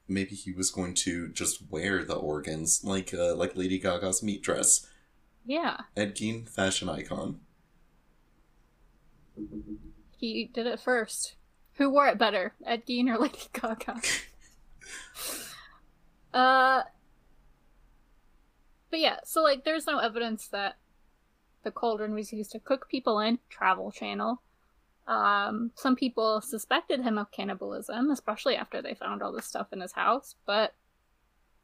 Maybe 0.08 0.36
he 0.36 0.52
was 0.52 0.72
going 0.72 0.94
to 0.96 1.30
just 1.30 1.70
wear 1.70 2.04
the 2.04 2.16
organs 2.16 2.84
like 2.84 3.14
uh, 3.14 3.36
like 3.36 3.56
Lady 3.56 3.80
Gaga's 3.80 4.22
meat 4.22 4.42
dress. 4.42 4.88
Yeah, 5.46 5.78
Ed 5.96 6.16
Gein, 6.16 6.48
fashion 6.48 6.90
icon. 6.90 7.40
he 10.18 10.50
did 10.54 10.68
it 10.68 10.80
first. 10.80 11.36
Who 11.76 11.90
wore 11.90 12.08
it 12.08 12.18
better, 12.18 12.54
Ed 12.66 12.86
Gein 12.86 13.08
or 13.10 13.18
Lady 13.22 13.40
Gaga? 13.54 14.02
uh, 16.34 16.84
but 18.90 19.00
yeah, 19.00 19.18
so 19.24 19.42
like, 19.42 19.64
there's 19.64 19.88
no 19.88 19.98
evidence 19.98 20.48
that 20.50 20.78
the 21.64 21.72
cauldron 21.72 22.14
was 22.14 22.34
used 22.34 22.52
to 22.52 22.60
cook 22.60 22.90
people 22.90 23.20
in. 23.20 23.40
Travel 23.50 23.92
Channel. 23.92 24.42
Um, 25.12 25.72
some 25.76 25.96
people 25.96 26.40
suspected 26.42 27.02
him 27.02 27.18
of 27.18 27.32
cannibalism, 27.32 28.12
especially 28.12 28.56
after 28.56 28.82
they 28.82 28.94
found 28.94 29.22
all 29.22 29.34
this 29.34 29.46
stuff 29.46 29.68
in 29.74 29.82
his 29.82 29.92
house. 29.92 30.36
But 30.46 30.74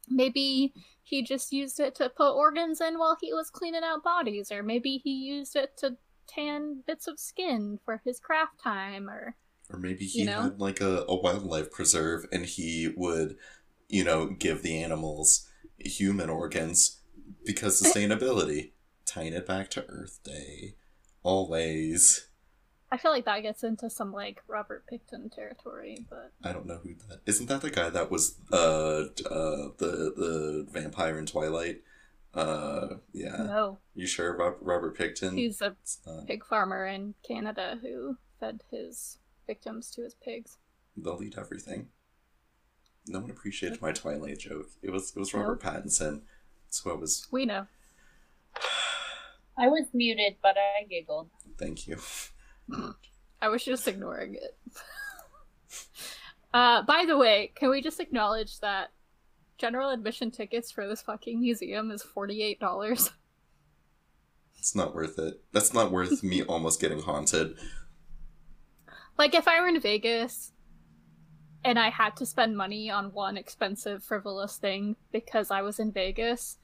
maybe 0.08 0.74
he 1.02 1.22
just 1.22 1.52
used 1.52 1.80
it 1.80 1.94
to 1.96 2.10
put 2.10 2.34
organs 2.34 2.80
in 2.80 2.98
while 2.98 3.16
he 3.20 3.32
was 3.32 3.48
cleaning 3.50 3.82
out 3.84 4.04
bodies, 4.04 4.52
or 4.52 4.62
maybe 4.62 4.98
he 5.02 5.12
used 5.12 5.56
it 5.56 5.76
to 5.78 5.96
tan 6.26 6.82
bits 6.86 7.06
of 7.08 7.18
skin 7.18 7.78
for 7.84 8.02
his 8.04 8.20
craft 8.20 8.60
time, 8.62 9.08
or 9.08 9.34
Or 9.72 9.78
maybe 9.78 10.04
he 10.04 10.20
You 10.20 10.26
know? 10.26 10.42
had 10.42 10.60
like 10.60 10.80
a, 10.82 11.04
a 11.08 11.14
wildlife 11.18 11.70
preserve 11.70 12.26
and 12.30 12.44
he 12.44 12.92
would, 12.96 13.36
you 13.88 14.04
know, 14.04 14.26
give 14.28 14.62
the 14.62 14.82
animals 14.82 15.48
human 15.78 16.28
organs 16.28 17.00
because 17.44 17.80
sustainability. 17.80 18.72
Tying 19.06 19.32
it 19.32 19.46
back 19.46 19.70
to 19.70 19.86
Earth 19.88 20.20
Day. 20.22 20.74
Always. 21.22 22.27
I 22.90 22.96
feel 22.96 23.10
like 23.10 23.26
that 23.26 23.42
gets 23.42 23.62
into 23.64 23.90
some 23.90 24.12
like 24.12 24.40
Robert 24.48 24.84
Pickton 24.90 25.30
territory, 25.34 26.06
but 26.08 26.32
I 26.42 26.52
don't 26.52 26.66
know 26.66 26.78
who 26.82 26.94
that 27.08 27.20
isn't 27.26 27.46
that 27.46 27.60
the 27.60 27.70
guy 27.70 27.90
that 27.90 28.10
was 28.10 28.36
uh 28.52 28.56
uh 28.56 29.68
the 29.78 30.12
the 30.16 30.66
vampire 30.70 31.18
in 31.18 31.26
Twilight? 31.26 31.82
Uh 32.34 32.96
yeah. 33.12 33.36
no, 33.36 33.78
You 33.94 34.06
sure 34.06 34.36
Rob, 34.36 34.54
Robert 34.60 34.96
Pickton? 34.96 35.36
he's 35.36 35.60
a 35.60 35.76
It's 35.82 35.98
not- 36.06 36.26
pig 36.26 36.44
farmer 36.44 36.86
in 36.86 37.14
Canada 37.26 37.78
who 37.82 38.16
fed 38.40 38.62
his 38.70 39.18
victims 39.46 39.90
to 39.92 40.02
his 40.02 40.14
pigs. 40.14 40.56
they'll 40.96 41.22
eat 41.22 41.36
everything. 41.38 41.88
No 43.06 43.20
one 43.20 43.30
appreciated 43.30 43.80
my 43.82 43.92
Twilight 43.92 44.38
joke. 44.38 44.68
It 44.82 44.90
was 44.90 45.12
it 45.14 45.18
was 45.18 45.34
Robert 45.34 45.60
Pattinson. 45.62 46.22
So 46.70 46.90
I 46.90 46.94
was 46.94 47.26
We 47.30 47.44
know. 47.46 47.66
I 49.58 49.66
was 49.68 49.86
muted, 49.92 50.36
but 50.42 50.56
I 50.56 50.84
giggled. 50.88 51.28
thank 51.58 51.86
you. 51.88 51.98
I 53.40 53.48
was 53.48 53.64
just 53.64 53.86
ignoring 53.86 54.34
it. 54.34 54.58
uh, 56.52 56.82
by 56.82 57.04
the 57.06 57.16
way, 57.16 57.52
can 57.54 57.70
we 57.70 57.80
just 57.80 58.00
acknowledge 58.00 58.60
that 58.60 58.90
general 59.58 59.90
admission 59.90 60.30
tickets 60.30 60.70
for 60.70 60.86
this 60.86 61.02
fucking 61.02 61.40
museum 61.40 61.90
is 61.90 62.02
forty-eight 62.02 62.60
dollars? 62.60 63.10
It's 64.58 64.74
not 64.74 64.94
worth 64.94 65.18
it. 65.18 65.40
That's 65.52 65.72
not 65.72 65.92
worth 65.92 66.22
me 66.22 66.42
almost 66.48 66.80
getting 66.80 67.00
haunted. 67.00 67.56
Like 69.16 69.34
if 69.34 69.46
I 69.48 69.60
were 69.60 69.68
in 69.68 69.80
Vegas 69.80 70.52
and 71.64 71.78
I 71.78 71.90
had 71.90 72.16
to 72.16 72.26
spend 72.26 72.56
money 72.56 72.90
on 72.90 73.12
one 73.12 73.36
expensive 73.36 74.02
frivolous 74.02 74.56
thing 74.56 74.96
because 75.12 75.50
I 75.50 75.62
was 75.62 75.78
in 75.78 75.92
Vegas, 75.92 76.58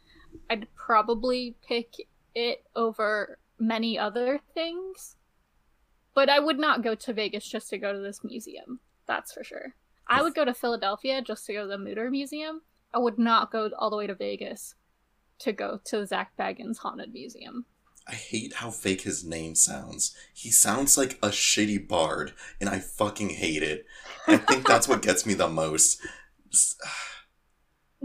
I'd 0.51 0.67
probably 0.75 1.57
pick 1.67 1.95
it 2.35 2.65
over 2.75 3.39
many 3.59 3.99
other 3.99 4.41
things. 4.55 5.17
But 6.15 6.29
I 6.29 6.39
would 6.39 6.59
not 6.59 6.83
go 6.83 6.95
to 6.95 7.13
Vegas 7.13 7.49
just 7.49 7.69
to 7.71 7.79
go 7.79 7.93
to 7.93 7.99
this 7.99 8.23
museum. 8.23 8.81
That's 9.07 9.33
for 9.33 9.45
sure. 9.45 9.75
I 10.07 10.23
would 10.23 10.35
go 10.35 10.45
to 10.45 10.55
Philadelphia 10.55 11.23
just 11.23 11.47
to 11.47 11.53
go 11.55 11.63
to 11.63 11.69
the 11.69 11.79
Mutter 11.79 12.11
Museum. 12.11 12.63
I 12.93 12.99
would 12.99 13.19
not 13.19 13.51
go 13.51 13.71
all 13.79 13.91
the 13.91 13.97
way 13.97 14.07
to 14.07 14.15
Vegas 14.15 14.75
to 15.41 15.53
go 15.53 15.81
to 15.87 16.07
Zak 16.07 16.33
Bagans' 16.39 16.79
Haunted 16.79 17.13
Museum. 17.13 17.67
I 18.07 18.15
hate 18.15 18.55
how 18.55 18.71
fake 18.71 19.03
his 19.03 19.25
name 19.25 19.55
sounds. 19.55 20.15
He 20.35 20.51
sounds 20.51 20.99
like 20.99 21.15
a 21.23 21.29
shitty 21.29 21.89
bard, 21.89 22.35
and 22.61 22.69
I 22.69 22.79
fucking 22.79 23.31
hate 23.31 23.63
it. 23.63 23.87
I 24.27 24.37
think 24.37 24.67
that's 24.67 24.87
what 24.87 25.03
gets 25.03 25.25
me 25.27 25.35
the 25.35 25.49
most. 25.49 26.01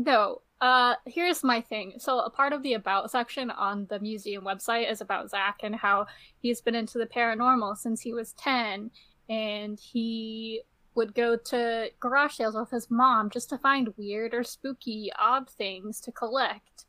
No. 0.01 0.43
Uh, 0.61 0.95
here's 1.05 1.43
my 1.43 1.61
thing. 1.61 1.93
So 1.99 2.19
a 2.19 2.29
part 2.29 2.51
of 2.51 2.63
the 2.63 2.73
about 2.73 3.11
section 3.11 3.49
on 3.49 3.87
the 3.89 3.99
museum 3.99 4.43
website 4.43 4.91
is 4.91 4.99
about 4.99 5.29
Zak 5.29 5.59
and 5.63 5.75
how 5.75 6.07
he's 6.39 6.59
been 6.59 6.75
into 6.75 6.97
the 6.97 7.05
paranormal 7.05 7.77
since 7.77 8.01
he 8.01 8.13
was 8.13 8.33
ten, 8.33 8.91
and 9.29 9.79
he 9.79 10.61
would 10.95 11.15
go 11.15 11.37
to 11.37 11.89
garage 12.01 12.33
sales 12.33 12.55
with 12.55 12.71
his 12.71 12.91
mom 12.91 13.29
just 13.29 13.49
to 13.49 13.57
find 13.57 13.93
weird 13.95 14.33
or 14.33 14.43
spooky, 14.43 15.09
odd 15.17 15.49
things 15.49 16.01
to 16.01 16.11
collect. 16.11 16.85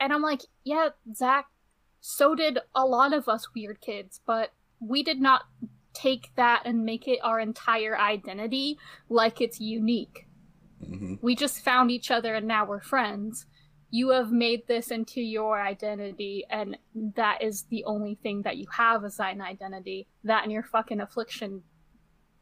And 0.00 0.12
I'm 0.12 0.22
like, 0.22 0.42
yeah, 0.64 0.90
Zak, 1.14 1.46
so 2.00 2.34
did 2.34 2.58
a 2.74 2.84
lot 2.84 3.14
of 3.14 3.26
us 3.26 3.48
weird 3.54 3.80
kids, 3.80 4.20
but 4.26 4.52
we 4.80 5.02
did 5.02 5.20
not 5.20 5.44
take 5.94 6.30
that 6.36 6.62
and 6.64 6.84
make 6.84 7.08
it 7.08 7.20
our 7.24 7.40
entire 7.40 7.98
identity 7.98 8.78
like 9.08 9.40
it's 9.40 9.60
unique. 9.60 10.27
Mhm. 10.82 11.18
We 11.22 11.34
just 11.34 11.60
found 11.64 11.90
each 11.90 12.10
other 12.10 12.34
and 12.34 12.46
now 12.46 12.64
we're 12.66 12.80
friends. 12.80 13.46
You 13.90 14.10
have 14.10 14.30
made 14.30 14.66
this 14.66 14.90
into 14.90 15.22
your 15.22 15.58
identity, 15.58 16.44
and 16.50 16.76
that 17.16 17.42
is 17.42 17.62
the 17.70 17.84
only 17.84 18.16
thing 18.16 18.42
that 18.42 18.58
you 18.58 18.66
have 18.76 19.02
as 19.02 19.18
an 19.18 19.40
identity. 19.40 20.08
That 20.24 20.42
and 20.42 20.52
your 20.52 20.62
fucking 20.62 21.00
affliction 21.00 21.62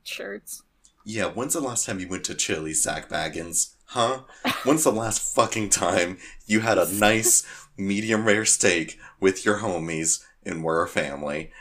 shirts. 0.03 0.65
Yeah, 1.05 1.27
when's 1.27 1.53
the 1.53 1.61
last 1.61 1.87
time 1.87 2.01
you 2.01 2.09
went 2.09 2.25
to 2.25 2.35
Chili, 2.35 2.73
Zak 2.73 3.09
Bagans? 3.09 3.75
Huh? 3.85 4.23
When's 4.65 4.83
the 4.83 4.91
last 4.91 5.35
fucking 5.37 5.71
time 5.71 6.19
you 6.47 6.61
had 6.61 6.79
a 6.79 6.93
nice 6.93 7.47
medium 7.77 8.25
rare 8.25 8.45
steak 8.45 8.99
with 9.21 9.45
your 9.45 9.59
homies 9.59 10.25
and 10.45 10.65
we're 10.65 10.83
a 10.83 10.89
family? 10.89 11.53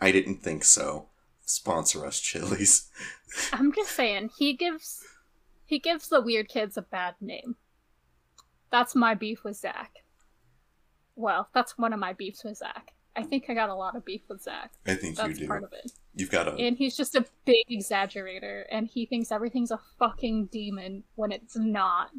I 0.00 0.12
didn't 0.12 0.42
think 0.44 0.62
so. 0.62 1.08
Sponsor 1.44 2.06
us, 2.06 2.20
Chili's. 2.20 2.88
I'm 3.52 3.72
just 3.72 3.90
saying, 3.90 4.30
he 4.38 4.52
gives 4.52 5.02
he 5.72 5.78
gives 5.78 6.08
the 6.08 6.20
weird 6.20 6.50
kids 6.50 6.76
a 6.76 6.82
bad 6.82 7.14
name. 7.18 7.56
That's 8.70 8.94
my 8.94 9.14
beef 9.14 9.42
with 9.42 9.56
Zak. 9.56 10.04
Well, 11.16 11.48
that's 11.54 11.78
one 11.78 11.94
of 11.94 11.98
my 11.98 12.12
beefs 12.12 12.44
with 12.44 12.58
Zak. 12.58 12.92
I 13.16 13.22
think 13.22 13.46
I 13.48 13.54
got 13.54 13.70
a 13.70 13.74
lot 13.74 13.96
of 13.96 14.04
beef 14.04 14.20
with 14.28 14.42
Zak. 14.42 14.72
I 14.86 14.94
think 14.96 15.16
you 15.16 15.26
That's 15.26 15.38
do. 15.38 15.46
part 15.46 15.64
of 15.64 15.72
it. 15.72 15.92
You've 16.14 16.30
got 16.30 16.46
a. 16.46 16.52
And 16.56 16.76
he's 16.76 16.94
just 16.94 17.14
a 17.14 17.24
big 17.46 17.64
exaggerator, 17.70 18.64
and 18.70 18.86
he 18.86 19.06
thinks 19.06 19.32
everything's 19.32 19.70
a 19.70 19.80
fucking 19.98 20.46
demon 20.52 21.04
when 21.14 21.32
it's 21.32 21.56
not. 21.56 22.10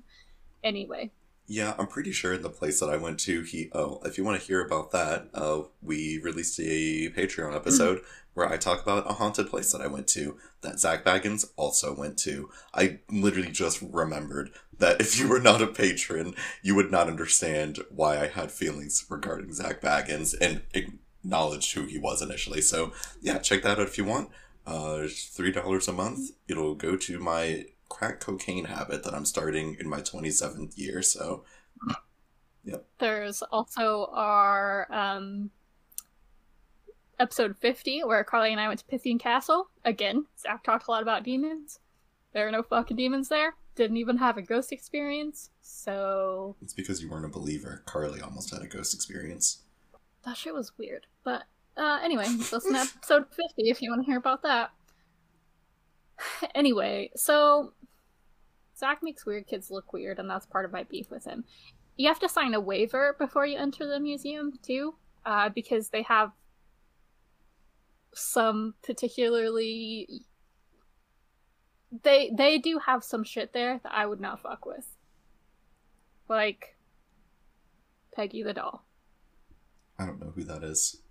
Anyway, 0.63 1.11
Yeah, 1.45 1.73
I'm 1.77 1.87
pretty 1.87 2.13
sure 2.13 2.33
in 2.33 2.41
the 2.41 2.49
place 2.49 2.79
that 2.79 2.89
I 2.89 2.97
went 2.97 3.19
to, 3.21 3.41
he. 3.41 3.69
Oh, 3.73 3.99
if 4.05 4.17
you 4.17 4.23
want 4.23 4.39
to 4.39 4.47
hear 4.47 4.65
about 4.65 4.91
that, 4.91 5.27
uh, 5.33 5.63
we 5.81 6.19
released 6.19 6.59
a 6.59 7.09
Patreon 7.09 7.53
episode 7.53 8.01
where 8.33 8.49
I 8.49 8.57
talk 8.57 8.81
about 8.81 9.09
a 9.09 9.13
haunted 9.13 9.49
place 9.49 9.71
that 9.71 9.81
I 9.81 9.87
went 9.87 10.07
to 10.09 10.37
that 10.61 10.79
Zak 10.79 11.03
Bagans 11.03 11.45
also 11.55 11.93
went 11.93 12.17
to. 12.19 12.49
I 12.73 12.99
literally 13.09 13.51
just 13.51 13.81
remembered 13.81 14.51
that 14.79 15.01
if 15.01 15.19
you 15.19 15.27
were 15.27 15.39
not 15.39 15.61
a 15.61 15.67
patron, 15.67 16.33
you 16.61 16.75
would 16.75 16.91
not 16.91 17.07
understand 17.07 17.79
why 17.89 18.19
I 18.19 18.27
had 18.27 18.51
feelings 18.51 19.05
regarding 19.09 19.53
Zak 19.53 19.81
Bagans 19.81 20.35
and 20.39 20.63
acknowledged 20.73 21.73
who 21.73 21.83
he 21.83 21.99
was 21.99 22.21
initially. 22.21 22.61
So, 22.61 22.93
yeah, 23.21 23.37
check 23.37 23.63
that 23.63 23.79
out 23.79 23.87
if 23.87 23.97
you 23.97 24.05
want. 24.05 24.29
Uh, 24.65 25.07
$3 25.07 25.87
a 25.87 25.91
month. 25.91 26.31
It'll 26.47 26.75
go 26.75 26.95
to 26.95 27.19
my 27.19 27.65
crack 27.93 28.19
cocaine 28.19 28.65
habit 28.65 29.03
that 29.03 29.13
I'm 29.13 29.25
starting 29.25 29.77
in 29.79 29.87
my 29.87 29.99
27th 30.01 30.77
year. 30.77 31.01
So, 31.03 31.43
yep. 32.65 32.85
there's 32.97 33.43
also 33.43 34.09
our 34.11 34.91
um, 34.91 35.51
episode 37.19 37.55
50 37.57 38.03
where 38.03 38.23
Carly 38.23 38.51
and 38.51 38.59
I 38.59 38.67
went 38.67 38.79
to 38.79 38.85
Pythian 38.85 39.19
Castle. 39.19 39.69
Again, 39.85 40.25
Zak 40.39 40.63
talked 40.63 40.87
a 40.87 40.91
lot 40.91 41.03
about 41.03 41.23
demons. 41.23 41.79
There 42.33 42.47
are 42.47 42.51
no 42.51 42.63
fucking 42.63 42.97
demons 42.97 43.29
there. 43.29 43.55
Didn't 43.75 43.97
even 43.97 44.17
have 44.17 44.37
a 44.37 44.41
ghost 44.41 44.71
experience. 44.71 45.51
So 45.61 46.55
it's 46.61 46.73
because 46.73 47.01
you 47.01 47.09
weren't 47.09 47.25
a 47.25 47.29
believer. 47.29 47.83
Carly 47.85 48.21
almost 48.21 48.51
had 48.51 48.63
a 48.63 48.67
ghost 48.67 48.93
experience. 48.95 49.59
that 50.25 50.35
shit 50.37 50.53
was 50.53 50.71
weird. 50.77 51.05
But 51.23 51.43
Uh, 51.77 51.99
anyway, 52.03 52.25
listen 52.51 52.73
to 52.73 52.79
episode 52.79 53.25
50 53.29 53.69
if 53.69 53.81
you 53.81 53.91
want 53.91 54.01
to 54.01 54.05
hear 54.05 54.17
about 54.17 54.41
that. 54.43 54.71
Anyway, 56.55 57.09
so 57.15 57.73
Zak 58.83 59.01
makes 59.01 59.25
weird 59.25 59.47
kids 59.47 59.71
look 59.71 59.93
weird, 59.93 60.19
and 60.19 60.29
that's 60.29 60.45
part 60.45 60.65
of 60.65 60.73
my 60.73 60.83
beef 60.83 61.09
with 61.09 61.23
him. 61.23 61.45
You 61.95 62.09
have 62.09 62.19
to 62.19 62.27
sign 62.27 62.53
a 62.53 62.59
waiver 62.59 63.15
before 63.17 63.45
you 63.45 63.57
enter 63.57 63.87
the 63.87 63.97
museum, 63.97 64.51
too, 64.61 64.95
uh, 65.25 65.47
because 65.47 65.87
they 65.87 66.01
have 66.01 66.31
some 68.13 68.73
particularly. 68.83 70.25
They 72.03 72.29
they 72.35 72.57
do 72.57 72.79
have 72.79 73.05
some 73.05 73.23
shit 73.23 73.53
there 73.53 73.79
that 73.83 73.93
I 73.93 74.05
would 74.05 74.19
not 74.19 74.41
fuck 74.41 74.65
with. 74.65 74.97
Like 76.27 76.75
Peggy 78.13 78.43
the 78.43 78.53
doll. 78.53 78.83
I 79.97 80.05
don't 80.05 80.19
know 80.19 80.33
who 80.35 80.43
that 80.43 80.63
is. 80.63 81.01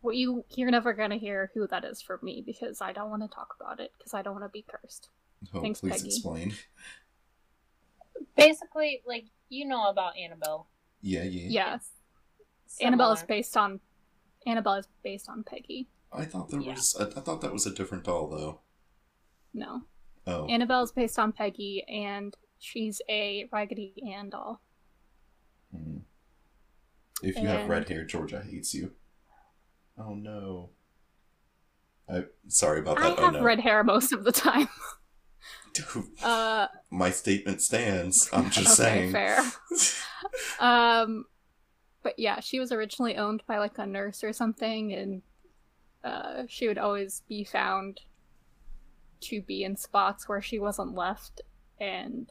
Well, 0.00 0.14
you 0.14 0.44
you're 0.50 0.70
never 0.70 0.92
gonna 0.92 1.16
hear 1.16 1.50
who 1.54 1.66
that 1.66 1.84
is 1.84 2.00
from 2.00 2.20
me 2.22 2.40
because 2.46 2.80
I 2.80 2.92
don't 2.92 3.10
want 3.10 3.22
to 3.22 3.28
talk 3.28 3.56
about 3.60 3.80
it 3.80 3.90
because 3.98 4.14
I 4.14 4.22
don't 4.22 4.34
want 4.34 4.44
to 4.44 4.50
be 4.50 4.64
cursed. 4.70 5.08
Oh, 5.54 5.62
Thanks, 5.62 5.80
please 5.80 5.92
Peggy. 5.92 6.06
explain. 6.08 6.54
Basically, 8.36 9.02
like 9.06 9.24
you 9.48 9.66
know 9.66 9.88
about 9.88 10.16
Annabelle. 10.16 10.68
Yeah, 11.02 11.24
yeah. 11.24 11.48
Yes, 11.48 11.90
Annabelle 12.80 13.12
is 13.12 13.22
based 13.22 13.56
on 13.56 13.80
Annabelle 14.46 14.74
is 14.74 14.88
based 15.02 15.28
on 15.28 15.42
Peggy. 15.44 15.88
I 16.12 16.24
thought 16.24 16.50
there 16.50 16.60
Yeah. 16.60 16.72
was. 16.72 16.96
I, 16.98 17.04
I 17.04 17.20
thought 17.22 17.40
that 17.40 17.52
was 17.52 17.66
a 17.66 17.74
different 17.74 18.04
doll, 18.04 18.28
though. 18.28 18.60
No, 19.52 19.82
Oh, 20.26 20.46
Annabelle 20.46 20.82
is 20.82 20.92
based 20.92 21.18
on 21.18 21.32
Peggy, 21.32 21.84
and 21.88 22.36
she's 22.58 23.00
a 23.08 23.48
Raggedy 23.52 23.94
Ann 24.14 24.30
doll. 24.30 24.60
Hmm. 25.74 25.98
If 27.22 27.36
you 27.36 27.48
have 27.48 27.68
red 27.68 27.88
hair, 27.88 28.04
Georgia 28.04 28.42
hates 28.42 28.74
you. 28.74 28.92
Oh 29.98 30.14
no. 30.14 30.70
I 32.08 32.24
sorry 32.48 32.80
about 32.80 32.96
that. 32.96 33.04
I 33.04 33.08
that. 33.10 33.18
have 33.18 33.34
oh 33.34 33.38
no. 33.38 33.44
red 33.44 33.60
hair 33.60 33.84
most 33.84 34.12
of 34.12 34.24
the 34.24 34.32
time. 34.32 34.68
Uh, 36.22 36.66
my 36.90 37.10
statement 37.10 37.62
stands. 37.62 38.28
I'm 38.32 38.50
just 38.50 38.78
okay, 38.80 39.10
saying. 39.10 39.12
fair. 39.12 39.42
Um, 40.60 41.24
but 42.02 42.18
yeah, 42.18 42.40
she 42.40 42.60
was 42.60 42.72
originally 42.72 43.16
owned 43.16 43.42
by 43.46 43.58
like 43.58 43.78
a 43.78 43.86
nurse 43.86 44.22
or 44.22 44.32
something, 44.32 44.92
and 44.92 45.22
uh, 46.04 46.42
she 46.48 46.68
would 46.68 46.78
always 46.78 47.22
be 47.28 47.44
found 47.44 48.00
to 49.22 49.42
be 49.42 49.64
in 49.64 49.76
spots 49.76 50.28
where 50.28 50.42
she 50.42 50.58
wasn't 50.58 50.94
left, 50.94 51.40
and 51.80 52.30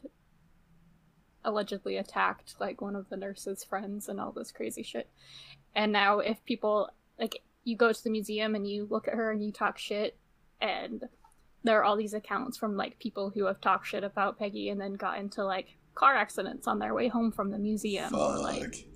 allegedly 1.44 1.96
attacked 1.96 2.54
like 2.60 2.80
one 2.80 2.96
of 2.96 3.08
the 3.08 3.16
nurse's 3.16 3.64
friends 3.64 4.08
and 4.08 4.20
all 4.20 4.32
this 4.32 4.52
crazy 4.52 4.82
shit. 4.82 5.10
And 5.74 5.92
now, 5.92 6.18
if 6.20 6.44
people 6.44 6.90
like 7.18 7.42
you 7.64 7.76
go 7.76 7.92
to 7.92 8.04
the 8.04 8.10
museum 8.10 8.54
and 8.54 8.68
you 8.68 8.86
look 8.90 9.08
at 9.08 9.14
her 9.14 9.30
and 9.30 9.44
you 9.44 9.52
talk 9.52 9.78
shit, 9.78 10.16
and 10.60 11.08
there 11.64 11.78
are 11.78 11.84
all 11.84 11.96
these 11.96 12.14
accounts 12.14 12.56
from 12.56 12.76
like 12.76 12.98
people 12.98 13.30
who 13.30 13.46
have 13.46 13.60
talked 13.60 13.86
shit 13.86 14.04
about 14.04 14.38
Peggy 14.38 14.70
and 14.70 14.80
then 14.80 14.94
got 14.94 15.18
into 15.18 15.44
like 15.44 15.76
car 15.94 16.16
accidents 16.16 16.66
on 16.66 16.78
their 16.78 16.94
way 16.94 17.08
home 17.08 17.30
from 17.30 17.50
the 17.50 17.58
museum 17.58 18.14
or 18.14 18.38
like 18.38 18.86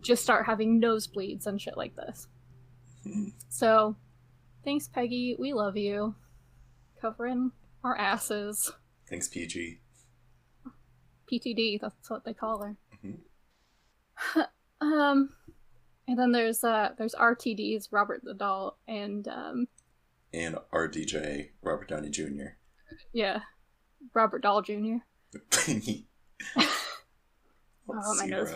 just 0.00 0.22
start 0.22 0.46
having 0.46 0.80
nosebleeds 0.80 1.46
and 1.46 1.60
shit 1.60 1.76
like 1.76 1.94
this. 1.96 2.28
Hmm. 3.04 3.28
So, 3.48 3.96
thanks, 4.64 4.88
Peggy. 4.88 5.36
We 5.38 5.52
love 5.52 5.76
you. 5.76 6.14
Covering 7.00 7.52
our 7.82 7.96
asses. 7.96 8.72
Thanks, 9.08 9.28
PG. 9.28 9.80
PTD, 11.30 11.80
that's 11.80 12.10
what 12.10 12.24
they 12.24 12.34
call 12.34 12.62
her. 12.62 12.76
Mhm. 13.04 14.46
um, 14.80 15.30
and 16.06 16.18
then 16.18 16.32
there's 16.32 16.64
uh 16.64 16.90
there's 16.98 17.14
RTD's 17.14 17.92
Robert 17.92 18.22
the 18.24 18.34
Doll 18.34 18.78
and 18.88 19.26
um 19.28 19.68
And 20.32 20.56
RDJ, 20.72 21.50
Robert 21.62 21.88
Downey 21.88 22.10
Jr. 22.10 22.56
yeah 23.12 23.40
Robert 24.14 24.42
Doll 24.42 24.62
Jr. 24.62 24.96
Oh, 27.92 28.14
my 28.18 28.26
nose. 28.26 28.52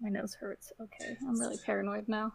My 0.00 0.08
nose 0.08 0.34
hurts. 0.34 0.72
Okay, 0.80 1.16
I'm 1.26 1.40
really 1.40 1.58
paranoid 1.64 2.08
now. 2.08 2.34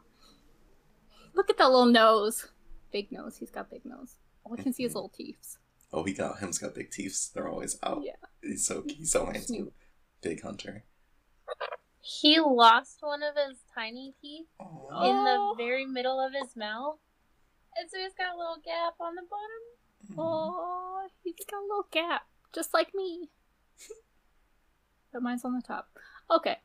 Look 1.34 1.50
at 1.50 1.58
that 1.58 1.70
little 1.70 1.86
nose. 1.86 2.50
Big 2.92 3.12
nose. 3.12 3.38
He's 3.38 3.52
got 3.52 3.70
big 3.70 3.86
nose. 3.86 4.16
All 4.44 4.54
I 4.58 4.62
can 4.62 4.74
see 4.74 4.84
is 4.84 4.92
mm-hmm. 4.92 4.98
little 4.98 5.10
teeth. 5.10 5.58
Oh, 5.94 6.04
he 6.04 6.14
got 6.14 6.40
him's 6.40 6.58
got 6.58 6.76
big 6.76 6.92
teeth. 6.92 7.32
They're 7.34 7.48
always 7.48 7.78
out. 7.84 8.02
Yeah. 8.04 8.14
He's 8.42 8.66
so 8.66 8.84
he's 8.88 9.12
so 9.12 9.26
handsome. 9.26 9.56
Cute. 9.56 9.74
Big 10.22 10.42
hunter. 10.44 10.84
He 12.02 12.40
lost 12.40 12.98
one 13.02 13.22
of 13.24 13.36
his 13.36 13.60
tiny 13.74 14.14
teeth 14.22 14.48
Aw. 14.60 15.10
in 15.10 15.16
Oh. 15.16 15.56
the 15.58 15.64
very 15.64 15.86
middle 15.86 16.20
of 16.20 16.34
his 16.34 16.56
mouth, 16.56 16.98
and 17.78 17.90
so 17.90 17.98
he's 18.00 18.14
got 18.14 18.34
a 18.36 18.38
little 18.38 18.58
gap 18.64 18.94
on 19.00 19.16
the 19.16 19.22
bottom. 19.30 20.18
Oh, 20.18 21.08
he's 21.24 21.36
got 21.50 21.60
a 21.60 21.68
little 21.68 21.88
gap, 21.92 22.22
just 22.54 22.74
like 22.74 22.94
me. 22.96 23.30
but 25.14 25.22
mine's 25.22 25.46
on 25.46 25.54
the 25.56 25.62
top. 25.62 25.90
Okay, 26.32 26.58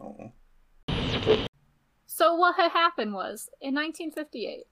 Oh. 0.00 0.32
so 2.06 2.34
what 2.34 2.56
had 2.56 2.70
happened 2.72 3.14
was 3.14 3.48
in 3.60 3.74
1958, 3.74 4.64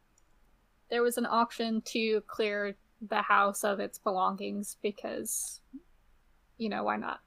there 0.90 1.02
was 1.02 1.16
an 1.18 1.26
auction 1.26 1.80
to 1.86 2.20
clear 2.26 2.76
the 3.08 3.22
house 3.22 3.64
of 3.64 3.80
its 3.80 3.98
belongings 3.98 4.76
because, 4.82 5.60
you 6.58 6.68
know, 6.68 6.84
why 6.84 6.96
not? 6.96 7.20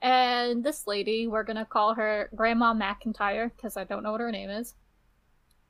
And 0.00 0.64
this 0.64 0.86
lady, 0.88 1.28
we're 1.28 1.44
gonna 1.44 1.64
call 1.64 1.94
her 1.94 2.28
Grandma 2.34 2.74
McIntyre 2.74 3.50
because 3.56 3.76
I 3.76 3.84
don't 3.84 4.02
know 4.02 4.10
what 4.12 4.20
her 4.20 4.32
name 4.32 4.50
is, 4.50 4.74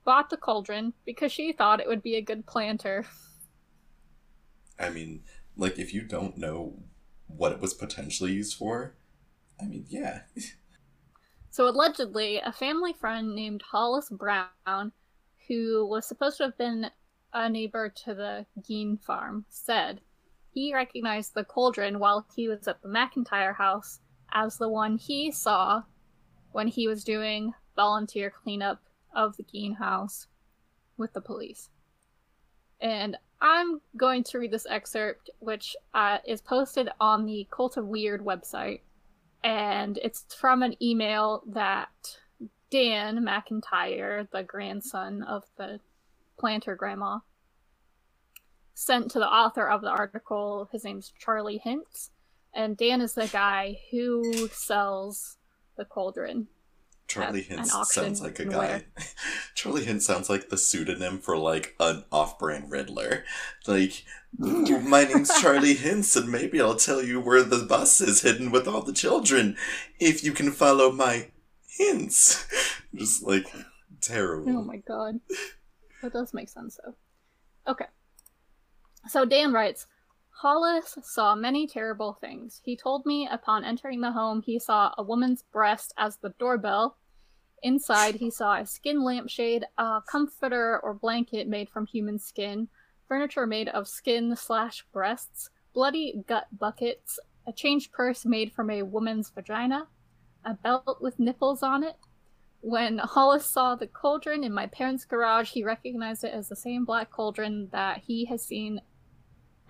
bought 0.05 0.31
the 0.31 0.37
cauldron 0.37 0.93
because 1.05 1.33
she 1.33 1.53
thought 1.53 1.81
it 1.81 1.89
would 1.89 2.03
be 2.03 2.17
a 2.17 2.23
good 2.23 2.47
planter. 2.47 3.07
I 4.79 4.91
mean, 4.91 5.23
like 5.57 5.79
if 5.79 5.95
you 5.95 6.03
don't 6.03 6.37
know 6.37 6.83
what 7.27 7.53
it 7.53 7.61
was 7.61 7.75
potentially 7.75 8.33
used 8.33 8.57
for, 8.57 8.97
I 9.61 9.67
mean, 9.67 9.87
yeah. 9.89 10.23
So 11.51 11.69
allegedly, 11.69 12.39
a 12.39 12.53
family 12.53 12.95
friend 12.95 13.35
named 13.35 13.63
Hollis 13.71 14.09
Brown, 14.11 14.93
who 15.49 15.87
was 15.87 16.07
supposed 16.07 16.39
to 16.39 16.45
have 16.45 16.59
been 16.59 16.87
a 17.33 17.49
neighbor 17.49 17.89
to 18.05 18.15
the 18.15 18.47
Gein 18.61 19.01
farm, 19.03 19.45
said 19.49 20.01
he 20.53 20.75
recognized 20.75 21.35
the 21.35 21.45
cauldron 21.45 21.99
while 21.99 22.27
he 22.35 22.49
was 22.49 22.67
at 22.69 22.83
the 22.83 22.89
McIntyre 22.89 23.57
house 23.57 24.01
as 24.33 24.57
the 24.59 24.69
one 24.69 24.97
he 24.97 25.31
saw 25.31 25.83
when 26.53 26.69
he 26.69 26.89
was 26.89 27.05
doing 27.05 27.53
volunteer 27.77 28.31
cleanup 28.31 28.81
of 29.15 29.37
the 29.37 29.45
Gein 29.45 29.77
house 29.77 30.27
with 30.97 31.13
the 31.13 31.21
police. 31.21 31.71
And 32.81 33.17
I'm 33.41 33.81
going 33.97 34.25
to 34.25 34.39
read 34.39 34.51
this 34.51 34.67
excerpt, 34.69 35.31
which 35.39 35.77
uh, 35.95 36.19
is 36.27 36.41
posted 36.41 36.89
on 37.01 37.27
the 37.27 37.47
Cult 37.51 37.77
of 37.77 37.87
Weird 37.87 38.25
website 38.25 38.81
and 39.45 39.99
it's 40.03 40.35
from 40.35 40.63
an 40.63 40.81
email 40.83 41.43
that 41.47 42.19
Dan 42.71 43.25
McIntyre, 43.25 44.31
the 44.31 44.43
grandson 44.43 45.23
of 45.23 45.45
the 45.57 45.81
planter 46.39 46.77
grandma, 46.77 47.19
sent 48.75 49.11
to 49.11 49.19
the 49.19 49.29
author 49.29 49.69
of 49.69 49.83
the 49.83 49.91
article. 49.91 50.69
His 50.73 50.85
name's 50.85 51.13
Charlie 51.19 51.61
Hintz, 51.65 52.11
and 52.55 52.77
Dan 52.77 53.01
is 53.01 53.15
the 53.15 53.27
guy 53.27 53.79
who 53.91 54.49
sells 54.49 55.39
the 55.77 55.85
cauldron. 55.85 56.47
Charlie 57.09 57.43
Hintz 57.43 57.87
sounds 57.87 58.23
like 58.23 58.39
a 58.39 58.45
guy. 58.47 58.59
where? 58.59 58.85
Charlie 59.55 59.85
Hintz 59.85 60.03
sounds 60.03 60.31
like 60.31 60.49
the 60.49 60.57
pseudonym 60.57 61.19
for 61.19 61.37
like 61.37 61.75
an 61.79 62.05
off-brand 62.11 62.71
Riddler. 62.71 63.25
Like, 63.67 64.05
my 64.39 65.05
name's 65.05 65.31
Charlie 65.41 65.75
Hintz, 65.75 66.17
and 66.17 66.31
maybe 66.31 66.61
I'll 66.61 66.77
tell 66.77 67.03
you 67.03 67.21
where 67.21 67.43
the 67.43 67.65
bus 67.65 68.01
is 68.01 68.23
hidden 68.23 68.51
with 68.51 68.67
all 68.67 68.83
the 68.83 68.95
children 68.95 69.57
if 70.01 70.25
you 70.25 70.33
can 70.33 70.51
follow 70.53 70.91
my 70.91 71.29
hints. 71.67 72.47
Just 72.95 73.23
like 73.23 73.47
terrible. 74.01 74.59
Oh 74.59 74.63
my 74.63 74.77
god. 74.77 75.21
That 76.03 76.13
does 76.13 76.33
make 76.35 76.49
sense 76.49 76.79
though. 76.83 76.95
Okay. 77.71 77.87
So 79.09 79.25
Dan 79.25 79.53
writes 79.53 79.87
Hollis 80.43 80.99
saw 81.05 81.37
many 81.37 81.69
terrible 81.69 82.15
things. 82.21 82.61
He 82.65 82.77
told 82.77 83.07
me 83.07 83.29
upon 83.31 83.65
entering 83.65 84.01
the 84.01 84.11
home 84.11 84.43
he 84.43 84.59
saw 84.59 84.93
a 84.99 85.03
woman's 85.05 85.45
breast 85.45 85.95
as 85.97 86.17
the 86.17 86.35
doorbell. 86.37 86.97
Inside 87.63 88.17
he 88.17 88.29
saw 88.29 88.57
a 88.57 88.67
skin 88.67 89.05
lampshade, 89.05 89.65
a 89.79 90.01
comforter 90.11 90.81
or 90.83 90.95
blanket 90.95 91.47
made 91.47 91.69
from 91.69 91.87
human 91.87 92.19
skin, 92.19 92.67
furniture 93.07 93.47
made 93.47 93.69
of 93.69 93.87
skin 93.87 94.35
slash 94.35 94.85
breasts, 94.93 95.49
bloody 95.75 96.25
gut 96.27 96.49
buckets, 96.59 97.21
a 97.47 97.53
change 97.53 97.93
purse 97.93 98.25
made 98.25 98.53
from 98.53 98.69
a 98.69 98.83
woman's 98.83 99.31
vagina, 99.31 99.87
a 100.45 100.55
belt 100.55 100.99
with 101.01 101.21
nipples 101.21 101.63
on 101.63 101.85
it, 101.85 101.95
when 102.63 102.99
Hollis 102.99 103.45
saw 103.45 103.75
the 103.75 103.89
cauldron 103.89 104.45
in 104.45 104.53
my 104.53 104.67
parents' 104.69 105.05
garage, 105.05 105.51
he 105.51 105.65
recognized 105.65 106.23
it 106.23 106.33
as 106.33 106.49
the 106.49 106.55
same 106.55 106.85
black 106.85 107.11
cauldron 107.11 107.69
that 107.73 108.03
he 108.07 108.25
has 108.27 108.45
seen 108.45 108.81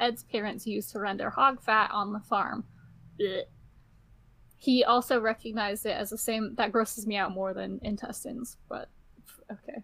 Ed's 0.01 0.25
parents 0.25 0.67
used 0.67 0.91
to 0.91 0.99
render 0.99 1.31
hog 1.31 1.63
fat 1.63 1.91
on 1.93 2.13
the 2.13 2.21
farm. 2.21 2.65
Blech. 3.21 3.45
He 4.57 4.85
also 4.85 5.21
recognized 5.21 5.87
it 5.87 5.97
as 5.97 6.11
the 6.11 6.19
same. 6.19 6.55
That 6.57 6.71
grosses 6.71 7.07
me 7.07 7.17
out 7.17 7.33
more 7.33 7.53
than 7.53 7.81
intestines, 7.83 8.59
but 8.69 8.89
okay. 9.51 9.83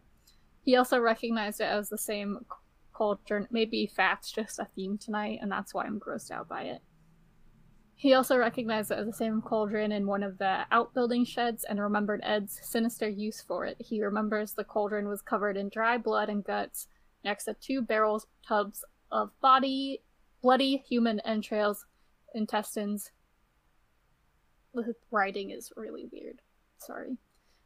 He 0.62 0.76
also 0.76 1.00
recognized 1.00 1.60
it 1.60 1.64
as 1.64 1.88
the 1.88 1.98
same 1.98 2.46
cauldron. 2.92 3.48
Maybe 3.50 3.86
fat's 3.86 4.30
just 4.30 4.58
a 4.58 4.68
theme 4.76 4.98
tonight, 4.98 5.40
and 5.42 5.50
that's 5.50 5.74
why 5.74 5.84
I'm 5.84 5.98
grossed 5.98 6.30
out 6.30 6.48
by 6.48 6.62
it. 6.62 6.82
He 7.96 8.14
also 8.14 8.36
recognized 8.36 8.92
it 8.92 8.98
as 8.98 9.06
the 9.06 9.12
same 9.12 9.42
cauldron 9.42 9.90
in 9.90 10.06
one 10.06 10.22
of 10.22 10.38
the 10.38 10.60
outbuilding 10.70 11.24
sheds 11.24 11.64
and 11.64 11.80
remembered 11.80 12.20
Ed's 12.22 12.60
sinister 12.62 13.08
use 13.08 13.40
for 13.40 13.64
it. 13.64 13.76
He 13.80 14.00
remembers 14.00 14.52
the 14.52 14.62
cauldron 14.62 15.08
was 15.08 15.20
covered 15.20 15.56
in 15.56 15.68
dry 15.68 15.98
blood 15.98 16.28
and 16.28 16.44
guts 16.44 16.86
next 17.24 17.46
to 17.46 17.54
two 17.54 17.82
barrel 17.82 18.22
tubs 18.46 18.84
of 19.10 19.30
body, 19.40 20.02
bloody 20.42 20.84
human 20.88 21.20
entrails, 21.20 21.86
intestines. 22.34 23.10
The 24.74 24.94
writing 25.10 25.50
is 25.50 25.72
really 25.76 26.06
weird. 26.12 26.40
Sorry. 26.78 27.16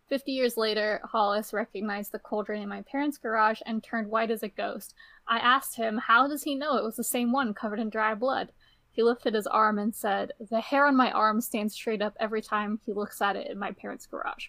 Fifty 0.08 0.32
years 0.32 0.56
later, 0.56 1.00
Hollis 1.04 1.52
recognized 1.52 2.12
the 2.12 2.18
cauldron 2.18 2.62
in 2.62 2.68
my 2.68 2.82
parents' 2.82 3.18
garage 3.18 3.60
and 3.64 3.82
turned 3.82 4.08
white 4.08 4.30
as 4.30 4.42
a 4.42 4.48
ghost. 4.48 4.94
I 5.26 5.38
asked 5.38 5.76
him, 5.76 5.98
how 5.98 6.28
does 6.28 6.42
he 6.42 6.54
know 6.54 6.76
it 6.76 6.84
was 6.84 6.96
the 6.96 7.04
same 7.04 7.32
one 7.32 7.54
covered 7.54 7.80
in 7.80 7.88
dry 7.88 8.14
blood? 8.14 8.52
He 8.90 9.02
lifted 9.02 9.34
his 9.34 9.46
arm 9.46 9.78
and 9.78 9.94
said, 9.94 10.32
The 10.38 10.60
hair 10.60 10.86
on 10.86 10.96
my 10.96 11.10
arm 11.10 11.40
stands 11.40 11.72
straight 11.72 12.02
up 12.02 12.14
every 12.20 12.42
time 12.42 12.78
he 12.84 12.92
looks 12.92 13.22
at 13.22 13.36
it 13.36 13.50
in 13.50 13.58
my 13.58 13.72
parents' 13.72 14.06
garage. 14.06 14.48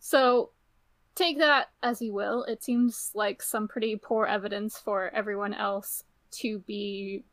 So, 0.00 0.50
take 1.14 1.38
that 1.38 1.68
as 1.82 2.00
you 2.00 2.12
will. 2.12 2.44
It 2.44 2.62
seems 2.62 3.10
like 3.14 3.42
some 3.42 3.68
pretty 3.68 3.96
poor 3.96 4.26
evidence 4.26 4.78
for 4.78 5.10
everyone 5.14 5.54
else 5.54 6.04
to 6.32 6.58
be 6.60 7.24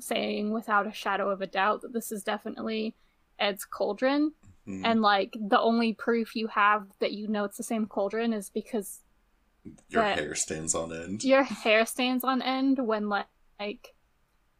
saying 0.00 0.52
without 0.52 0.86
a 0.86 0.92
shadow 0.92 1.30
of 1.30 1.40
a 1.40 1.46
doubt 1.46 1.82
that 1.82 1.92
this 1.92 2.10
is 2.12 2.22
definitely 2.24 2.94
Ed's 3.38 3.64
cauldron. 3.64 4.32
Mhm. 4.66 4.82
And 4.84 5.02
like 5.02 5.36
the 5.40 5.60
only 5.60 5.92
proof 5.94 6.34
you 6.36 6.46
have 6.48 6.86
that 7.00 7.12
you 7.12 7.28
know 7.28 7.44
it's 7.44 7.56
the 7.56 7.62
same 7.62 7.86
cauldron 7.86 8.32
is 8.32 8.50
because 8.50 9.00
Your 9.88 10.02
hair 10.04 10.34
stands 10.34 10.74
on 10.74 10.92
end. 10.92 11.24
your 11.24 11.42
hair 11.42 11.84
stands 11.86 12.24
on 12.24 12.40
end 12.42 12.78
when 12.78 13.08
like, 13.08 13.26
like 13.58 13.94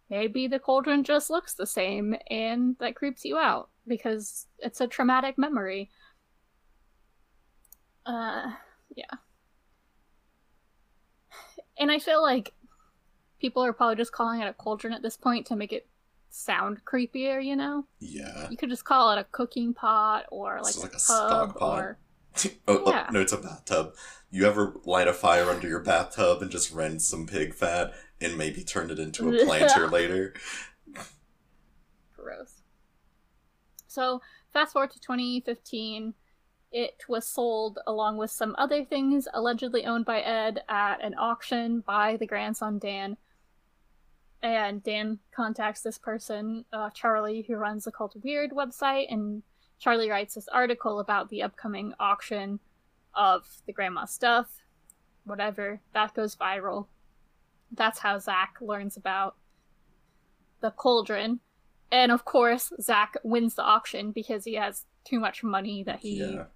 maybe 0.09 0.47
the 0.47 0.59
cauldron 0.59 1.05
just 1.05 1.31
looks 1.31 1.55
the 1.55 1.67
same 1.67 2.17
and 2.31 2.77
that 2.81 2.97
creeps 2.97 3.25
you 3.25 3.39
out 3.39 3.69
because 3.87 4.47
it's 4.59 4.81
a 4.81 4.87
traumatic 4.87 5.37
memory. 5.39 5.91
Uh 8.11 8.51
yeah. 8.97 9.05
And 11.79 11.91
I 11.91 11.99
feel 11.99 12.21
like 12.23 12.53
people 13.41 13.65
are 13.65 13.73
probably 13.73 13.97
just 13.97 14.13
calling 14.13 14.41
it 14.41 14.49
a 14.49 14.53
cauldron 14.53 14.93
at 14.93 15.03
this 15.03 15.17
point 15.17 15.47
to 15.47 15.57
make 15.57 15.73
it 15.73 15.87
sound 16.29 16.85
creepier, 16.85 17.43
you 17.45 17.57
know? 17.57 17.87
Yeah. 18.01 18.49
You 18.51 18.57
could 18.57 18.69
just 18.69 18.85
call 18.85 19.13
it 19.13 19.19
a 19.19 19.25
cooking 19.25 19.73
pot 19.73 20.27
or 20.31 20.61
like 20.63 20.75
a 20.75 20.81
like 20.81 20.89
a 20.91 20.93
tub 20.93 21.01
stock 21.01 21.59
pot. 21.59 21.79
or 21.85 21.99
oh, 22.69 22.91
Yeah. 22.91 23.07
oh, 23.09 23.13
no, 23.13 23.21
it's 23.21 23.33
a 23.33 23.39
bathtub. 23.39 23.95
You 24.31 24.47
ever 24.47 24.75
light 24.85 25.09
a 25.09 25.13
fire 25.13 25.49
under 25.49 25.69
your 25.69 25.81
bathtub 25.81 26.43
and 26.43 26.51
just 26.51 26.73
rent 26.73 27.03
some 27.03 27.27
pig 27.27 27.55
fat 27.55 27.95
and 28.21 28.37
maybe 28.37 28.63
turn 28.63 28.91
it 28.91 28.99
into 28.99 29.33
a 29.35 29.45
planter 29.45 29.89
later? 29.91 30.35
gross. 32.17 32.63
So, 33.89 34.21
fast 34.53 34.73
forward 34.73 34.91
to 34.93 35.01
2015, 35.01 36.15
it 36.73 37.03
was 37.09 37.27
sold 37.27 37.79
along 37.87 38.17
with 38.17 38.31
some 38.31 38.55
other 38.57 38.85
things 38.85 39.27
allegedly 39.35 39.85
owned 39.85 40.05
by 40.05 40.21
Ed 40.21 40.63
at 40.69 41.03
an 41.03 41.15
auction 41.19 41.81
by 41.81 42.17
the 42.17 42.27
grandson 42.27 42.79
Dan. 42.79 43.17
And 44.43 44.83
Dan 44.83 45.19
contacts 45.33 45.83
this 45.83 45.99
person, 45.99 46.65
uh, 46.73 46.91
Charlie, 46.91 47.45
who 47.47 47.57
runs 47.57 47.85
the 47.85 47.93
Cult 47.93 48.17
Weird 48.23 48.53
website, 48.53 49.13
and 49.13 49.43
Charlie 49.79 50.09
writes 50.11 50.35
this 50.35 50.49
article 50.49 51.01
about 51.01 51.29
the 51.29 51.43
upcoming 51.43 51.93
auction 51.99 52.61
of 53.15 53.47
the 53.67 53.73
grandma 53.73 54.05
stuff. 54.07 54.63
Whatever. 55.25 55.81
That 55.93 56.15
goes 56.15 56.37
viral. 56.37 56.87
That's 57.73 57.99
how 57.99 58.19
Zak 58.19 58.57
learns 58.61 58.97
about 58.97 59.37
the 60.61 60.71
cauldron. 60.71 61.41
And 61.93 62.13
of 62.13 62.25
course, 62.25 62.73
Zak 62.81 63.17
wins 63.23 63.57
the 63.57 63.63
auction 63.63 64.13
because 64.13 64.45
he 64.45 64.55
has 64.55 64.87
too 65.05 65.19
much 65.19 65.43
money 65.43 65.83
that 65.83 66.01
he 66.01 66.19
Yeah. 66.19 66.47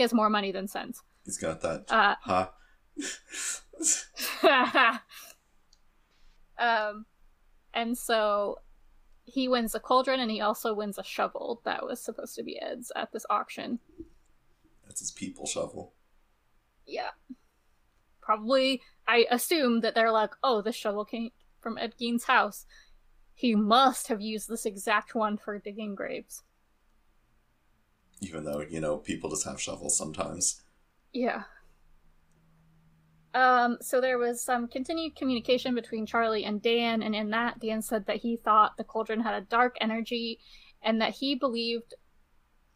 He 0.00 0.02
has 0.02 0.14
more 0.14 0.30
money 0.30 0.50
than 0.50 0.66
sense. 0.66 1.02
He's 1.26 1.36
got 1.36 1.60
that. 1.60 1.84
Uh, 1.92 2.14
Ha. 2.22 2.52
um, 6.58 7.04
and 7.74 7.98
so 7.98 8.60
he 9.24 9.46
wins 9.46 9.74
a 9.74 9.80
cauldron, 9.80 10.18
and 10.18 10.30
he 10.30 10.40
also 10.40 10.72
wins 10.72 10.96
a 10.96 11.04
shovel 11.04 11.60
that 11.66 11.84
was 11.84 12.00
supposed 12.00 12.34
to 12.36 12.42
be 12.42 12.58
Ed's 12.58 12.90
at 12.96 13.12
this 13.12 13.26
auction. 13.28 13.78
That's 14.86 15.00
his 15.00 15.10
people 15.10 15.44
shovel. 15.44 15.92
Yeah, 16.86 17.10
probably. 18.22 18.80
I 19.06 19.26
assume 19.30 19.80
that 19.80 19.94
they're 19.94 20.10
like, 20.10 20.30
oh, 20.42 20.62
this 20.62 20.76
shovel 20.76 21.04
came 21.04 21.28
from 21.60 21.76
Ed 21.76 21.92
Gein's 21.98 22.24
house. 22.24 22.64
He 23.34 23.54
must 23.54 24.08
have 24.08 24.22
used 24.22 24.48
this 24.48 24.64
exact 24.64 25.14
one 25.14 25.36
for 25.36 25.58
digging 25.58 25.94
graves. 25.94 26.42
Even 28.20 28.44
though, 28.44 28.60
you 28.60 28.80
know, 28.80 28.98
people 28.98 29.30
just 29.30 29.46
have 29.46 29.60
shovels 29.60 29.96
sometimes. 29.96 30.62
Yeah. 31.12 31.44
Um, 33.32 33.78
so 33.80 34.00
there 34.00 34.18
was 34.18 34.42
some 34.42 34.66
continued 34.66 35.14
communication 35.16 35.74
between 35.74 36.04
Charlie 36.04 36.44
and 36.44 36.60
Dan, 36.60 37.02
and 37.02 37.14
in 37.14 37.30
that, 37.30 37.60
Dan 37.60 37.80
said 37.80 38.06
that 38.06 38.16
he 38.16 38.36
thought 38.36 38.76
the 38.76 38.84
cauldron 38.84 39.20
had 39.20 39.34
a 39.34 39.46
dark 39.46 39.76
energy 39.80 40.40
and 40.82 41.00
that 41.00 41.14
he 41.14 41.34
believed 41.34 41.94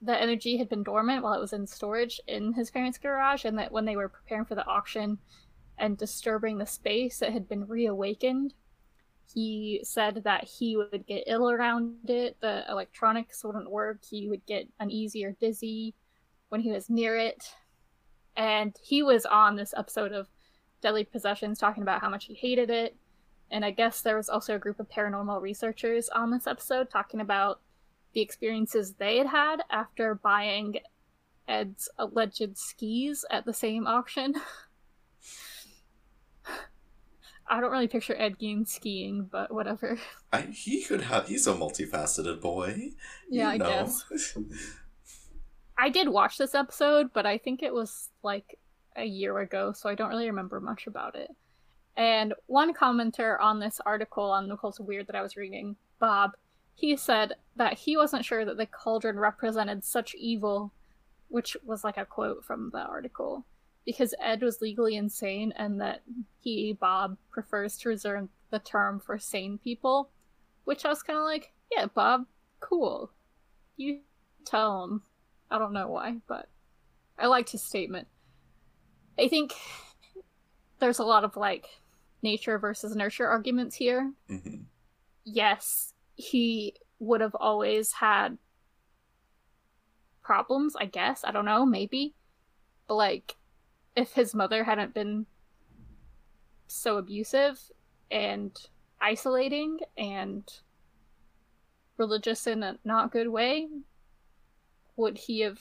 the 0.00 0.20
energy 0.20 0.58
had 0.58 0.68
been 0.68 0.82
dormant 0.82 1.22
while 1.22 1.32
it 1.32 1.40
was 1.40 1.52
in 1.52 1.66
storage 1.66 2.20
in 2.26 2.52
his 2.52 2.70
parents' 2.70 2.98
garage, 2.98 3.44
and 3.44 3.58
that 3.58 3.72
when 3.72 3.84
they 3.84 3.96
were 3.96 4.08
preparing 4.08 4.44
for 4.44 4.54
the 4.54 4.66
auction 4.66 5.18
and 5.78 5.98
disturbing 5.98 6.58
the 6.58 6.66
space, 6.66 7.22
it 7.22 7.32
had 7.32 7.48
been 7.48 7.66
reawakened. 7.66 8.54
He 9.32 9.80
said 9.84 10.22
that 10.24 10.44
he 10.44 10.76
would 10.76 11.06
get 11.06 11.24
ill 11.26 11.50
around 11.50 12.08
it, 12.08 12.36
the 12.40 12.64
electronics 12.68 13.42
wouldn't 13.44 13.70
work, 13.70 13.98
he 14.08 14.28
would 14.28 14.44
get 14.46 14.68
uneasy 14.78 15.24
or 15.24 15.32
dizzy 15.32 15.94
when 16.48 16.60
he 16.60 16.70
was 16.70 16.90
near 16.90 17.16
it. 17.16 17.42
And 18.36 18.76
he 18.82 19.02
was 19.02 19.26
on 19.26 19.56
this 19.56 19.74
episode 19.76 20.12
of 20.12 20.28
Deadly 20.80 21.04
Possessions 21.04 21.58
talking 21.58 21.82
about 21.82 22.00
how 22.00 22.10
much 22.10 22.26
he 22.26 22.34
hated 22.34 22.70
it. 22.70 22.96
And 23.50 23.64
I 23.64 23.70
guess 23.70 24.00
there 24.00 24.16
was 24.16 24.28
also 24.28 24.54
a 24.54 24.58
group 24.58 24.80
of 24.80 24.88
paranormal 24.88 25.40
researchers 25.40 26.08
on 26.08 26.30
this 26.30 26.46
episode 26.46 26.90
talking 26.90 27.20
about 27.20 27.60
the 28.12 28.20
experiences 28.20 28.94
they 28.94 29.18
had 29.18 29.28
had 29.28 29.62
after 29.70 30.14
buying 30.14 30.76
Ed's 31.46 31.88
alleged 31.98 32.56
skis 32.56 33.24
at 33.30 33.44
the 33.44 33.54
same 33.54 33.86
auction. 33.86 34.34
I 37.46 37.60
don't 37.60 37.70
really 37.70 37.88
picture 37.88 38.16
Ed 38.16 38.38
Gein 38.38 38.66
skiing, 38.66 39.28
but 39.30 39.52
whatever. 39.52 39.98
I, 40.32 40.42
he 40.42 40.82
could 40.82 41.02
have. 41.02 41.28
He's 41.28 41.46
a 41.46 41.52
multifaceted 41.54 42.40
boy. 42.40 42.90
Yeah, 43.28 43.50
I 43.50 43.52
You 43.54 43.58
know. 43.58 43.68
guess. 43.68 44.04
I 45.78 45.88
did 45.90 46.08
watch 46.08 46.38
this 46.38 46.54
episode, 46.54 47.10
but 47.12 47.26
I 47.26 47.36
think 47.38 47.62
it 47.62 47.74
was 47.74 48.10
like 48.22 48.58
a 48.96 49.04
year 49.04 49.38
ago, 49.40 49.72
so 49.72 49.88
I 49.88 49.94
don't 49.94 50.08
really 50.08 50.26
remember 50.28 50.60
much 50.60 50.86
about 50.86 51.16
it. 51.16 51.30
And 51.96 52.32
one 52.46 52.72
commenter 52.74 53.40
on 53.40 53.58
this 53.60 53.80
article 53.84 54.24
on 54.30 54.48
the 54.48 54.56
Cult 54.56 54.78
Weird 54.80 55.06
that 55.08 55.16
I 55.16 55.22
was 55.22 55.36
reading, 55.36 55.76
Bob, 55.98 56.32
he 56.74 56.96
said 56.96 57.34
that 57.56 57.74
he 57.78 57.96
wasn't 57.96 58.24
sure 58.24 58.44
that 58.44 58.56
the 58.56 58.66
cauldron 58.66 59.18
represented 59.18 59.84
such 59.84 60.14
evil, 60.14 60.72
which 61.28 61.56
was 61.64 61.84
like 61.84 61.96
a 61.96 62.04
quote 62.04 62.44
from 62.44 62.70
the 62.72 62.80
article, 62.80 63.44
because 63.84 64.14
Ed 64.20 64.42
was 64.42 64.60
legally 64.60 64.96
insane 64.96 65.52
and 65.56 65.80
that 65.80 66.02
he, 66.44 66.74
Bob, 66.74 67.16
prefers 67.30 67.78
to 67.78 67.88
reserve 67.88 68.28
the 68.50 68.58
term 68.58 69.00
for 69.00 69.18
sane 69.18 69.58
people, 69.58 70.10
which 70.64 70.84
I 70.84 70.90
was 70.90 71.02
kind 71.02 71.18
of 71.18 71.24
like, 71.24 71.52
yeah, 71.72 71.86
Bob, 71.86 72.26
cool. 72.60 73.10
You 73.76 74.00
tell 74.44 74.84
him. 74.84 75.02
I 75.50 75.58
don't 75.58 75.72
know 75.72 75.88
why, 75.88 76.16
but 76.28 76.48
I 77.18 77.26
liked 77.26 77.50
his 77.50 77.62
statement. 77.62 78.08
I 79.18 79.28
think 79.28 79.54
there's 80.80 80.98
a 80.98 81.04
lot 81.04 81.24
of 81.24 81.36
like 81.36 81.66
nature 82.22 82.58
versus 82.58 82.94
nurture 82.94 83.26
arguments 83.26 83.76
here. 83.76 84.12
hmm 84.28 84.62
Yes, 85.24 85.94
he 86.16 86.74
would 86.98 87.22
have 87.22 87.34
always 87.34 87.92
had 87.92 88.36
problems, 90.22 90.76
I 90.76 90.84
guess. 90.84 91.24
I 91.24 91.30
don't 91.30 91.46
know, 91.46 91.64
maybe. 91.64 92.14
But 92.86 92.94
like 92.96 93.36
if 93.96 94.12
his 94.12 94.34
mother 94.34 94.64
hadn't 94.64 94.92
been 94.92 95.26
so 96.66 96.96
abusive 96.98 97.60
and 98.10 98.56
isolating 99.00 99.78
and 99.96 100.50
religious 101.96 102.46
in 102.46 102.62
a 102.62 102.78
not 102.84 103.12
good 103.12 103.28
way, 103.28 103.68
would 104.96 105.18
he 105.18 105.40
have 105.40 105.58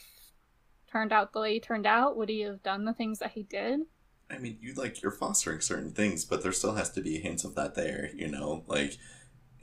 turned 0.92 1.12
out 1.12 1.34
the 1.34 1.40
way 1.40 1.54
he 1.54 1.60
turned 1.60 1.86
out? 1.86 2.16
Would 2.18 2.30
he 2.30 2.42
have 2.42 2.64
done 2.64 2.86
the 2.86 2.94
things 2.94 3.20
that 3.20 3.32
he 3.32 3.44
did? 3.44 3.82
I 4.30 4.38
mean, 4.38 4.58
you 4.62 4.74
like 4.74 5.02
you're 5.02 5.12
fostering 5.12 5.60
certain 5.62 5.92
things, 5.92 6.26
but 6.26 6.42
there 6.42 6.52
still 6.52 6.74
has 6.76 6.90
to 6.92 7.02
be 7.02 7.20
hints 7.20 7.44
of 7.44 7.56
that 7.56 7.76
there. 7.76 8.10
You 8.16 8.30
know, 8.30 8.64
like 8.68 8.98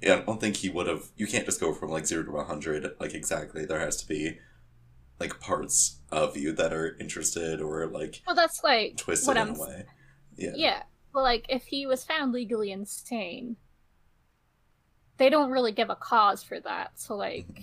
yeah, 0.03 0.17
I 0.17 0.21
don't 0.21 0.41
think 0.41 0.57
he 0.57 0.69
would 0.69 0.87
have. 0.87 1.05
You 1.17 1.27
can't 1.27 1.45
just 1.47 1.61
go 1.61 1.73
from 1.75 1.91
like 1.91 2.07
zero 2.07 2.25
to 2.25 2.31
one 2.31 2.47
hundred 2.47 2.89
like 3.01 3.15
exactly. 3.15 3.65
There 3.65 3.81
has 3.81 3.97
to 4.03 4.07
be 4.07 4.39
like 5.19 5.41
parts 5.41 6.01
of 6.11 6.37
you 6.37 6.53
that 6.53 6.73
are 6.73 6.97
interested 6.99 7.61
or 7.61 7.87
like 7.87 8.23
Well, 8.27 8.37
that's 8.37 8.63
like 8.63 8.97
twisted 8.97 9.29
what 9.29 9.37
in 9.37 9.49
I'm. 9.49 9.55
a 9.57 9.61
way. 9.61 9.85
Yeah. 10.37 10.53
Yeah. 10.55 10.83
Well, 11.13 11.25
like 11.25 11.47
if 11.49 11.65
he 11.65 11.87
was 11.87 12.05
found 12.05 12.33
legally 12.33 12.71
insane, 12.71 13.57
they 15.17 15.29
don't 15.29 15.51
really 15.51 15.73
give 15.73 15.91
a 15.91 15.97
cause 15.97 16.43
for 16.43 16.61
that. 16.61 16.93
So, 16.99 17.17
like, 17.17 17.47
mm-hmm. 17.47 17.61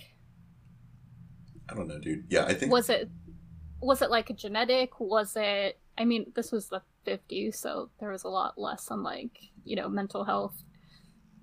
I 1.69 1.73
don't 1.73 1.87
know, 1.87 1.99
dude. 1.99 2.25
Yeah, 2.29 2.45
I 2.45 2.53
think 2.53 2.71
was 2.71 2.89
it 2.89 3.09
was 3.81 4.01
it 4.01 4.09
like 4.09 4.29
a 4.29 4.33
genetic? 4.33 4.99
Was 4.99 5.33
it? 5.35 5.79
I 5.97 6.05
mean, 6.05 6.31
this 6.35 6.51
was 6.51 6.67
the 6.67 6.81
50s, 7.05 7.55
so 7.55 7.89
there 7.99 8.11
was 8.11 8.23
a 8.23 8.29
lot 8.29 8.57
less 8.57 8.91
on 8.91 9.03
like 9.03 9.39
you 9.63 9.75
know 9.75 9.89
mental 9.89 10.23
health 10.23 10.63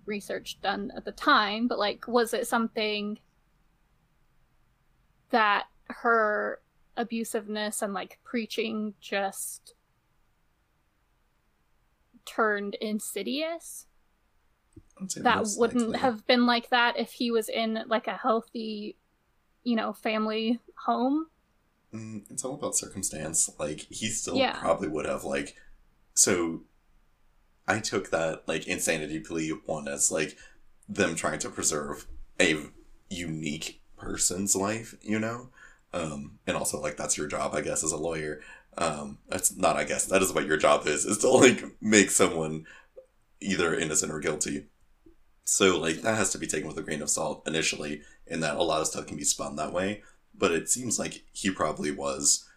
research 0.06 0.60
done 0.60 0.92
at 0.96 1.04
the 1.04 1.12
time. 1.12 1.68
But 1.68 1.78
like, 1.78 2.06
was 2.06 2.34
it 2.34 2.46
something 2.46 3.18
that 5.30 5.64
her 5.88 6.60
abusiveness 6.96 7.82
and 7.82 7.92
like 7.92 8.18
preaching 8.24 8.94
just 9.00 9.73
turned 12.24 12.76
insidious? 12.76 13.86
That 15.16 15.44
wouldn't 15.56 15.90
likely. 15.90 15.98
have 15.98 16.26
been 16.26 16.46
like 16.46 16.70
that 16.70 16.98
if 16.98 17.12
he 17.12 17.30
was 17.30 17.48
in 17.48 17.84
like 17.86 18.06
a 18.06 18.16
healthy 18.16 18.96
you 19.62 19.76
know 19.76 19.92
family 19.92 20.60
home 20.86 21.26
Mm, 21.92 22.28
it's 22.30 22.44
all 22.44 22.54
about 22.54 22.76
circumstance. 22.76 23.48
Like 23.58 23.80
he 23.88 24.08
still 24.08 24.36
Yeah. 24.38 24.58
probably 24.58 24.88
would 24.88 25.06
have 25.06 25.24
like. 25.24 25.54
So, 26.14 26.62
I 27.66 27.80
took 27.80 28.10
that 28.10 28.46
like 28.46 28.66
insanity 28.66 29.20
plea 29.20 29.50
one 29.66 29.88
as 29.88 30.10
like 30.10 30.36
them 30.88 31.14
trying 31.14 31.38
to 31.40 31.48
preserve 31.50 32.06
a 32.40 32.56
unique 33.08 33.80
person's 33.96 34.54
life, 34.54 34.94
you 35.00 35.18
know, 35.18 35.50
um, 35.92 36.38
and 36.46 36.56
also 36.56 36.80
like 36.80 36.96
that's 36.96 37.16
your 37.16 37.26
job, 37.26 37.54
I 37.54 37.62
guess, 37.62 37.82
as 37.84 37.92
a 37.92 37.96
lawyer. 37.96 38.40
Um, 38.76 39.18
that's 39.28 39.56
not, 39.56 39.76
I 39.76 39.84
guess, 39.84 40.06
that 40.06 40.22
is 40.22 40.32
what 40.32 40.46
your 40.46 40.56
job 40.56 40.86
is, 40.86 41.04
is 41.04 41.18
to 41.18 41.28
like 41.28 41.62
make 41.80 42.10
someone 42.10 42.66
either 43.40 43.74
innocent 43.74 44.12
or 44.12 44.20
guilty. 44.20 44.66
So 45.44 45.78
like 45.78 46.02
that 46.02 46.16
has 46.16 46.30
to 46.30 46.38
be 46.38 46.46
taken 46.46 46.66
with 46.66 46.78
a 46.78 46.82
grain 46.82 47.02
of 47.02 47.10
salt 47.10 47.46
initially, 47.46 48.02
in 48.26 48.40
that 48.40 48.56
a 48.56 48.62
lot 48.62 48.80
of 48.80 48.86
stuff 48.86 49.06
can 49.06 49.16
be 49.16 49.24
spun 49.24 49.56
that 49.56 49.72
way 49.72 50.02
but 50.36 50.52
it 50.52 50.68
seems 50.68 50.98
like 50.98 51.24
he 51.32 51.50
probably 51.50 51.90
was 51.90 52.48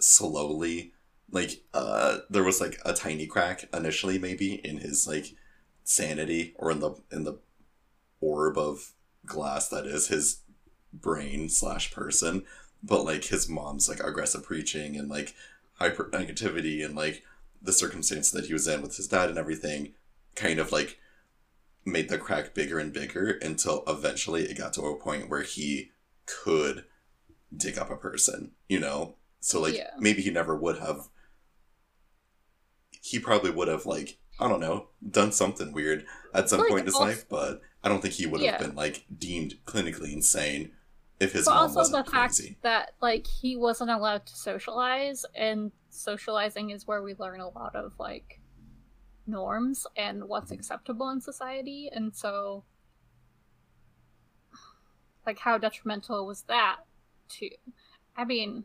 slowly 0.00 0.92
like 1.30 1.62
uh 1.72 2.18
there 2.28 2.44
was 2.44 2.60
like 2.60 2.78
a 2.84 2.92
tiny 2.92 3.26
crack 3.26 3.64
initially 3.72 4.18
maybe 4.18 4.54
in 4.54 4.78
his 4.78 5.06
like 5.06 5.34
sanity 5.84 6.54
or 6.56 6.70
in 6.70 6.80
the 6.80 6.92
in 7.12 7.24
the 7.24 7.38
orb 8.20 8.58
of 8.58 8.92
glass 9.24 9.68
that 9.68 9.86
is 9.86 10.08
his 10.08 10.40
brain 10.92 11.48
slash 11.48 11.92
person 11.92 12.44
but 12.86 13.04
like 13.04 13.24
his 13.24 13.48
mom's 13.48 13.88
like 13.88 14.00
aggressive 14.00 14.44
preaching 14.44 14.96
and 14.96 15.08
like 15.08 15.34
hyper 15.74 16.04
negativity 16.12 16.84
and 16.84 16.94
like 16.94 17.22
the 17.62 17.72
circumstance 17.72 18.30
that 18.30 18.44
he 18.44 18.52
was 18.52 18.68
in 18.68 18.82
with 18.82 18.96
his 18.96 19.08
dad 19.08 19.30
and 19.30 19.38
everything 19.38 19.94
kind 20.34 20.58
of 20.58 20.70
like 20.70 20.98
made 21.86 22.08
the 22.10 22.18
crack 22.18 22.52
bigger 22.54 22.78
and 22.78 22.92
bigger 22.92 23.38
until 23.42 23.82
eventually 23.86 24.42
it 24.44 24.58
got 24.58 24.72
to 24.74 24.82
a 24.82 24.96
point 25.00 25.30
where 25.30 25.42
he 25.42 25.90
could 26.26 26.84
dig 27.56 27.78
up 27.78 27.90
a 27.90 27.96
person, 27.96 28.50
you 28.68 28.78
know? 28.80 29.14
So 29.40 29.60
like 29.62 29.74
Yeah. 29.76 29.90
maybe 29.98 30.20
he 30.22 30.30
never 30.30 30.54
would 30.54 30.78
have 30.78 31.08
he 33.00 33.18
probably 33.18 33.50
would 33.50 33.68
have 33.68 33.86
like 33.86 34.18
I 34.40 34.48
don't 34.48 34.60
know, 34.60 34.88
done 35.08 35.30
something 35.30 35.72
weird 35.72 36.04
at 36.34 36.50
some 36.50 36.58
point 36.66 36.80
in 36.80 36.86
his 36.86 36.94
also- 36.96 37.06
life, 37.06 37.28
but 37.28 37.60
I 37.84 37.88
don't 37.88 38.02
think 38.02 38.14
he 38.14 38.26
would 38.26 38.40
have 38.40 38.60
Yeah. 38.60 38.66
been 38.66 38.74
like 38.74 39.04
deemed 39.16 39.58
clinically 39.64 40.12
insane 40.12 40.72
if 41.20 41.32
his 41.32 41.44
but 41.44 41.54
also 41.54 41.82
the 41.84 42.04
fact 42.10 42.36
crazy. 42.36 42.56
that 42.62 42.92
like 43.00 43.26
he 43.26 43.56
wasn't 43.56 43.90
allowed 43.90 44.26
to 44.26 44.36
socialize 44.36 45.24
and 45.34 45.70
socializing 45.90 46.70
is 46.70 46.86
where 46.86 47.02
we 47.02 47.14
learn 47.18 47.40
a 47.40 47.48
lot 47.48 47.74
of 47.76 47.92
like 47.98 48.40
norms 49.26 49.86
and 49.96 50.24
what's 50.24 50.46
mm-hmm. 50.46 50.58
acceptable 50.58 51.08
in 51.10 51.20
society 51.20 51.88
and 51.92 52.14
so 52.14 52.64
like 55.26 55.38
how 55.38 55.56
detrimental 55.56 56.26
was 56.26 56.42
that 56.42 56.78
to 57.28 57.48
i 58.16 58.24
mean 58.24 58.64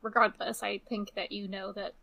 regardless 0.00 0.62
i 0.62 0.78
think 0.88 1.12
that 1.14 1.32
you 1.32 1.48
know 1.48 1.72
that 1.72 1.94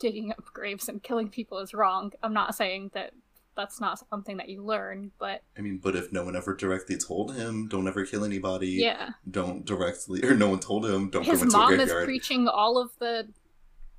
digging 0.00 0.32
up 0.32 0.44
graves 0.52 0.88
and 0.88 1.02
killing 1.02 1.28
people 1.28 1.58
is 1.58 1.74
wrong 1.74 2.10
i'm 2.22 2.32
not 2.32 2.54
saying 2.54 2.90
that 2.94 3.12
that's 3.56 3.80
not 3.80 3.98
something 4.10 4.36
that 4.38 4.48
you 4.48 4.62
learn 4.62 5.10
but 5.18 5.42
I 5.56 5.60
mean, 5.60 5.78
but 5.82 5.94
if 5.94 6.12
no 6.12 6.24
one 6.24 6.36
ever 6.36 6.54
directly 6.54 6.96
told 6.96 7.34
him, 7.34 7.68
don't 7.68 7.86
ever 7.86 8.04
kill 8.06 8.24
anybody, 8.24 8.70
yeah 8.70 9.10
don't 9.30 9.64
directly 9.64 10.24
or 10.24 10.34
no 10.34 10.48
one 10.48 10.60
told 10.60 10.86
him, 10.86 11.10
don't 11.10 11.24
his 11.24 11.40
go 11.40 11.44
into 11.44 11.56
a 11.56 11.60
mom 11.60 11.80
is 11.80 11.92
preaching 12.04 12.48
all 12.48 12.78
of 12.78 12.90
the 12.98 13.28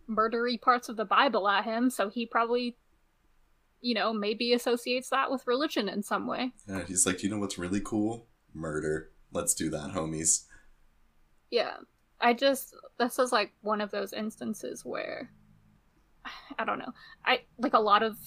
murdery 0.09 0.59
parts 0.59 0.89
of 0.89 0.97
the 0.97 1.05
Bible 1.05 1.47
at 1.47 1.65
him, 1.65 1.89
so 1.89 2.09
he 2.09 2.25
probably, 2.25 2.77
you 3.81 3.93
know, 3.93 4.13
maybe 4.13 4.53
associates 4.53 5.09
that 5.09 5.31
with 5.31 5.45
religion 5.47 5.89
in 5.89 6.03
some 6.03 6.27
way. 6.27 6.51
yeah, 6.67 6.83
he's 6.85 7.05
like, 7.05 7.23
you 7.23 7.29
know 7.29 7.39
what's 7.39 7.57
really 7.57 7.81
cool? 7.81 8.27
Murder. 8.53 9.11
Let's 9.31 9.53
do 9.53 9.69
that, 9.71 9.91
homies. 9.91 10.45
Yeah. 11.49 11.77
I 12.21 12.33
just 12.33 12.75
this 12.99 13.19
is 13.19 13.31
like 13.31 13.51
one 13.61 13.81
of 13.81 13.91
those 13.91 14.13
instances 14.13 14.85
where 14.85 15.29
I 16.59 16.65
don't 16.65 16.79
know. 16.79 16.93
I 17.25 17.41
like 17.57 17.73
a 17.73 17.79
lot 17.79 18.03
of 18.03 18.17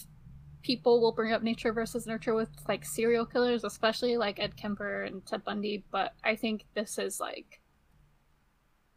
people 0.66 1.00
will 1.00 1.12
bring 1.12 1.32
up 1.32 1.44
nature 1.44 1.72
versus 1.72 2.08
nurture 2.08 2.34
with 2.34 2.48
like 2.66 2.84
serial 2.84 3.24
killers, 3.24 3.62
especially 3.62 4.16
like 4.16 4.40
Ed 4.40 4.56
Kemper 4.56 5.04
and 5.04 5.24
Ted 5.24 5.44
Bundy, 5.44 5.84
but 5.92 6.14
I 6.24 6.34
think 6.34 6.64
this 6.74 6.98
is 6.98 7.20
like 7.20 7.60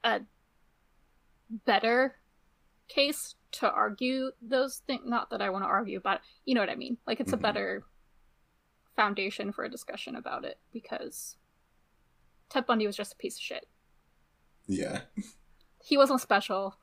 a 0.04 0.22
better 1.68 2.16
case 2.88 3.36
to 3.52 3.72
argue 3.72 4.32
those 4.42 4.82
things. 4.88 5.04
Not 5.06 5.30
that 5.30 5.44
I 5.44 5.52
want 5.52 5.64
to 5.64 5.68
argue 5.70 6.00
about 6.00 6.16
it, 6.18 6.22
you 6.46 6.56
know 6.56 6.62
what 6.62 6.72
I 6.72 6.76
mean? 6.76 6.98
Like 7.06 7.20
it's 7.20 7.30
Mhm. 7.32 7.36
a 7.36 7.38
better 7.38 7.84
foundation 8.96 9.52
for 9.52 9.64
a 9.64 9.70
discussion 9.70 10.16
about 10.16 10.46
it 10.46 10.58
because 10.74 11.38
Ted 12.50 12.66
Bundy 12.66 12.88
was 12.88 12.96
just 12.98 13.14
a 13.14 13.18
piece 13.18 13.36
of 13.36 13.42
shit. 13.44 13.68
Yeah. 14.66 15.02
He 15.84 15.98
wasn't 15.98 16.20
special. 16.22 16.76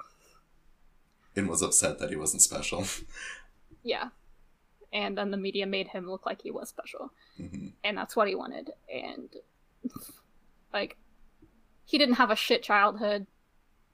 And 1.35 1.49
was 1.49 1.61
upset 1.61 1.99
that 1.99 2.11
he 2.11 2.17
wasn't 2.17 2.43
special. 2.43 2.85
Yeah. 3.83 4.11
And 4.97 5.17
then 5.19 5.31
the 5.31 5.37
media 5.37 5.67
made 5.67 5.89
him 5.89 6.09
look 6.09 6.25
like 6.25 6.41
he 6.41 6.51
was 6.51 6.71
special. 6.71 7.13
hmm 7.37 7.69
And 7.85 7.99
that's 7.99 8.17
what 8.17 8.29
he 8.29 8.35
wanted. 8.35 8.71
And, 8.91 9.29
like, 10.73 10.97
he 11.85 11.99
didn't 11.99 12.15
have 12.15 12.31
a 12.31 12.37
shit 12.37 12.63
childhood. 12.63 13.27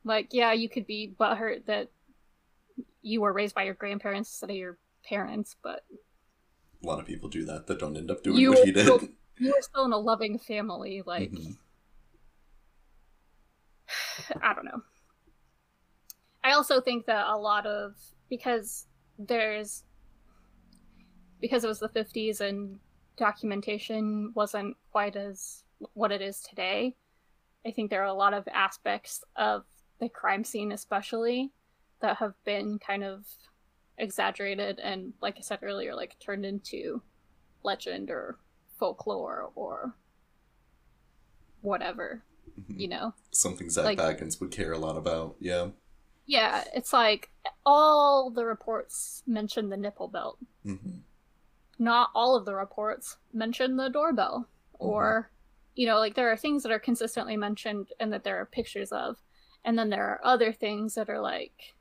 Like, 0.04 0.28
yeah, 0.30 0.52
you 0.52 0.68
could 0.68 0.86
be 0.86 1.12
butthurt 1.18 1.66
that 1.66 1.88
you 3.02 3.20
were 3.20 3.32
raised 3.32 3.54
by 3.56 3.64
your 3.64 3.74
grandparents 3.74 4.30
instead 4.30 4.50
of 4.50 4.56
your 4.56 4.78
parents, 5.04 5.56
but 5.60 5.84
A 6.82 6.86
lot 6.86 7.00
of 7.00 7.06
people 7.06 7.28
do 7.28 7.44
that 7.46 7.66
that 7.66 7.78
don't 7.80 7.96
end 7.96 8.10
up 8.12 8.22
doing 8.22 8.38
You 8.38 8.50
what 8.52 8.64
he 8.64 8.70
did. 8.72 8.86
will- 8.88 9.08
you 9.38 9.50
were 9.50 9.62
still 9.62 9.84
in 9.84 9.92
a 9.92 9.98
loving 9.98 10.38
family. 10.38 11.02
Like, 11.04 11.32
Mhm. 11.32 11.56
I 14.42 14.54
don't 14.54 14.64
know. 14.64 14.82
I 16.44 16.52
also 16.52 16.80
think 16.80 17.06
that 17.06 17.26
a 17.28 17.36
lot 17.36 17.66
of 17.66 17.94
because 18.28 18.86
there's 19.18 19.84
because 21.42 21.62
it 21.64 21.68
was 21.68 21.80
the 21.80 21.88
50s 21.90 22.40
and 22.40 22.78
documentation 23.18 24.32
wasn't 24.34 24.74
quite 24.92 25.16
as 25.16 25.64
what 25.92 26.10
it 26.12 26.22
is 26.22 26.40
today. 26.40 26.94
I 27.66 27.72
think 27.72 27.90
there 27.90 28.00
are 28.00 28.06
a 28.06 28.14
lot 28.14 28.32
of 28.32 28.48
aspects 28.50 29.22
of 29.36 29.64
the 30.00 30.08
crime 30.08 30.44
scene 30.44 30.72
especially 30.72 31.50
that 32.00 32.16
have 32.16 32.34
been 32.44 32.78
kind 32.78 33.04
of 33.04 33.26
exaggerated 33.98 34.80
and 34.80 35.12
like 35.20 35.36
I 35.36 35.42
said 35.42 35.58
earlier 35.62 35.94
like 35.94 36.18
turned 36.18 36.46
into 36.46 37.02
legend 37.62 38.10
or 38.10 38.38
folklore 38.78 39.50
or 39.54 39.94
whatever, 41.60 42.22
Mhm. 42.58 42.80
you 42.80 42.88
know. 42.88 43.14
Something 43.30 43.70
Zak 43.70 43.84
like- 43.84 43.98
Bagans 43.98 44.40
would 44.40 44.50
care 44.50 44.72
a 44.72 44.78
lot 44.78 44.96
about. 44.96 45.36
Yeah. 45.38 45.70
Yeah, 46.26 46.64
it's 46.74 46.92
like 46.92 47.30
all 47.66 48.30
the 48.30 48.44
reports 48.44 49.22
mention 49.26 49.68
the 49.68 49.76
nipple 49.76 50.08
belt. 50.08 50.38
hmm 50.64 50.98
Not 51.78 52.10
all 52.14 52.36
of 52.36 52.44
the 52.44 52.54
reports 52.54 53.16
mention 53.32 53.76
the 53.76 53.88
doorbell. 53.88 54.48
Or, 54.74 55.30
mm-hmm. 55.30 55.80
you 55.80 55.86
know, 55.86 55.98
like 55.98 56.14
there 56.14 56.30
are 56.30 56.36
things 56.36 56.62
that 56.62 56.72
are 56.72 56.78
consistently 56.78 57.36
mentioned 57.36 57.88
and 58.00 58.12
that 58.12 58.24
there 58.24 58.40
are 58.40 58.46
pictures 58.46 58.92
of. 58.92 59.16
And 59.64 59.78
then 59.78 59.90
there 59.90 60.04
are 60.04 60.20
other 60.24 60.52
things 60.52 60.94
that 60.94 61.08
are 61.08 61.20
like 61.20 61.74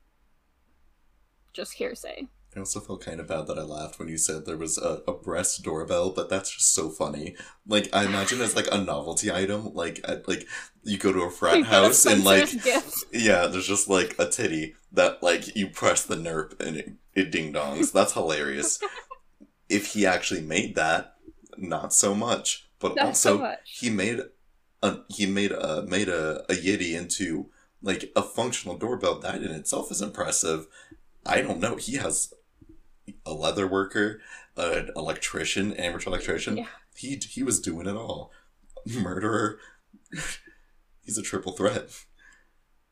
just 1.52 1.74
hearsay. 1.74 2.28
I 2.54 2.58
also 2.58 2.80
felt 2.80 3.04
kind 3.04 3.18
of 3.18 3.28
bad 3.28 3.46
that 3.46 3.58
I 3.58 3.62
laughed 3.62 3.98
when 3.98 4.08
you 4.08 4.18
said 4.18 4.44
there 4.44 4.58
was 4.58 4.76
a, 4.76 5.00
a 5.08 5.12
breast 5.14 5.62
doorbell, 5.62 6.10
but 6.10 6.28
that's 6.28 6.50
just 6.50 6.74
so 6.74 6.90
funny. 6.90 7.34
Like 7.66 7.88
I 7.94 8.04
imagine 8.04 8.42
it's 8.42 8.56
like 8.56 8.68
a 8.70 8.78
novelty 8.78 9.32
item, 9.32 9.72
like 9.72 10.00
at, 10.06 10.28
like 10.28 10.46
you 10.82 10.98
go 10.98 11.12
to 11.12 11.22
a 11.22 11.30
frat 11.30 11.56
You 11.58 11.64
get 11.64 11.72
a 11.72 11.76
house 11.76 12.04
and 12.04 12.24
like 12.24 12.50
gift. 12.62 13.04
yeah, 13.10 13.46
there's 13.46 13.66
just 13.66 13.88
like 13.88 14.14
a 14.18 14.28
titty 14.28 14.74
that 14.92 15.22
like 15.22 15.56
you 15.56 15.68
press 15.68 16.04
the 16.04 16.16
nerp 16.16 16.60
and 16.60 16.76
it, 16.76 16.92
it 17.14 17.30
ding 17.30 17.54
dongs. 17.54 17.90
That's 17.90 18.12
hilarious. 18.12 18.78
if 19.68 19.92
he 19.94 20.04
actually 20.06 20.42
made 20.42 20.74
that, 20.74 21.14
not 21.56 21.92
so 21.92 22.14
much. 22.14 22.68
But 22.78 22.96
Not 22.96 23.16
so 23.16 23.32
also 23.34 23.38
much. 23.44 23.58
he 23.80 23.90
made 23.90 24.20
a, 24.82 24.98
he 25.08 25.26
made 25.26 25.52
a 25.52 25.82
made 25.86 26.08
a, 26.08 26.42
a 26.50 26.54
Yeti 26.54 26.94
into 26.98 27.50
like 27.80 28.10
a 28.16 28.22
functional 28.22 28.76
doorbell. 28.76 29.20
That 29.20 29.36
in 29.42 29.52
itself 29.52 29.90
is 29.92 30.02
impressive. 30.02 30.66
I 31.24 31.42
don't 31.42 31.60
know. 31.60 31.76
He 31.76 31.96
has 31.96 32.32
a 33.24 33.32
leather 33.32 33.68
worker, 33.68 34.20
an 34.56 34.90
electrician, 34.96 35.72
amateur 35.74 36.10
electrician. 36.10 36.56
Yeah. 36.56 36.66
He 36.96 37.16
he 37.28 37.42
was 37.44 37.60
doing 37.60 37.86
it 37.86 37.94
all. 37.96 38.32
Murderer. 38.86 39.58
He's 41.04 41.18
a 41.18 41.22
triple 41.22 41.52
threat. 41.52 41.88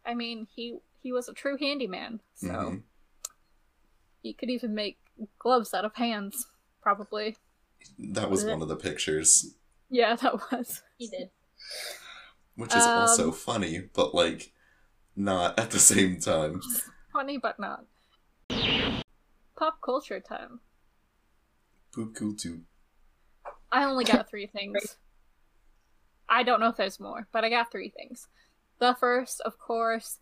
I 0.06 0.14
mean, 0.14 0.46
he 0.54 0.78
he 1.02 1.10
was 1.12 1.28
a 1.28 1.34
true 1.34 1.56
handyman, 1.58 2.20
so 2.34 2.46
Mhm. 2.48 2.82
he 4.22 4.34
could 4.34 4.50
even 4.50 4.74
make 4.74 4.98
gloves 5.38 5.74
out 5.74 5.84
of 5.84 5.94
hands, 5.96 6.46
probably. 6.82 7.36
That 7.98 8.30
was 8.30 8.44
one 8.44 8.62
of 8.62 8.68
the 8.68 8.76
pictures, 8.76 9.54
Yeah, 9.88 10.16
that 10.16 10.34
was. 10.52 10.82
He 10.98 11.08
did. 11.08 11.30
which 12.56 12.74
is 12.74 12.82
Um, 12.84 12.98
also 12.98 13.32
funny, 13.32 13.88
but 13.94 14.14
like 14.14 14.52
not 15.16 15.58
at 15.58 15.70
the 15.70 15.78
same 15.78 16.20
time. 16.20 16.60
Funny, 17.12 17.38
but 17.38 17.58
not. 17.58 17.84
Pop 19.56 19.80
culture 19.82 20.20
time. 20.20 20.60
Buku 21.92 22.38
to 22.42 22.62
I 23.72 23.84
only 23.84 24.04
got 24.04 24.28
three 24.30 24.46
things. 24.46 24.96
I 26.28 26.42
don't 26.42 26.60
know 26.60 26.68
if 26.68 26.76
there's 26.76 27.00
more, 27.00 27.26
but 27.32 27.44
I 27.44 27.50
got 27.50 27.70
three 27.72 27.88
things. 27.90 28.28
The 28.78 28.94
first, 28.98 29.40
of 29.42 29.58
course, 29.58 30.18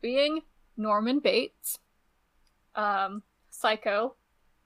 being 0.00 0.40
Norman 0.76 1.20
Bates. 1.20 1.78
Um, 2.74 3.22
Psycho 3.50 4.16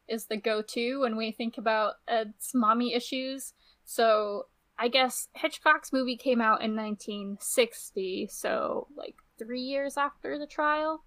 is 0.09 0.27
the 0.27 0.37
go 0.37 0.63
to 0.63 1.01
when 1.01 1.17
we 1.17 1.33
think 1.33 1.59
about 1.59 1.95
Ed's 2.07 2.53
mommy 2.55 2.95
issues. 2.95 3.53
So 3.85 4.47
I 4.79 4.89
guess 4.89 5.29
Hitchcock's 5.35 5.93
movie 5.93 6.17
came 6.17 6.41
out 6.41 6.63
in 6.63 6.77
1960, 6.77 8.29
so 8.31 8.87
like 8.97 9.17
three 9.39 9.61
years 9.61 9.97
after 9.97 10.39
the 10.39 10.47
trial. 10.47 11.05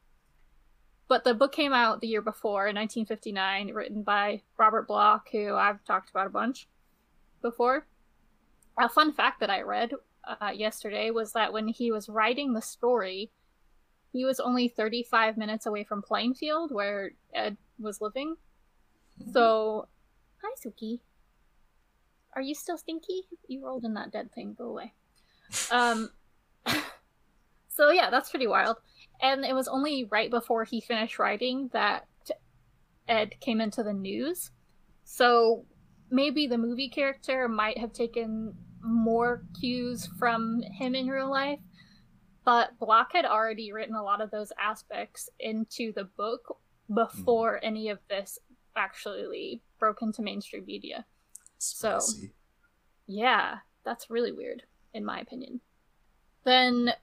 But 1.07 1.23
the 1.23 1.33
book 1.33 1.51
came 1.51 1.73
out 1.73 1.99
the 1.99 2.07
year 2.07 2.21
before, 2.21 2.67
in 2.67 2.75
1959, 2.75 3.73
written 3.73 4.03
by 4.03 4.41
Robert 4.57 4.87
Bloch, 4.87 5.27
who 5.31 5.55
I've 5.55 5.83
talked 5.83 6.09
about 6.09 6.27
a 6.27 6.31
bunch 6.31 6.67
before. 7.41 7.85
A 8.79 8.87
fun 8.87 9.11
fact 9.11 9.41
that 9.41 9.49
I 9.49 9.61
read 9.61 9.91
uh, 10.23 10.51
yesterday 10.53 11.11
was 11.11 11.33
that 11.33 11.51
when 11.51 11.67
he 11.67 11.91
was 11.91 12.07
writing 12.07 12.53
the 12.53 12.61
story, 12.61 13.31
he 14.13 14.25
was 14.25 14.39
only 14.39 14.67
35 14.67 15.37
minutes 15.37 15.65
away 15.65 15.83
from 15.83 16.01
Plainfield, 16.01 16.71
where 16.71 17.11
Ed 17.33 17.57
was 17.79 18.01
living. 18.01 18.35
So, 19.31 19.87
hi, 20.41 20.55
Suki. 20.65 20.99
Are 22.35 22.41
you 22.41 22.55
still 22.55 22.77
stinky? 22.77 23.23
You 23.47 23.65
rolled 23.65 23.85
in 23.85 23.93
that 23.95 24.11
dead 24.11 24.31
thing. 24.33 24.55
Go 24.57 24.69
away. 24.69 24.93
Um. 25.69 26.09
so 27.67 27.91
yeah, 27.91 28.09
that's 28.09 28.29
pretty 28.29 28.47
wild. 28.47 28.77
And 29.21 29.45
it 29.45 29.53
was 29.53 29.67
only 29.67 30.05
right 30.05 30.29
before 30.29 30.63
he 30.63 30.81
finished 30.81 31.19
writing 31.19 31.69
that 31.73 32.07
Ed 33.07 33.39
came 33.41 33.59
into 33.59 33.83
the 33.83 33.93
news. 33.93 34.51
So 35.03 35.65
maybe 36.09 36.47
the 36.47 36.57
movie 36.57 36.89
character 36.89 37.47
might 37.47 37.77
have 37.77 37.93
taken 37.93 38.53
more 38.81 39.43
cues 39.59 40.07
from 40.17 40.61
him 40.61 40.95
in 40.95 41.07
real 41.07 41.29
life, 41.29 41.59
but 42.45 42.77
Bloch 42.79 43.11
had 43.13 43.25
already 43.25 43.71
written 43.71 43.95
a 43.95 44.03
lot 44.03 44.21
of 44.21 44.31
those 44.31 44.51
aspects 44.59 45.29
into 45.39 45.91
the 45.93 46.05
book 46.05 46.57
before 46.93 47.59
any 47.63 47.89
of 47.89 47.99
this 48.09 48.39
actually 48.75 49.61
broke 49.79 50.01
into 50.01 50.21
mainstream 50.21 50.65
media. 50.65 51.05
So- 51.57 51.99
Yeah, 53.07 53.59
that's 53.83 54.09
really 54.09 54.31
weird, 54.31 54.63
in 54.93 55.03
my 55.03 55.19
opinion. 55.19 55.59
Then 56.43 56.93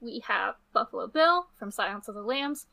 we 0.00 0.20
have 0.26 0.54
Buffalo 0.72 1.06
Bill 1.08 1.48
from 1.58 1.70
Silence 1.70 2.08
of 2.08 2.14
the 2.14 2.22
Lambs, 2.22 2.66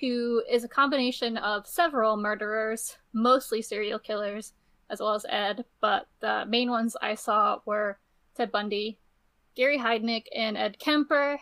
who 0.00 0.42
is 0.50 0.64
a 0.64 0.68
combination 0.68 1.36
of 1.38 1.66
several 1.66 2.16
murderers, 2.16 2.96
mostly 3.12 3.62
serial 3.62 3.98
killers, 3.98 4.52
as 4.90 5.00
well 5.00 5.14
as 5.14 5.24
Ed, 5.28 5.64
but 5.80 6.08
the 6.20 6.44
main 6.46 6.70
ones 6.70 6.96
I 7.00 7.14
saw 7.14 7.60
were 7.64 7.98
Ted 8.34 8.50
Bundy, 8.50 8.98
Gary 9.54 9.78
Heidnik, 9.78 10.24
and 10.34 10.56
Ed 10.56 10.78
Kemper. 10.78 11.38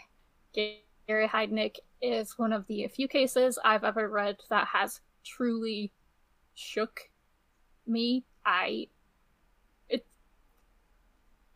Gary 0.52 0.82
Heidnik 1.08 1.76
is 2.02 2.38
one 2.38 2.52
of 2.52 2.66
the 2.66 2.86
few 2.88 3.08
cases 3.08 3.58
I've 3.64 3.84
ever 3.84 4.08
read 4.08 4.36
that 4.50 4.68
has 4.68 5.00
truly 5.24 5.92
shook 6.54 7.10
me. 7.86 8.24
I 8.44 8.88
it 9.88 10.06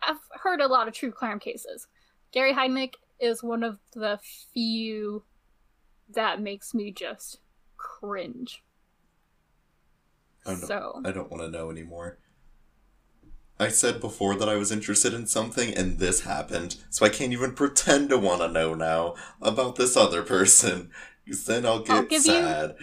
I've 0.02 0.16
heard 0.42 0.60
a 0.60 0.68
lot 0.68 0.88
of 0.88 0.94
true 0.94 1.10
crime 1.12 1.38
cases. 1.38 1.86
Gary 2.32 2.52
Heidnik 2.52 2.94
is 3.20 3.42
one 3.42 3.62
of 3.62 3.78
the 3.94 4.18
few 4.52 5.24
that 6.14 6.40
makes 6.40 6.74
me 6.74 6.92
just 6.92 7.38
cringe. 7.76 8.62
I 10.44 10.50
don't, 10.50 10.66
So 10.66 11.02
I 11.04 11.10
don't 11.10 11.30
want 11.30 11.42
to 11.42 11.48
know 11.50 11.70
anymore. 11.70 12.18
I 13.58 13.68
said 13.68 14.00
before 14.00 14.34
that 14.36 14.48
I 14.50 14.56
was 14.56 14.70
interested 14.70 15.14
in 15.14 15.26
something, 15.26 15.74
and 15.74 15.98
this 15.98 16.20
happened, 16.20 16.76
so 16.90 17.06
I 17.06 17.08
can't 17.08 17.32
even 17.32 17.54
pretend 17.54 18.10
to 18.10 18.18
want 18.18 18.42
to 18.42 18.48
know 18.48 18.74
now 18.74 19.14
about 19.40 19.76
this 19.76 19.96
other 19.96 20.22
person, 20.22 20.90
because 21.24 21.46
then 21.46 21.64
I'll 21.64 21.80
get 21.80 21.96
I'll 21.96 22.02
give 22.02 22.26
you- 22.26 22.32
sad. 22.32 22.76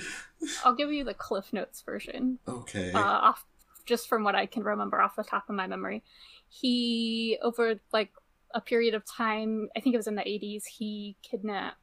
I'll 0.64 0.76
give 0.76 0.92
you 0.92 1.04
the 1.04 1.14
Cliff 1.14 1.52
Notes 1.54 1.82
version. 1.82 2.40
Okay. 2.48 2.92
uh, 2.92 3.00
off 3.00 3.46
just 3.86 4.08
from 4.08 4.24
what 4.24 4.36
I 4.36 4.46
can 4.46 4.64
remember 4.64 5.02
off 5.02 5.16
the 5.16 5.24
top 5.24 5.50
of 5.50 5.56
my 5.56 5.68
memory. 5.68 6.04
He 6.50 7.38
over 7.42 7.80
like 7.92 8.12
a 8.54 8.62
period 8.62 8.94
of 8.94 9.04
time, 9.06 9.70
I 9.76 9.80
think 9.80 9.94
it 9.94 9.98
was 9.98 10.08
in 10.08 10.16
the 10.16 10.22
80s, 10.22 10.66
he 10.66 11.18
kidnapped 11.22 11.78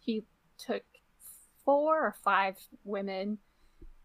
he 0.00 0.24
took 0.58 0.82
four 1.64 1.98
or 1.98 2.14
five 2.24 2.56
women. 2.84 3.38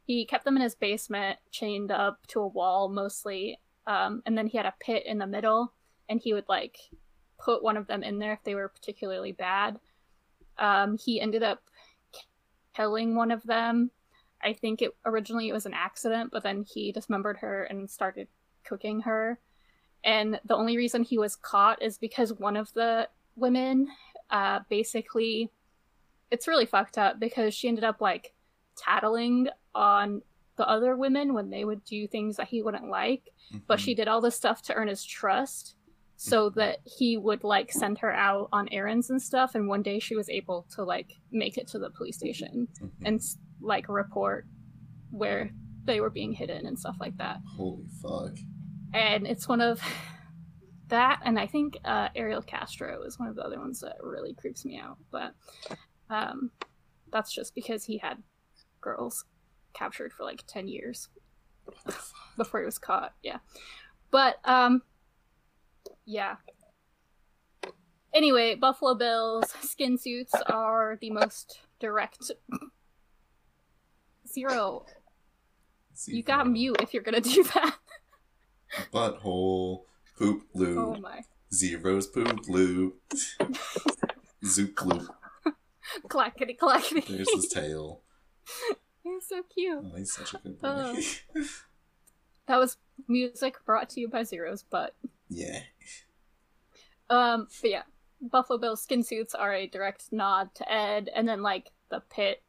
He 0.05 0.25
kept 0.25 0.45
them 0.45 0.55
in 0.55 0.63
his 0.63 0.75
basement, 0.75 1.39
chained 1.51 1.91
up 1.91 2.25
to 2.27 2.39
a 2.39 2.47
wall 2.47 2.89
mostly, 2.89 3.59
um, 3.85 4.21
and 4.25 4.37
then 4.37 4.47
he 4.47 4.57
had 4.57 4.65
a 4.65 4.73
pit 4.79 5.03
in 5.05 5.17
the 5.17 5.27
middle, 5.27 5.73
and 6.07 6.21
he 6.21 6.33
would 6.33 6.47
like 6.47 6.77
put 7.37 7.63
one 7.63 7.77
of 7.77 7.87
them 7.87 8.03
in 8.03 8.19
there 8.19 8.33
if 8.33 8.43
they 8.43 8.55
were 8.55 8.69
particularly 8.69 9.31
bad. 9.31 9.79
Um, 10.57 10.97
he 10.97 11.19
ended 11.21 11.43
up 11.43 11.63
killing 12.77 13.15
one 13.15 13.31
of 13.31 13.43
them 13.43 13.91
I 14.43 14.53
think 14.53 14.83
it 14.83 14.91
originally 15.03 15.49
it 15.49 15.53
was 15.53 15.65
an 15.65 15.73
accident, 15.73 16.29
but 16.31 16.43
then 16.43 16.63
he 16.63 16.91
dismembered 16.91 17.37
her 17.37 17.63
and 17.63 17.89
started 17.89 18.27
cooking 18.63 18.99
her. 19.01 19.39
And 20.03 20.39
the 20.45 20.55
only 20.55 20.77
reason 20.77 21.01
he 21.01 21.17
was 21.17 21.35
caught 21.35 21.81
is 21.81 21.97
because 21.97 22.33
one 22.33 22.55
of 22.55 22.71
the 22.73 23.09
women 23.35 23.87
uh 24.29 24.59
basically 24.69 25.49
it's 26.29 26.47
really 26.47 26.67
fucked 26.67 26.99
up 26.99 27.19
because 27.19 27.55
she 27.55 27.67
ended 27.67 27.83
up 27.83 27.99
like 27.99 28.35
tattling 28.75 29.47
on 29.73 30.21
the 30.57 30.69
other 30.69 30.95
women 30.95 31.33
when 31.33 31.49
they 31.49 31.65
would 31.65 31.83
do 31.83 32.07
things 32.07 32.35
that 32.37 32.47
he 32.49 32.61
wouldn't 32.61 32.89
like, 32.89 33.31
but 33.65 33.79
Mhm. 33.79 33.81
she 33.81 33.95
did 33.95 34.07
all 34.07 34.21
this 34.21 34.35
stuff 34.35 34.61
to 34.63 34.75
earn 34.75 34.87
his 34.87 35.03
trust 35.03 35.76
so 36.19 36.49
that 36.49 36.79
he 36.83 37.15
would 37.15 37.43
like 37.43 37.71
send 37.71 37.99
her 37.99 38.11
out 38.11 38.49
on 38.51 38.67
errands 38.71 39.09
and 39.11 39.21
stuff 39.21 39.53
and 39.53 39.67
one 39.67 39.83
day 39.83 39.99
she 39.99 40.15
was 40.15 40.29
able 40.29 40.65
to 40.75 40.83
like 40.83 41.11
make 41.31 41.57
it 41.57 41.67
to 41.67 41.77
the 41.79 41.91
police 41.91 42.17
station 42.17 42.67
Mhm. 42.81 42.89
and 43.05 43.21
like 43.61 43.87
report 43.87 44.45
where 45.11 45.51
they 45.85 46.01
were 46.01 46.09
being 46.09 46.33
hidden 46.33 46.65
and 46.65 46.77
stuff 46.77 46.97
like 46.99 47.15
that. 47.17 47.37
Holy 47.55 47.85
fuck. 48.01 48.35
And 48.93 49.25
it's 49.27 49.47
one 49.47 49.61
of 49.61 49.79
that, 50.89 51.21
and 51.23 51.37
I 51.39 51.47
think 51.47 51.77
uh, 51.85 52.09
Ariel 52.15 52.41
Castro 52.41 53.03
is 53.03 53.19
one 53.19 53.27
of 53.29 53.35
the 53.35 53.43
other 53.43 53.59
ones 53.59 53.79
that 53.81 53.97
really 54.01 54.33
creeps 54.33 54.65
me 54.65 54.79
out. 54.79 54.97
But 55.11 55.33
um, 56.09 56.51
that's 57.11 57.31
just 57.33 57.53
because 57.55 57.85
he 57.85 57.97
had 57.99 58.23
girls 58.81 59.25
captured 59.73 60.13
for 60.13 60.23
like 60.23 60.43
ten 60.47 60.67
years 60.67 61.09
What 61.65 61.77
the 61.85 61.91
fuck? 61.91 62.13
before 62.37 62.59
he 62.61 62.65
was 62.65 62.77
caught. 62.79 63.13
Yeah, 63.23 63.37
but 64.11 64.37
um, 64.45 64.81
yeah. 66.07 66.37
Anyway, 68.13 68.55
Buffalo 68.55 68.95
Bills 68.95 69.53
skin 69.61 69.97
suits 69.99 70.33
are 70.47 70.97
the 70.99 71.11
most 71.11 71.59
direct. 71.79 72.31
Zero. 74.27 74.85
You 76.07 76.23
got 76.23 76.49
mute 76.49 76.77
if 76.81 76.93
you're 76.93 77.03
gonna 77.03 77.21
do 77.35 77.43
that. 77.43 77.75
Butthole. 78.91 79.83
Poop 80.17 80.43
loop. 80.55 80.77
Oh 80.79 80.99
my. 80.99 81.21
Zeros 81.53 82.07
poop 82.07 82.47
loop. 82.47 82.99
Zoop 84.43 84.83
loop. 84.85 85.09
Clackety 86.09 86.53
clackety. 86.55 87.01
There's 87.07 87.31
his 87.33 87.47
tail. 87.49 88.01
He's 89.03 89.27
so 89.27 89.43
cute. 89.53 89.83
Oh, 89.85 89.95
he's 89.95 90.11
such 90.13 90.33
a 90.33 90.37
good 90.39 90.59
boy. 90.59 90.67
Oh. 90.67 91.43
That 92.47 92.59
was 92.59 92.77
music 93.09 93.55
brought 93.65 93.89
to 93.89 93.99
you 93.99 94.07
by 94.07 94.23
Zero's 94.23 94.63
Butt. 94.63 94.95
Yeah. 95.29 95.59
Um, 97.09 97.47
but 97.61 97.71
yeah, 97.71 97.83
Buffalo 98.21 98.57
Bill's 98.57 98.81
skin 98.81 99.03
suits 99.03 99.35
are 99.35 99.53
a 99.53 99.67
direct 99.67 100.11
nod 100.11 100.53
to 100.55 100.71
Ed, 100.71 101.09
and 101.13 101.27
then 101.27 101.41
like 101.41 101.71
the 101.89 102.01
pit, 102.09 102.43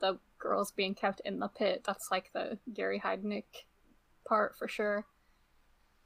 the 0.00 0.18
girls 0.38 0.72
being 0.72 0.94
kept 0.94 1.20
in 1.24 1.38
the 1.38 1.48
pit. 1.48 1.82
That's 1.86 2.10
like 2.10 2.30
the 2.32 2.58
Gary 2.72 3.00
Heidnik 3.00 3.44
part 4.26 4.56
for 4.56 4.68
sure. 4.68 5.06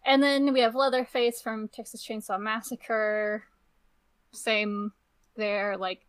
And 0.04 0.22
then 0.22 0.52
we 0.52 0.60
have 0.60 0.74
Leatherface 0.74 1.40
from 1.40 1.68
Texas 1.68 2.04
Chainsaw 2.04 2.40
Massacre. 2.40 3.44
Same 4.32 4.92
there. 5.36 5.76
Like, 5.76 6.02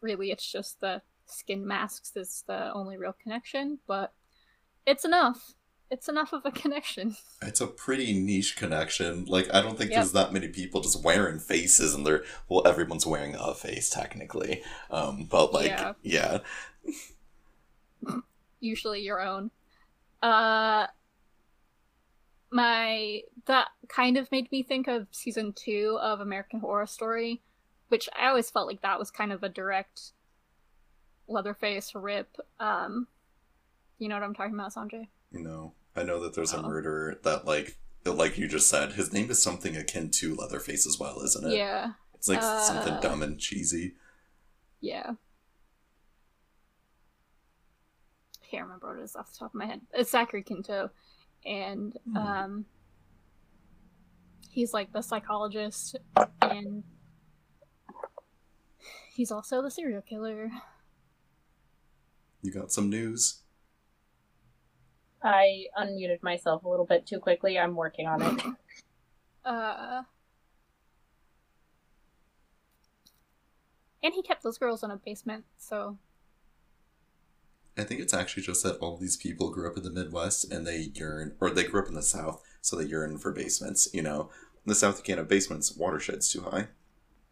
really, 0.00 0.30
it's 0.30 0.50
just 0.50 0.80
the 0.80 1.02
skin 1.26 1.66
masks 1.66 2.16
is 2.16 2.44
the 2.46 2.72
only 2.72 2.96
real 2.96 3.14
connection, 3.22 3.78
but 3.86 4.12
it's 4.86 5.04
enough. 5.04 5.54
It's 5.90 6.08
enough 6.08 6.32
of 6.32 6.44
a 6.44 6.50
connection. 6.50 7.16
It's 7.42 7.60
a 7.60 7.66
pretty 7.66 8.18
niche 8.18 8.56
connection. 8.56 9.26
Like, 9.26 9.52
I 9.54 9.60
don't 9.60 9.76
think 9.76 9.90
Yep. 9.90 9.96
there's 9.98 10.12
that 10.12 10.32
many 10.32 10.48
people 10.48 10.80
just 10.80 11.04
wearing 11.04 11.38
faces, 11.38 11.94
and 11.94 12.06
they're 12.06 12.24
well, 12.48 12.66
everyone's 12.66 13.06
wearing 13.06 13.34
a 13.34 13.54
face 13.54 13.90
technically. 13.90 14.62
Um, 14.90 15.24
but 15.30 15.52
like, 15.52 15.66
Yeah. 15.66 15.92
yeah, 16.02 16.38
usually 18.60 19.00
your 19.00 19.20
own. 19.20 19.50
Uh 20.22 20.86
my 22.50 23.20
that 23.46 23.68
kind 23.88 24.16
of 24.16 24.30
made 24.30 24.50
me 24.52 24.62
think 24.62 24.86
of 24.88 25.06
season 25.10 25.52
2 25.52 25.98
of 26.00 26.20
American 26.20 26.60
Horror 26.60 26.86
Story, 26.86 27.42
which 27.88 28.08
I 28.18 28.28
always 28.28 28.50
felt 28.50 28.66
like 28.68 28.80
that 28.82 28.98
was 28.98 29.10
kind 29.10 29.32
of 29.32 29.42
a 29.42 29.48
direct 29.48 30.12
Leatherface 31.28 31.94
rip. 31.94 32.36
Um 32.58 33.08
you 33.98 34.08
know 34.08 34.14
what 34.16 34.24
I'm 34.24 34.34
talking 34.34 34.54
about, 34.54 34.72
Sanjay? 34.74 35.08
You 35.34 35.42
know, 35.42 35.74
I 35.96 36.02
know 36.04 36.20
that 36.22 36.34
there's 36.34 36.52
a 36.52 36.58
Oh. 36.58 36.62
murderer 36.62 37.18
that 37.24 37.44
like, 37.44 37.76
like 38.04 38.38
you 38.38 38.46
just 38.48 38.68
said, 38.68 38.92
his 38.92 39.12
name 39.12 39.30
is 39.30 39.42
something 39.42 39.76
akin 39.76 40.10
to 40.12 40.34
Leatherface 40.34 40.86
as 40.86 40.98
well, 40.98 41.20
isn't 41.20 41.46
it? 41.50 41.56
Yeah. 41.56 41.92
It's 42.14 42.28
like 42.28 42.38
Uh, 42.42 42.60
something 42.60 43.00
dumb 43.00 43.22
and 43.22 43.38
cheesy. 43.38 43.96
Yeah. 44.80 45.14
I 48.42 48.46
Can't 48.46 48.64
remember 48.64 48.88
what 48.88 48.98
it 49.00 49.04
is 49.04 49.16
off 49.16 49.32
the 49.32 49.38
top 49.38 49.50
of 49.50 49.54
my 49.54 49.66
head. 49.66 49.80
It's 49.92 50.10
Zachary 50.10 50.42
Quinto, 50.42 50.90
and 51.44 51.96
Hmm. 52.04 52.16
um, 52.16 52.66
he's 54.50 54.72
like 54.72 54.92
the 54.92 55.02
psychologist, 55.02 55.96
and 56.40 56.84
he's 59.14 59.32
also 59.32 59.60
the 59.62 59.70
serial 59.70 60.02
killer. 60.02 60.50
You 62.42 62.52
got 62.52 62.70
some 62.70 62.90
news? 62.90 63.40
I 65.24 65.64
unmuted 65.78 66.22
myself 66.22 66.64
a 66.64 66.68
little 66.68 66.84
bit 66.84 67.06
too 67.06 67.18
quickly. 67.18 67.58
I'm 67.58 67.74
working 67.74 68.06
on 68.06 68.22
it. 68.22 68.42
Uh, 69.44 70.02
and 74.02 74.14
he 74.14 74.22
kept 74.22 74.42
those 74.42 74.58
girls 74.58 74.82
in 74.82 74.90
a 74.90 74.96
basement, 74.96 75.44
so 75.58 75.98
I 77.76 77.84
think 77.84 78.00
it's 78.00 78.14
actually 78.14 78.42
just 78.42 78.62
that 78.62 78.78
all 78.78 78.96
these 78.96 79.16
people 79.16 79.50
grew 79.50 79.68
up 79.68 79.76
in 79.76 79.82
the 79.82 79.90
Midwest 79.90 80.52
and 80.52 80.66
they 80.66 80.90
yearn, 80.94 81.34
or 81.40 81.50
they 81.50 81.64
grew 81.64 81.82
up 81.82 81.88
in 81.88 81.94
the 81.94 82.02
South, 82.02 82.42
so 82.60 82.76
they 82.76 82.84
yearn 82.84 83.18
for 83.18 83.32
basements. 83.32 83.88
You 83.92 84.02
know, 84.02 84.30
in 84.64 84.68
the 84.68 84.74
South 84.74 84.98
you 84.98 85.04
can't 85.04 85.18
have 85.18 85.28
basements; 85.28 85.76
watershed's 85.76 86.30
too 86.30 86.42
high, 86.42 86.68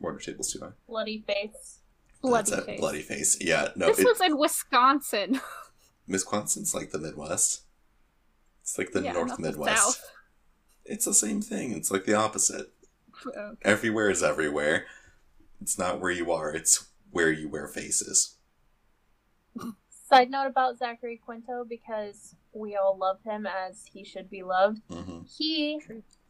water 0.00 0.18
table's 0.18 0.52
too 0.52 0.60
high. 0.60 0.72
Bloody 0.88 1.24
face. 1.26 1.80
bloody 2.22 2.50
That's 2.50 2.64
face. 2.64 2.80
bloody 2.80 3.02
face. 3.02 3.38
Yeah, 3.40 3.68
no, 3.76 3.86
this 3.86 4.00
it, 4.00 4.06
was 4.06 4.20
in 4.20 4.38
Wisconsin. 4.38 5.40
Wisconsin's 6.08 6.74
like 6.74 6.90
the 6.90 6.98
Midwest. 6.98 7.62
It's 8.62 8.78
like 8.78 8.92
the 8.92 9.02
Yeah, 9.02 9.12
North 9.12 9.28
not 9.28 9.36
the 9.38 9.48
Midwest. 9.48 10.00
It's 10.84 11.04
the 11.04 11.14
same 11.14 11.42
thing. 11.42 11.72
It's 11.72 11.90
like 11.90 12.04
the 12.04 12.14
opposite. 12.14 12.72
Okay. 13.24 13.56
Everywhere 13.62 14.10
is 14.10 14.22
everywhere. 14.22 14.86
It's 15.60 15.78
not 15.78 16.00
where 16.00 16.10
you 16.10 16.32
are. 16.32 16.50
It's 16.50 16.88
where 17.12 17.30
you 17.30 17.48
wear 17.48 17.68
faces. 17.68 18.36
Side 19.90 20.28
note 20.30 20.48
about 20.48 20.78
Zachary 20.78 21.20
Quinto 21.24 21.64
because 21.68 22.34
we 22.52 22.74
all 22.74 22.96
love 22.98 23.18
him 23.24 23.46
as 23.46 23.84
he 23.92 24.02
should 24.02 24.28
be 24.28 24.42
loved. 24.42 24.80
Mm-hmm. 24.90 25.20
He 25.38 25.80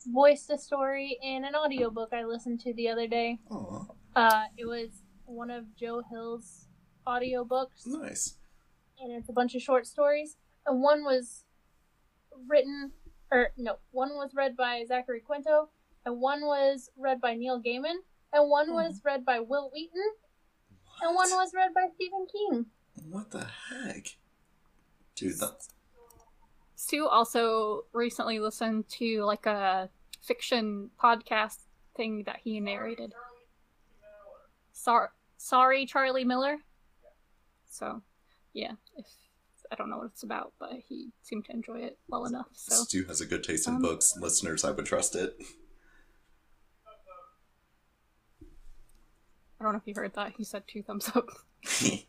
voiced 0.07 0.51
a 0.51 0.59
story 0.59 1.19
in 1.23 1.45
an 1.45 1.55
audiobook 1.55 2.13
I 2.13 2.25
listened 2.25 2.61
to 2.61 2.75
the 2.75 2.89
other 2.89 3.07
day. 3.07 3.39
Uh, 4.15 4.43
it 4.59 4.67
was 4.67 4.91
one 5.25 5.51
of 5.51 5.65
Joe 5.77 6.03
Hill's 6.11 6.67
audiobooks, 7.07 7.87
nice. 7.87 8.35
and 9.01 9.13
it's 9.13 9.29
a 9.29 9.33
bunch 9.33 9.55
of 9.55 9.63
short 9.63 9.87
stories. 9.87 10.37
And 10.67 10.83
one 10.83 11.05
was 11.05 11.45
written, 12.49 12.93
or 13.31 13.49
no, 13.57 13.77
one 13.91 14.11
was 14.11 14.35
read 14.35 14.57
by 14.57 14.85
Zachary 14.87 15.21
Quinto, 15.21 15.69
and 16.05 16.21
one 16.21 16.43
was 16.43 16.91
read 16.97 17.21
by 17.21 17.35
Neil 17.35 17.61
Gaiman, 17.63 17.97
and 18.33 18.51
one 18.51 18.71
Oh. 18.71 18.75
was 18.75 19.01
read 19.05 19.25
by 19.25 19.41
Wil 19.41 19.71
Wheaton, 19.73 20.13
and 21.03 21.15
one 21.15 21.31
was 21.31 21.53
read 21.55 21.73
by 21.75 21.89
Stephen 21.95 22.27
King. 22.31 22.67
What 23.11 23.31
the 23.31 23.45
heck? 23.45 24.17
Dude, 25.15 25.39
that, 25.41 25.67
Stu 26.77 27.07
also 27.07 27.85
recently 27.93 28.39
listened 28.41 28.89
to 28.91 29.25
like 29.25 29.47
a 29.47 29.89
fiction 30.21 30.91
podcast 31.01 31.59
thing 31.97 32.25
that 32.25 32.39
he 32.43 32.59
narrated. 32.61 33.15
Sorry, 34.73 35.09
sorry, 35.37 35.87
Charlie 35.87 36.25
Miller. 36.25 36.59
So, 37.69 38.03
yeah, 38.53 38.73
if 38.97 39.07
I 39.73 39.75
don't 39.75 39.89
know 39.89 39.97
what 39.97 40.07
it's 40.13 40.23
about, 40.23 40.53
but 40.59 40.73
he 40.87 41.09
seemed 41.23 41.47
to 41.47 41.53
enjoy 41.53 41.79
it 41.79 41.99
well 42.09 42.27
enough. 42.27 42.47
So, 42.53 42.85
Stu 42.85 43.05
has 43.07 43.23
a 43.23 43.27
good 43.27 43.43
taste 43.43 43.67
in 43.67 43.77
Um, 43.77 43.83
books. 43.83 44.15
Listeners, 44.21 44.65
I 44.65 44.71
would 44.71 44.85
trust 44.85 45.17
it. 45.17 45.35
I 49.61 49.65
don't 49.65 49.73
know 49.73 49.79
if 49.79 49.87
you 49.87 49.95
heard 49.95 50.15
that. 50.15 50.33
He 50.37 50.45
said 50.45 50.65
two 50.67 50.83
thumbs 50.83 51.11
up. 51.15 51.29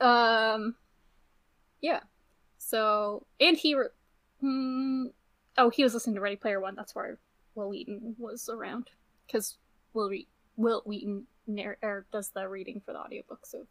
Um, 0.00 0.76
yeah. 1.82 2.00
So, 2.56 3.26
and 3.38 3.54
he, 3.54 3.74
re- 3.74 3.88
hmm, 4.40 5.08
oh, 5.58 5.68
he 5.68 5.82
was 5.84 5.92
listening 5.92 6.14
to 6.14 6.22
Ready 6.22 6.36
Player 6.36 6.58
One. 6.58 6.74
That's 6.74 6.94
where 6.94 7.18
Wil 7.54 7.68
Wheaton 7.68 8.16
was 8.18 8.48
around 8.48 8.88
because 9.26 9.58
Will 9.92 10.08
Re- 10.08 10.26
Wil 10.56 10.80
Wheaton 10.86 11.26
narr- 11.46 11.76
or 11.82 12.06
does 12.12 12.30
the 12.30 12.48
reading 12.48 12.80
for 12.82 12.94
the 12.94 12.98
audiobooks 12.98 13.52
of 13.52 13.66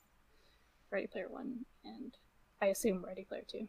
Ready 0.92 1.08
Player 1.08 1.30
One, 1.30 1.66
and 1.84 2.14
I 2.62 2.68
assume 2.68 3.04
Ready 3.06 3.24
Player 3.24 3.44
Two. 3.48 3.68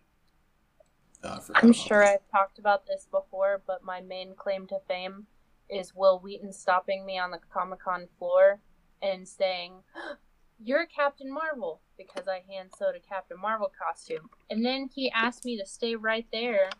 Uh, 1.22 1.36
I 1.36 1.40
forgot 1.40 1.64
I'm 1.64 1.72
sure 1.72 2.04
that. 2.04 2.14
I've 2.14 2.30
talked 2.30 2.58
about 2.58 2.86
this 2.86 3.06
before, 3.10 3.62
but 3.66 3.84
my 3.84 4.00
main 4.00 4.34
claim 4.34 4.66
to 4.68 4.78
fame 4.88 5.26
is 5.68 5.94
Wil 5.94 6.18
Wheaton 6.18 6.52
stopping 6.52 7.04
me 7.06 7.18
on 7.18 7.30
the 7.30 7.38
Comic 7.52 7.80
Con 7.80 8.08
floor 8.18 8.60
and 9.02 9.28
saying, 9.28 9.74
You're 10.62 10.86
Captain 10.86 11.32
Marvel, 11.32 11.80
because 11.96 12.26
I 12.26 12.42
hand 12.50 12.70
sewed 12.76 12.94
a 12.96 13.00
Captain 13.00 13.38
Marvel 13.40 13.70
costume. 13.86 14.28
And 14.50 14.64
then 14.64 14.90
he 14.94 15.10
asked 15.10 15.44
me 15.44 15.56
to 15.58 15.66
stay 15.66 15.94
right 15.94 16.26
there 16.32 16.70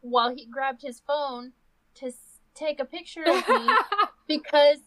while 0.00 0.34
he 0.34 0.46
grabbed 0.46 0.82
his 0.82 1.00
phone 1.00 1.52
to 1.96 2.06
s- 2.06 2.40
take 2.54 2.80
a 2.80 2.84
picture 2.84 3.22
of 3.26 3.46
me 3.48 3.68
because 4.28 4.78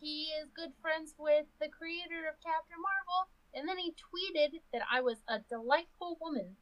he 0.00 0.28
is 0.42 0.48
good 0.54 0.72
friends 0.82 1.14
with 1.18 1.46
the 1.60 1.68
creator 1.68 2.28
of 2.28 2.34
Captain 2.44 2.76
Marvel. 2.76 3.30
And 3.54 3.68
then 3.68 3.78
he 3.78 3.90
tweeted 3.92 4.60
that 4.72 4.82
I 4.90 5.00
was 5.00 5.18
a 5.28 5.40
delightful 5.48 6.18
woman. 6.20 6.56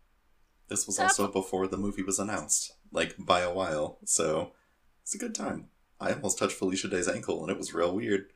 This 0.68 0.86
was 0.86 0.98
also 0.98 1.28
before 1.28 1.66
the 1.66 1.76
movie 1.76 2.02
was 2.02 2.18
announced, 2.18 2.76
like 2.92 3.14
by 3.18 3.40
a 3.40 3.52
while, 3.52 3.98
so 4.04 4.52
it's 5.02 5.14
a 5.14 5.18
good 5.18 5.34
time. 5.34 5.68
I 6.00 6.12
almost 6.12 6.38
touched 6.38 6.54
Felicia 6.56 6.88
Day's 6.88 7.08
ankle, 7.08 7.42
and 7.42 7.50
it 7.50 7.58
was 7.58 7.74
real 7.74 7.94
weird. 7.94 8.32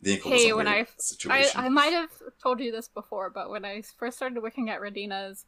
The 0.00 0.12
ankle 0.14 0.30
was 0.30 0.42
Hey, 0.42 0.50
a 0.50 0.56
when 0.56 0.66
weird 0.66 0.76
I- 0.76 0.80
I, 0.80 0.86
situation. 0.96 1.60
I 1.60 1.68
might 1.68 1.92
have 1.92 2.10
told 2.40 2.60
you 2.60 2.70
this 2.70 2.88
before, 2.88 3.30
but 3.30 3.50
when 3.50 3.64
I 3.64 3.82
first 3.82 4.16
started 4.16 4.40
working 4.42 4.70
at 4.70 4.80
Radina's, 4.80 5.44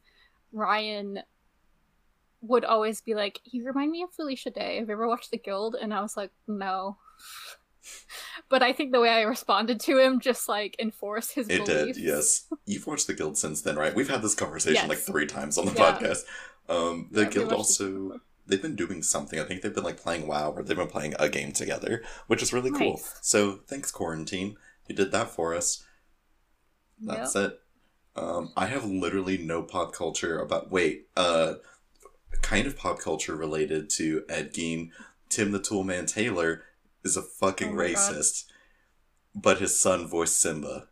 Ryan 0.51 1.19
would 2.41 2.65
always 2.65 3.01
be 3.01 3.13
like, 3.15 3.39
"You 3.45 3.63
remind 3.65 3.91
me 3.91 4.03
of 4.03 4.11
Felicia 4.13 4.49
Day. 4.49 4.77
Have 4.79 4.87
you 4.89 4.93
ever 4.93 5.07
watched 5.07 5.31
The 5.31 5.37
Guild?" 5.37 5.75
And 5.75 5.93
I 5.93 6.01
was 6.01 6.17
like, 6.17 6.31
"No." 6.47 6.97
but 8.49 8.61
I 8.63 8.73
think 8.73 8.91
the 8.91 8.99
way 9.01 9.09
I 9.09 9.21
responded 9.21 9.79
to 9.81 9.97
him 9.97 10.19
just 10.19 10.47
like 10.49 10.75
enforced 10.79 11.33
his 11.33 11.47
It 11.49 11.65
beliefs. 11.65 11.97
did, 11.97 12.03
yes. 12.05 12.47
You've 12.65 12.87
watched 12.87 13.07
the 13.07 13.13
Guild 13.13 13.37
since 13.37 13.61
then, 13.61 13.75
right? 13.75 13.93
We've 13.95 14.09
had 14.09 14.21
this 14.21 14.35
conversation 14.35 14.87
like 14.89 14.97
three 14.99 15.25
times 15.25 15.57
on 15.57 15.65
the 15.65 15.73
Yeah. 15.73 15.97
podcast. 15.99 16.23
Um, 16.69 17.07
the 17.11 17.23
Yeah, 17.23 17.29
Guild 17.29 17.53
also 17.53 18.19
they've 18.47 18.61
been 18.61 18.75
doing 18.75 19.01
something. 19.03 19.39
I 19.39 19.43
think 19.45 19.61
they've 19.61 19.73
been 19.73 19.83
like 19.83 19.97
playing 20.01 20.27
WoW 20.27 20.51
or 20.51 20.63
they've 20.63 20.75
been 20.77 20.87
playing 20.87 21.13
a 21.19 21.29
game 21.29 21.51
together, 21.53 22.03
which 22.27 22.41
is 22.41 22.51
really 22.51 22.71
cool. 22.71 22.99
So 23.21 23.59
thanks, 23.67 23.91
quarantine. 23.91 24.57
You 24.87 24.95
did 24.95 25.11
that 25.11 25.29
for 25.29 25.55
us. 25.55 25.83
That's 26.99 27.35
it. 27.35 27.59
Um, 28.15 28.51
I 28.57 28.65
have 28.65 28.83
literally 28.85 29.37
no 29.37 29.63
pop 29.63 29.93
culture 29.93 30.37
about. 30.39 30.69
Wait, 30.71 31.07
uh, 31.15 31.55
kind 32.41 32.67
of 32.67 32.75
pop 32.77 32.99
culture 32.99 33.35
related 33.35 33.89
to 33.91 34.23
Ed 34.27 34.53
Gein. 34.53 34.89
Tim 35.29 35.51
the 35.51 35.59
Toolman 35.59 36.11
Taylor 36.11 36.63
is 37.03 37.17
a 37.17 37.21
fucking 37.21 37.69
Oh 37.69 37.73
my 37.73 37.91
God. 37.93 37.95
racist, 37.95 38.43
but 39.35 39.59
his 39.59 39.79
son 39.79 40.07
voiced 40.07 40.39
Simba. 40.39 40.87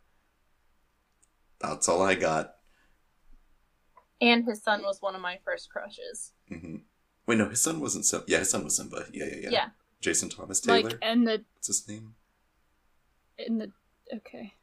That's 1.60 1.88
all 1.88 2.02
I 2.02 2.14
got. 2.14 2.54
And 4.20 4.44
his 4.44 4.62
son 4.62 4.82
was 4.82 5.00
one 5.00 5.14
of 5.14 5.20
my 5.20 5.38
first 5.44 5.70
crushes. 5.70 6.32
hmm 6.48 6.76
Wait, 7.26 7.38
no, 7.38 7.48
his 7.48 7.60
son 7.60 7.80
wasn't 7.80 8.04
Simba. 8.06 8.24
Yeah, 8.28 8.38
his 8.38 8.50
son 8.50 8.64
was 8.64 8.76
Simba. 8.76 9.04
Yeah, 9.12 9.26
yeah, 9.26 9.36
yeah. 9.42 9.50
Yeah. 9.50 9.68
Jason 10.00 10.28
Thomas 10.30 10.60
Taylor. 10.60 10.82
Like 10.90 10.98
and 11.02 11.26
the 11.26 11.44
What's 11.54 11.66
his 11.68 11.86
name? 11.88 12.14
in 13.38 13.58
the 13.58 13.70
okay 14.14 14.54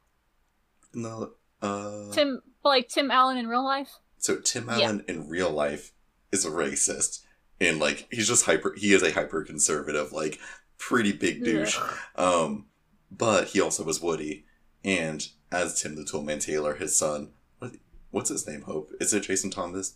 No. 0.94 1.32
Uh, 1.62 2.12
Tim 2.12 2.40
like 2.64 2.88
Tim 2.88 3.10
Allen 3.10 3.36
in 3.36 3.48
real 3.48 3.64
life. 3.64 3.98
So 4.18 4.36
Tim 4.36 4.66
Yeah. 4.68 4.84
Allen 4.86 5.04
in 5.08 5.28
real 5.28 5.50
life 5.50 5.92
is 6.30 6.44
a 6.44 6.50
racist, 6.50 7.20
and 7.60 7.78
like 7.80 8.06
he's 8.10 8.28
just 8.28 8.44
hyper. 8.46 8.74
He 8.76 8.92
is 8.92 9.02
a 9.02 9.12
hyper 9.12 9.42
conservative, 9.44 10.12
like 10.12 10.38
pretty 10.78 11.12
big 11.12 11.44
douche. 11.44 11.78
Um, 12.16 12.66
but 13.10 13.48
he 13.48 13.60
also 13.60 13.84
was 13.84 14.00
Woody, 14.00 14.44
and 14.84 15.26
as 15.50 15.80
Tim 15.80 15.96
the 15.96 16.02
Toolman 16.02 16.40
Taylor, 16.40 16.74
his 16.74 16.96
son. 16.96 17.30
What, 17.58 17.72
what's 18.10 18.30
his 18.30 18.46
name? 18.46 18.62
Hope 18.62 18.90
is 19.00 19.12
it 19.12 19.24
Jason 19.24 19.50
Thomas? 19.50 19.94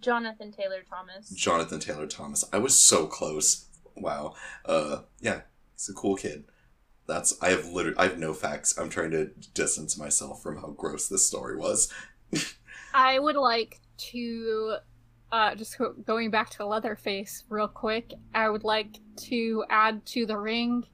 Jonathan 0.00 0.52
Taylor 0.52 0.82
Thomas. 0.88 1.30
Jonathan 1.30 1.80
Taylor 1.80 2.06
Thomas. 2.06 2.44
I 2.52 2.58
was 2.58 2.78
so 2.78 3.06
close. 3.06 3.66
Wow. 3.96 4.34
Uh, 4.64 5.00
yeah, 5.20 5.42
he's 5.74 5.88
a 5.88 5.94
cool 5.94 6.16
kid. 6.16 6.44
That's 7.06 7.36
I 7.42 7.50
have 7.50 7.66
literally 7.66 7.98
I 7.98 8.04
have 8.04 8.18
no 8.18 8.34
facts. 8.34 8.76
I'm 8.78 8.90
trying 8.90 9.10
to 9.12 9.30
distance 9.54 9.98
myself 9.98 10.42
from 10.42 10.58
how 10.58 10.68
gross 10.68 11.08
this 11.08 11.26
story 11.26 11.56
was. 11.56 11.92
I 12.94 13.18
would 13.18 13.36
like 13.36 13.80
to, 13.98 14.76
uh, 15.32 15.54
just 15.54 15.76
go- 15.78 15.92
going 15.92 16.30
back 16.30 16.50
to 16.50 16.64
Leatherface 16.66 17.44
real 17.48 17.68
quick. 17.68 18.12
I 18.34 18.48
would 18.48 18.64
like 18.64 18.98
to 19.28 19.64
add 19.70 20.04
to 20.06 20.26
the 20.26 20.36
ring 20.38 20.84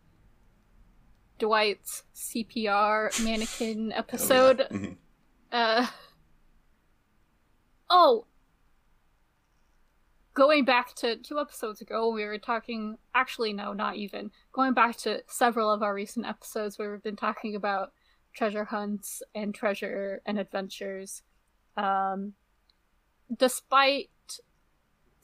Dwight's 1.39 2.05
CPR 2.15 3.23
mannequin 3.25 3.93
episode. 3.93 4.67
Oh, 4.71 4.77
yeah. 4.77 4.79
Mhm. 4.89 4.97
Uh, 5.53 5.87
oh, 7.89 8.27
going 10.35 10.65
back 10.65 10.95
to 10.97 11.17
two 11.17 11.39
episodes 11.39 11.81
ago, 11.81 12.11
we 12.11 12.25
were 12.25 12.39
talking. 12.39 12.99
Actually, 13.15 13.53
no, 13.53 13.73
not 13.73 13.95
even. 13.97 14.33
Going 14.53 14.75
back 14.75 14.97
to 14.99 15.23
several 15.29 15.71
of 15.71 15.83
our 15.83 15.95
recent 15.95 16.27
episodes 16.27 16.77
where 16.77 16.91
we've 16.91 17.03
been 17.05 17.15
talking 17.15 17.55
about 17.55 17.93
treasure 18.35 18.65
hunts 18.65 19.23
and 19.33 19.55
treasure 19.55 20.21
and 20.27 20.41
adventures. 20.41 21.23
Um, 21.77 22.33
despite 23.37 24.11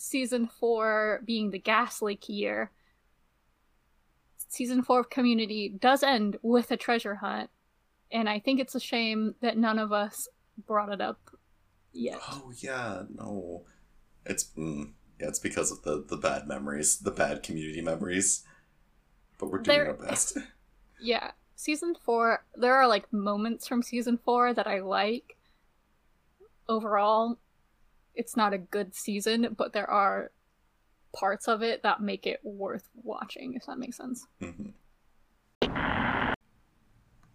season 0.04 0.46
four 0.46 1.20
being 1.26 1.50
the 1.50 1.58
gas 1.58 2.00
leak 2.00 2.26
year, 2.28 2.70
season 4.48 4.82
four 4.82 5.00
of 5.00 5.10
Community 5.10 5.68
does 5.68 6.02
end 6.02 6.38
with 6.42 6.70
a 6.70 6.76
treasure 6.76 7.16
hunt, 7.16 7.50
and 8.10 8.28
I 8.28 8.38
think 8.40 8.58
it's 8.60 8.74
a 8.74 8.80
shame 8.80 9.34
that 9.42 9.58
none 9.58 9.78
of 9.78 9.92
us 9.92 10.26
brought 10.66 10.90
it 10.90 11.00
up 11.02 11.20
yet. 11.92 12.18
Oh 12.28 12.50
yeah, 12.56 13.02
no, 13.14 13.64
it's 14.24 14.50
mm, 14.56 14.92
yeah, 15.20 15.28
it's 15.28 15.38
because 15.38 15.70
of 15.70 15.82
the 15.82 16.02
the 16.08 16.16
bad 16.16 16.48
memories, 16.48 16.98
the 16.98 17.10
bad 17.10 17.42
community 17.42 17.82
memories. 17.82 18.42
But 19.38 19.50
we're 19.50 19.58
doing 19.58 19.76
There- 19.78 19.88
our 19.88 19.94
best. 20.06 20.36
Yeah, 21.02 21.30
season 21.56 21.94
four, 22.04 22.44
there 22.56 22.74
are 22.74 22.86
like 22.86 23.10
moments 23.10 23.66
from 23.66 23.82
season 23.82 24.18
four 24.22 24.52
that 24.52 24.66
I 24.66 24.80
like. 24.80 25.34
Overall, 26.68 27.38
it's 28.14 28.36
not 28.36 28.52
a 28.52 28.58
good 28.58 28.94
season, 28.94 29.54
but 29.56 29.72
there 29.72 29.88
are 29.90 30.30
parts 31.12 31.48
of 31.48 31.62
it 31.62 31.82
that 31.82 32.00
make 32.00 32.26
it 32.26 32.40
worth 32.44 32.88
watching, 33.02 33.54
if 33.54 33.66
that 33.66 33.78
makes 33.78 33.96
sense. 33.96 34.26
Mhm. 34.40 34.72
I 35.62 36.34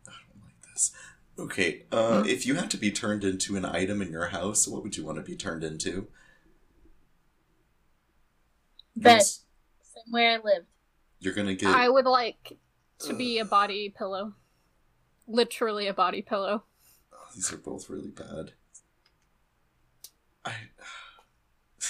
don't 0.08 0.44
like 0.44 0.62
this. 0.72 0.92
Okay, 1.38 1.86
uh, 1.92 2.22
Hmm. 2.24 2.30
if 2.30 2.46
you 2.46 2.56
had 2.56 2.72
to 2.72 2.78
be 2.78 2.92
turned 2.92 3.24
into 3.24 3.56
an 3.58 3.66
item 3.66 4.02
in 4.02 4.12
your 4.12 4.28
house, 4.28 4.68
what 4.68 4.84
would 4.84 4.96
you 4.96 5.04
want 5.06 5.18
to 5.18 5.24
be 5.24 5.36
turned 5.36 5.64
into? 5.64 6.08
Bed. 8.96 9.18
Yes, 9.18 9.42
Somewhere 9.82 10.32
I 10.40 10.44
lived. 10.44 10.68
You're 11.20 11.34
gonna 11.34 11.56
get. 11.56 11.70
I 11.74 11.90
would 11.90 12.06
like 12.06 12.58
to 13.00 13.14
be 13.14 13.40
a 13.40 13.46
body 13.46 13.90
pillow. 13.90 14.36
Literally 15.28 15.88
a 15.88 15.94
body 15.94 16.22
pillow. 16.22 16.64
Oh, 17.12 17.28
these 17.34 17.52
are 17.52 17.58
both 17.58 17.90
really 17.90 18.10
bad. 18.12 18.54
I. 20.46 20.54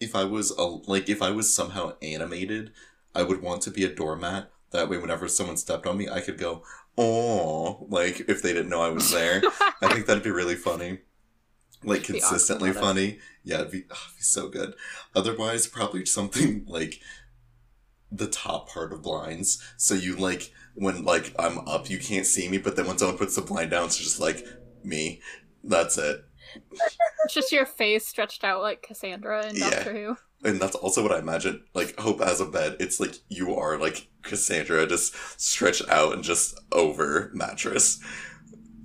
If 0.00 0.14
I 0.14 0.24
was 0.24 0.50
a 0.50 0.62
like, 0.64 1.08
if 1.08 1.22
I 1.22 1.30
was 1.30 1.54
somehow 1.54 1.94
animated, 2.02 2.72
I 3.14 3.22
would 3.22 3.40
want 3.40 3.62
to 3.62 3.70
be 3.70 3.84
a 3.84 3.94
doormat. 3.94 4.50
That 4.70 4.88
way, 4.90 4.98
whenever 4.98 5.28
someone 5.28 5.56
stepped 5.56 5.86
on 5.86 5.96
me, 5.96 6.08
I 6.08 6.20
could 6.20 6.36
go, 6.38 6.62
"Oh!" 6.98 7.86
Like 7.88 8.20
if 8.28 8.42
they 8.42 8.52
didn't 8.52 8.68
know 8.70 8.82
I 8.82 8.90
was 8.90 9.10
there. 9.10 9.42
I 9.82 9.88
think 9.92 10.06
that'd 10.06 10.22
be 10.22 10.30
really 10.30 10.56
funny. 10.56 10.98
Like 11.82 12.06
Be 12.10 12.20
awesome 12.20 12.20
consistently 12.20 12.70
it. 12.70 12.76
funny. 12.76 13.18
Yeah, 13.44 13.60
it'd 13.60 13.70
be, 13.72 13.84
oh, 13.90 14.02
it'd 14.06 14.16
be 14.18 14.22
so 14.22 14.48
good. 14.48 14.74
Otherwise, 15.14 15.66
probably 15.66 16.04
something 16.06 16.64
like 16.68 17.00
the 18.10 18.26
top 18.26 18.68
part 18.68 18.92
of 18.92 19.02
blinds. 19.02 19.62
So 19.76 19.94
you 19.94 20.16
like 20.16 20.52
when 20.74 21.04
like 21.04 21.34
I'm 21.38 21.58
up, 21.68 21.88
you 21.90 21.98
can't 21.98 22.26
see 22.26 22.48
me, 22.48 22.58
but 22.58 22.76
then 22.76 22.86
when 22.86 22.98
someone 22.98 23.18
puts 23.18 23.36
the 23.36 23.42
blind 23.42 23.70
down, 23.70 23.86
it's 23.86 23.98
just 23.98 24.20
like 24.20 24.44
me. 24.82 25.20
That's 25.62 25.96
it. 25.98 26.24
It's 27.24 27.34
just 27.34 27.52
your 27.52 27.66
face 27.66 28.06
stretched 28.06 28.44
out 28.44 28.62
like 28.62 28.82
Cassandra 28.82 29.46
in 29.46 29.56
Yeah. 29.56 29.70
Doctor 29.70 29.92
Who. 29.92 30.16
And 30.48 30.60
that's 30.60 30.76
also 30.76 31.02
what 31.02 31.12
I 31.12 31.18
imagine. 31.18 31.64
Like 31.74 31.98
Hope 31.98 32.20
as 32.20 32.40
a 32.40 32.44
bed, 32.46 32.76
it's 32.80 33.00
like 33.00 33.14
you 33.28 33.54
are 33.54 33.78
like 33.78 34.08
Cassandra, 34.22 34.86
just 34.86 35.14
stretched 35.40 35.88
out 35.88 36.12
and 36.12 36.22
just 36.22 36.60
over 36.72 37.30
mattress. 37.32 37.98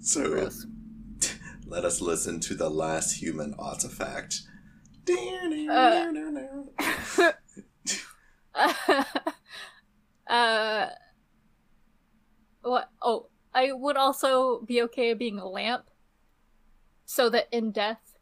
So 0.01 0.29
Gross. 0.29 0.65
let 1.65 1.83
us 1.83 1.99
listen 2.01 2.39
to 2.41 2.55
the 2.55 2.69
last 2.69 3.13
human 3.21 3.53
artifact. 3.59 4.41
uh, 10.27 10.87
what? 12.61 12.89
Oh, 13.01 13.27
I 13.53 13.71
would 13.71 13.97
also 13.97 14.61
be 14.61 14.81
okay 14.83 15.13
being 15.13 15.39
a 15.39 15.47
lamp, 15.47 15.88
so 17.09 17.27
that 17.27 17.47
in 17.51 17.71
death, 17.71 18.19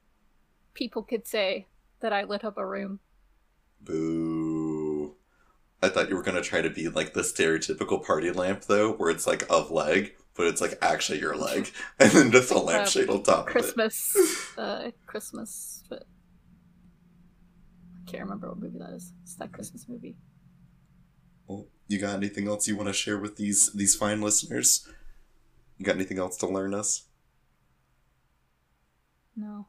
people 0.73 1.03
could 1.03 1.27
say 1.27 1.67
that 1.99 2.13
I 2.13 2.23
lit 2.23 2.45
up 2.45 2.57
a 2.57 2.65
room. 2.65 3.01
Boo. 3.81 5.17
I 5.83 5.89
thought 5.89 6.07
you 6.07 6.15
were 6.15 6.23
gonna 6.23 6.39
try 6.39 6.61
to 6.61 6.69
be 6.69 6.87
like 6.87 7.11
the 7.11 7.19
stereotypical 7.19 8.01
party 8.01 8.31
lamp 8.31 8.63
though, 8.63 8.93
where 8.93 9.09
it's 9.09 9.27
like 9.27 9.43
of 9.49 9.71
leg, 9.71 10.13
but 10.35 10.47
it's 10.47 10.61
like 10.61 10.77
actually 10.81 11.19
your 11.19 11.35
leg, 11.35 11.69
and 11.99 12.11
then 12.11 12.31
just 12.31 12.49
a 12.49 12.57
lampshade 12.57 13.09
on 13.09 13.23
top 13.23 13.41
of 13.41 13.47
it. 13.47 13.51
Christmas, 13.51 14.15
uh, 14.57 14.91
Christmas. 15.05 15.83
But 15.89 16.05
I 17.93 18.09
can't 18.09 18.23
remember 18.23 18.47
what 18.47 18.59
movie 18.59 18.79
that 18.79 18.91
is. 18.91 19.11
It's 19.23 19.35
that 19.35 19.51
Christmas 19.51 19.89
movie. 19.89 20.15
Well, 21.45 21.67
you 21.89 21.99
got 21.99 22.15
anything 22.15 22.47
else 22.47 22.69
you 22.69 22.77
want 22.77 22.87
to 22.87 22.93
share 22.93 23.17
with 23.17 23.35
these 23.35 23.69
these 23.73 23.95
fine 23.95 24.21
listeners? 24.21 24.87
You 25.77 25.85
got 25.85 25.95
anything 25.95 26.19
else 26.19 26.37
to 26.37 26.47
learn 26.47 26.73
us? 26.73 27.03
No, 29.39 29.67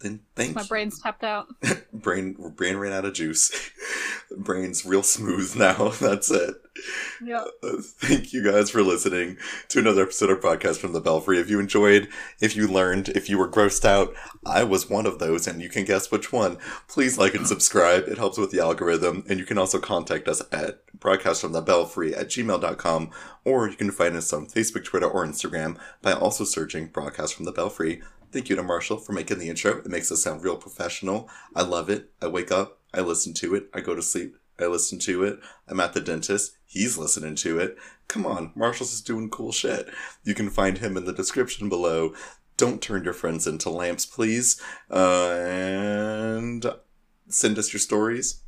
Then 0.00 0.20
thank 0.34 0.54
my 0.54 0.62
you. 0.62 0.68
brain's 0.68 1.00
tapped 1.02 1.22
out. 1.22 1.48
brain 1.92 2.32
brain 2.56 2.76
ran 2.78 2.92
out 2.94 3.04
of 3.04 3.12
juice. 3.14 3.70
Brain's 4.36 4.84
real 4.84 5.02
smooth 5.02 5.56
now. 5.56 5.88
That's 6.00 6.30
it. 6.30 6.54
Yeah. 7.24 7.44
Uh, 7.62 7.78
thank 7.80 8.34
you 8.34 8.44
guys 8.44 8.68
for 8.68 8.82
listening 8.82 9.38
to 9.68 9.78
another 9.78 10.02
episode 10.02 10.28
of 10.28 10.40
podcast 10.40 10.76
from 10.76 10.92
the 10.92 11.00
Belfry. 11.00 11.38
If 11.38 11.48
you 11.48 11.58
enjoyed, 11.58 12.08
if 12.38 12.54
you 12.54 12.68
learned, 12.68 13.08
if 13.08 13.30
you 13.30 13.38
were 13.38 13.48
grossed 13.50 13.86
out, 13.86 14.12
I 14.44 14.64
was 14.64 14.90
one 14.90 15.06
of 15.06 15.18
those, 15.18 15.46
and 15.46 15.62
you 15.62 15.70
can 15.70 15.86
guess 15.86 16.10
which 16.10 16.30
one. 16.30 16.58
Please 16.88 17.16
like 17.16 17.32
and 17.34 17.46
subscribe. 17.46 18.04
It 18.06 18.18
helps 18.18 18.36
with 18.36 18.50
the 18.50 18.60
algorithm, 18.60 19.24
and 19.30 19.38
you 19.38 19.46
can 19.46 19.56
also 19.56 19.78
contact 19.78 20.28
us 20.28 20.42
at 20.52 20.80
broadcastfromthebelfree 20.98 22.14
at 22.14 22.28
gmail.com, 22.28 23.10
or 23.46 23.68
you 23.70 23.76
can 23.76 23.90
find 23.90 24.14
us 24.14 24.30
on 24.34 24.46
Facebook, 24.46 24.84
Twitter, 24.84 25.08
or 25.08 25.24
Instagram 25.24 25.78
by 26.02 26.12
also 26.12 26.44
searching 26.44 26.88
Broadcast 26.88 27.34
from 27.34 27.46
the 27.46 27.52
Belfry. 27.52 28.02
Thank 28.30 28.50
you 28.50 28.56
to 28.56 28.62
Marshall 28.62 28.98
for 28.98 29.12
making 29.12 29.38
the 29.38 29.48
intro. 29.48 29.78
It 29.78 29.86
makes 29.86 30.12
us 30.12 30.22
sound 30.22 30.44
real 30.44 30.56
professional. 30.56 31.30
I 31.56 31.62
love 31.62 31.88
it. 31.88 32.10
I 32.20 32.26
wake 32.26 32.52
up, 32.52 32.80
I 32.92 33.00
listen 33.00 33.32
to 33.34 33.54
it, 33.54 33.68
I 33.72 33.80
go 33.80 33.94
to 33.94 34.02
sleep, 34.02 34.36
I 34.60 34.66
listen 34.66 34.98
to 35.00 35.24
it. 35.24 35.40
I'm 35.66 35.80
at 35.80 35.94
the 35.94 36.00
dentist, 36.00 36.56
he's 36.66 36.98
listening 36.98 37.36
to 37.36 37.58
it. 37.58 37.78
Come 38.06 38.26
on, 38.26 38.52
Marshall's 38.54 38.92
is 38.92 39.00
doing 39.00 39.30
cool 39.30 39.52
shit. 39.52 39.88
You 40.24 40.34
can 40.34 40.50
find 40.50 40.78
him 40.78 40.96
in 40.96 41.04
the 41.04 41.12
description 41.12 41.68
below. 41.68 42.12
Don't 42.56 42.82
turn 42.82 43.04
your 43.04 43.12
friends 43.12 43.46
into 43.46 43.70
lamps, 43.70 44.04
please. 44.04 44.60
Uh, 44.90 45.30
and 45.30 46.66
send 47.28 47.58
us 47.58 47.72
your 47.72 47.80
stories. 47.80 48.42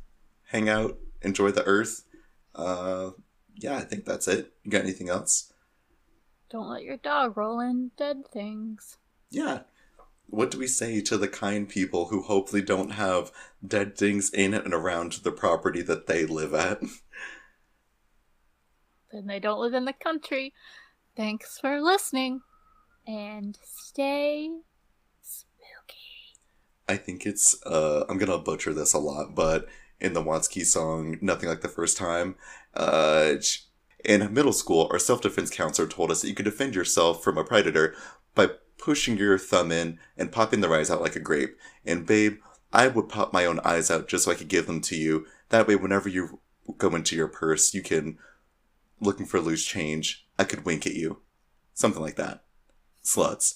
Hang 0.49 0.69
out, 0.69 0.99
enjoy 1.21 1.51
the 1.51 1.65
earth. 1.65 2.03
Uh, 2.53 3.11
yeah, 3.55 3.77
I 3.77 3.81
think 3.81 4.05
that's 4.05 4.27
it. 4.27 4.53
You 4.63 4.71
got 4.71 4.81
anything 4.81 5.09
else? 5.09 5.53
Don't 6.49 6.69
let 6.69 6.83
your 6.83 6.97
dog 6.97 7.37
roll 7.37 7.61
in 7.61 7.91
dead 7.97 8.27
things. 8.31 8.97
Yeah. 9.29 9.61
What 10.31 10.49
do 10.49 10.57
we 10.57 10.67
say 10.67 11.01
to 11.01 11.17
the 11.17 11.27
kind 11.27 11.67
people 11.67 12.05
who 12.05 12.23
hopefully 12.23 12.61
don't 12.61 12.91
have 12.91 13.31
dead 13.65 13.97
things 13.97 14.29
in 14.31 14.53
and 14.53 14.73
around 14.73 15.11
the 15.23 15.31
property 15.31 15.81
that 15.83 16.07
they 16.07 16.25
live 16.25 16.53
at? 16.53 16.81
Then 19.11 19.27
they 19.27 19.41
don't 19.41 19.59
live 19.59 19.73
in 19.73 19.83
the 19.83 19.91
country. 19.91 20.53
Thanks 21.17 21.59
for 21.59 21.81
listening. 21.81 22.39
And 23.05 23.57
stay 23.61 24.49
spooky. 25.21 26.37
I 26.87 26.95
think 26.95 27.25
it's 27.25 27.61
uh 27.65 28.05
I'm 28.07 28.17
gonna 28.17 28.37
butcher 28.37 28.73
this 28.73 28.93
a 28.93 28.99
lot, 28.99 29.35
but 29.35 29.67
in 29.99 30.13
the 30.13 30.23
Watsky 30.23 30.65
song 30.65 31.17
"Nothing 31.19 31.49
Like 31.49 31.59
the 31.59 31.67
First 31.67 31.97
Time," 31.97 32.35
uh, 32.73 33.33
in 34.05 34.33
middle 34.33 34.53
school, 34.53 34.87
our 34.91 34.99
self 34.99 35.21
defense 35.21 35.49
counselor 35.49 35.89
told 35.89 36.09
us 36.09 36.21
that 36.21 36.29
you 36.29 36.35
could 36.35 36.45
defend 36.45 36.73
yourself 36.73 37.21
from 37.21 37.37
a 37.37 37.43
predator 37.43 37.93
by 38.33 38.51
pushing 38.81 39.17
your 39.17 39.37
thumb 39.37 39.71
in 39.71 39.99
and 40.17 40.31
popping 40.31 40.59
the 40.59 40.69
eyes 40.69 40.89
out 40.89 41.01
like 41.01 41.15
a 41.15 41.19
grape. 41.19 41.55
And 41.85 42.05
babe, 42.05 42.39
I 42.73 42.87
would 42.87 43.07
pop 43.07 43.31
my 43.31 43.45
own 43.45 43.59
eyes 43.63 43.89
out 43.91 44.07
just 44.07 44.25
so 44.25 44.31
I 44.31 44.35
could 44.35 44.47
give 44.49 44.67
them 44.67 44.81
to 44.81 44.95
you. 44.97 45.25
That 45.49 45.67
way, 45.67 45.75
whenever 45.75 46.09
you 46.09 46.39
go 46.77 46.93
into 46.95 47.15
your 47.15 47.27
purse, 47.27 47.73
you 47.73 47.81
can, 47.81 48.17
looking 48.99 49.25
for 49.25 49.39
loose 49.39 49.65
change, 49.65 50.27
I 50.37 50.43
could 50.43 50.65
wink 50.65 50.85
at 50.85 50.95
you. 50.95 51.21
Something 51.73 52.01
like 52.01 52.15
that. 52.15 52.43
Sluts. 53.03 53.55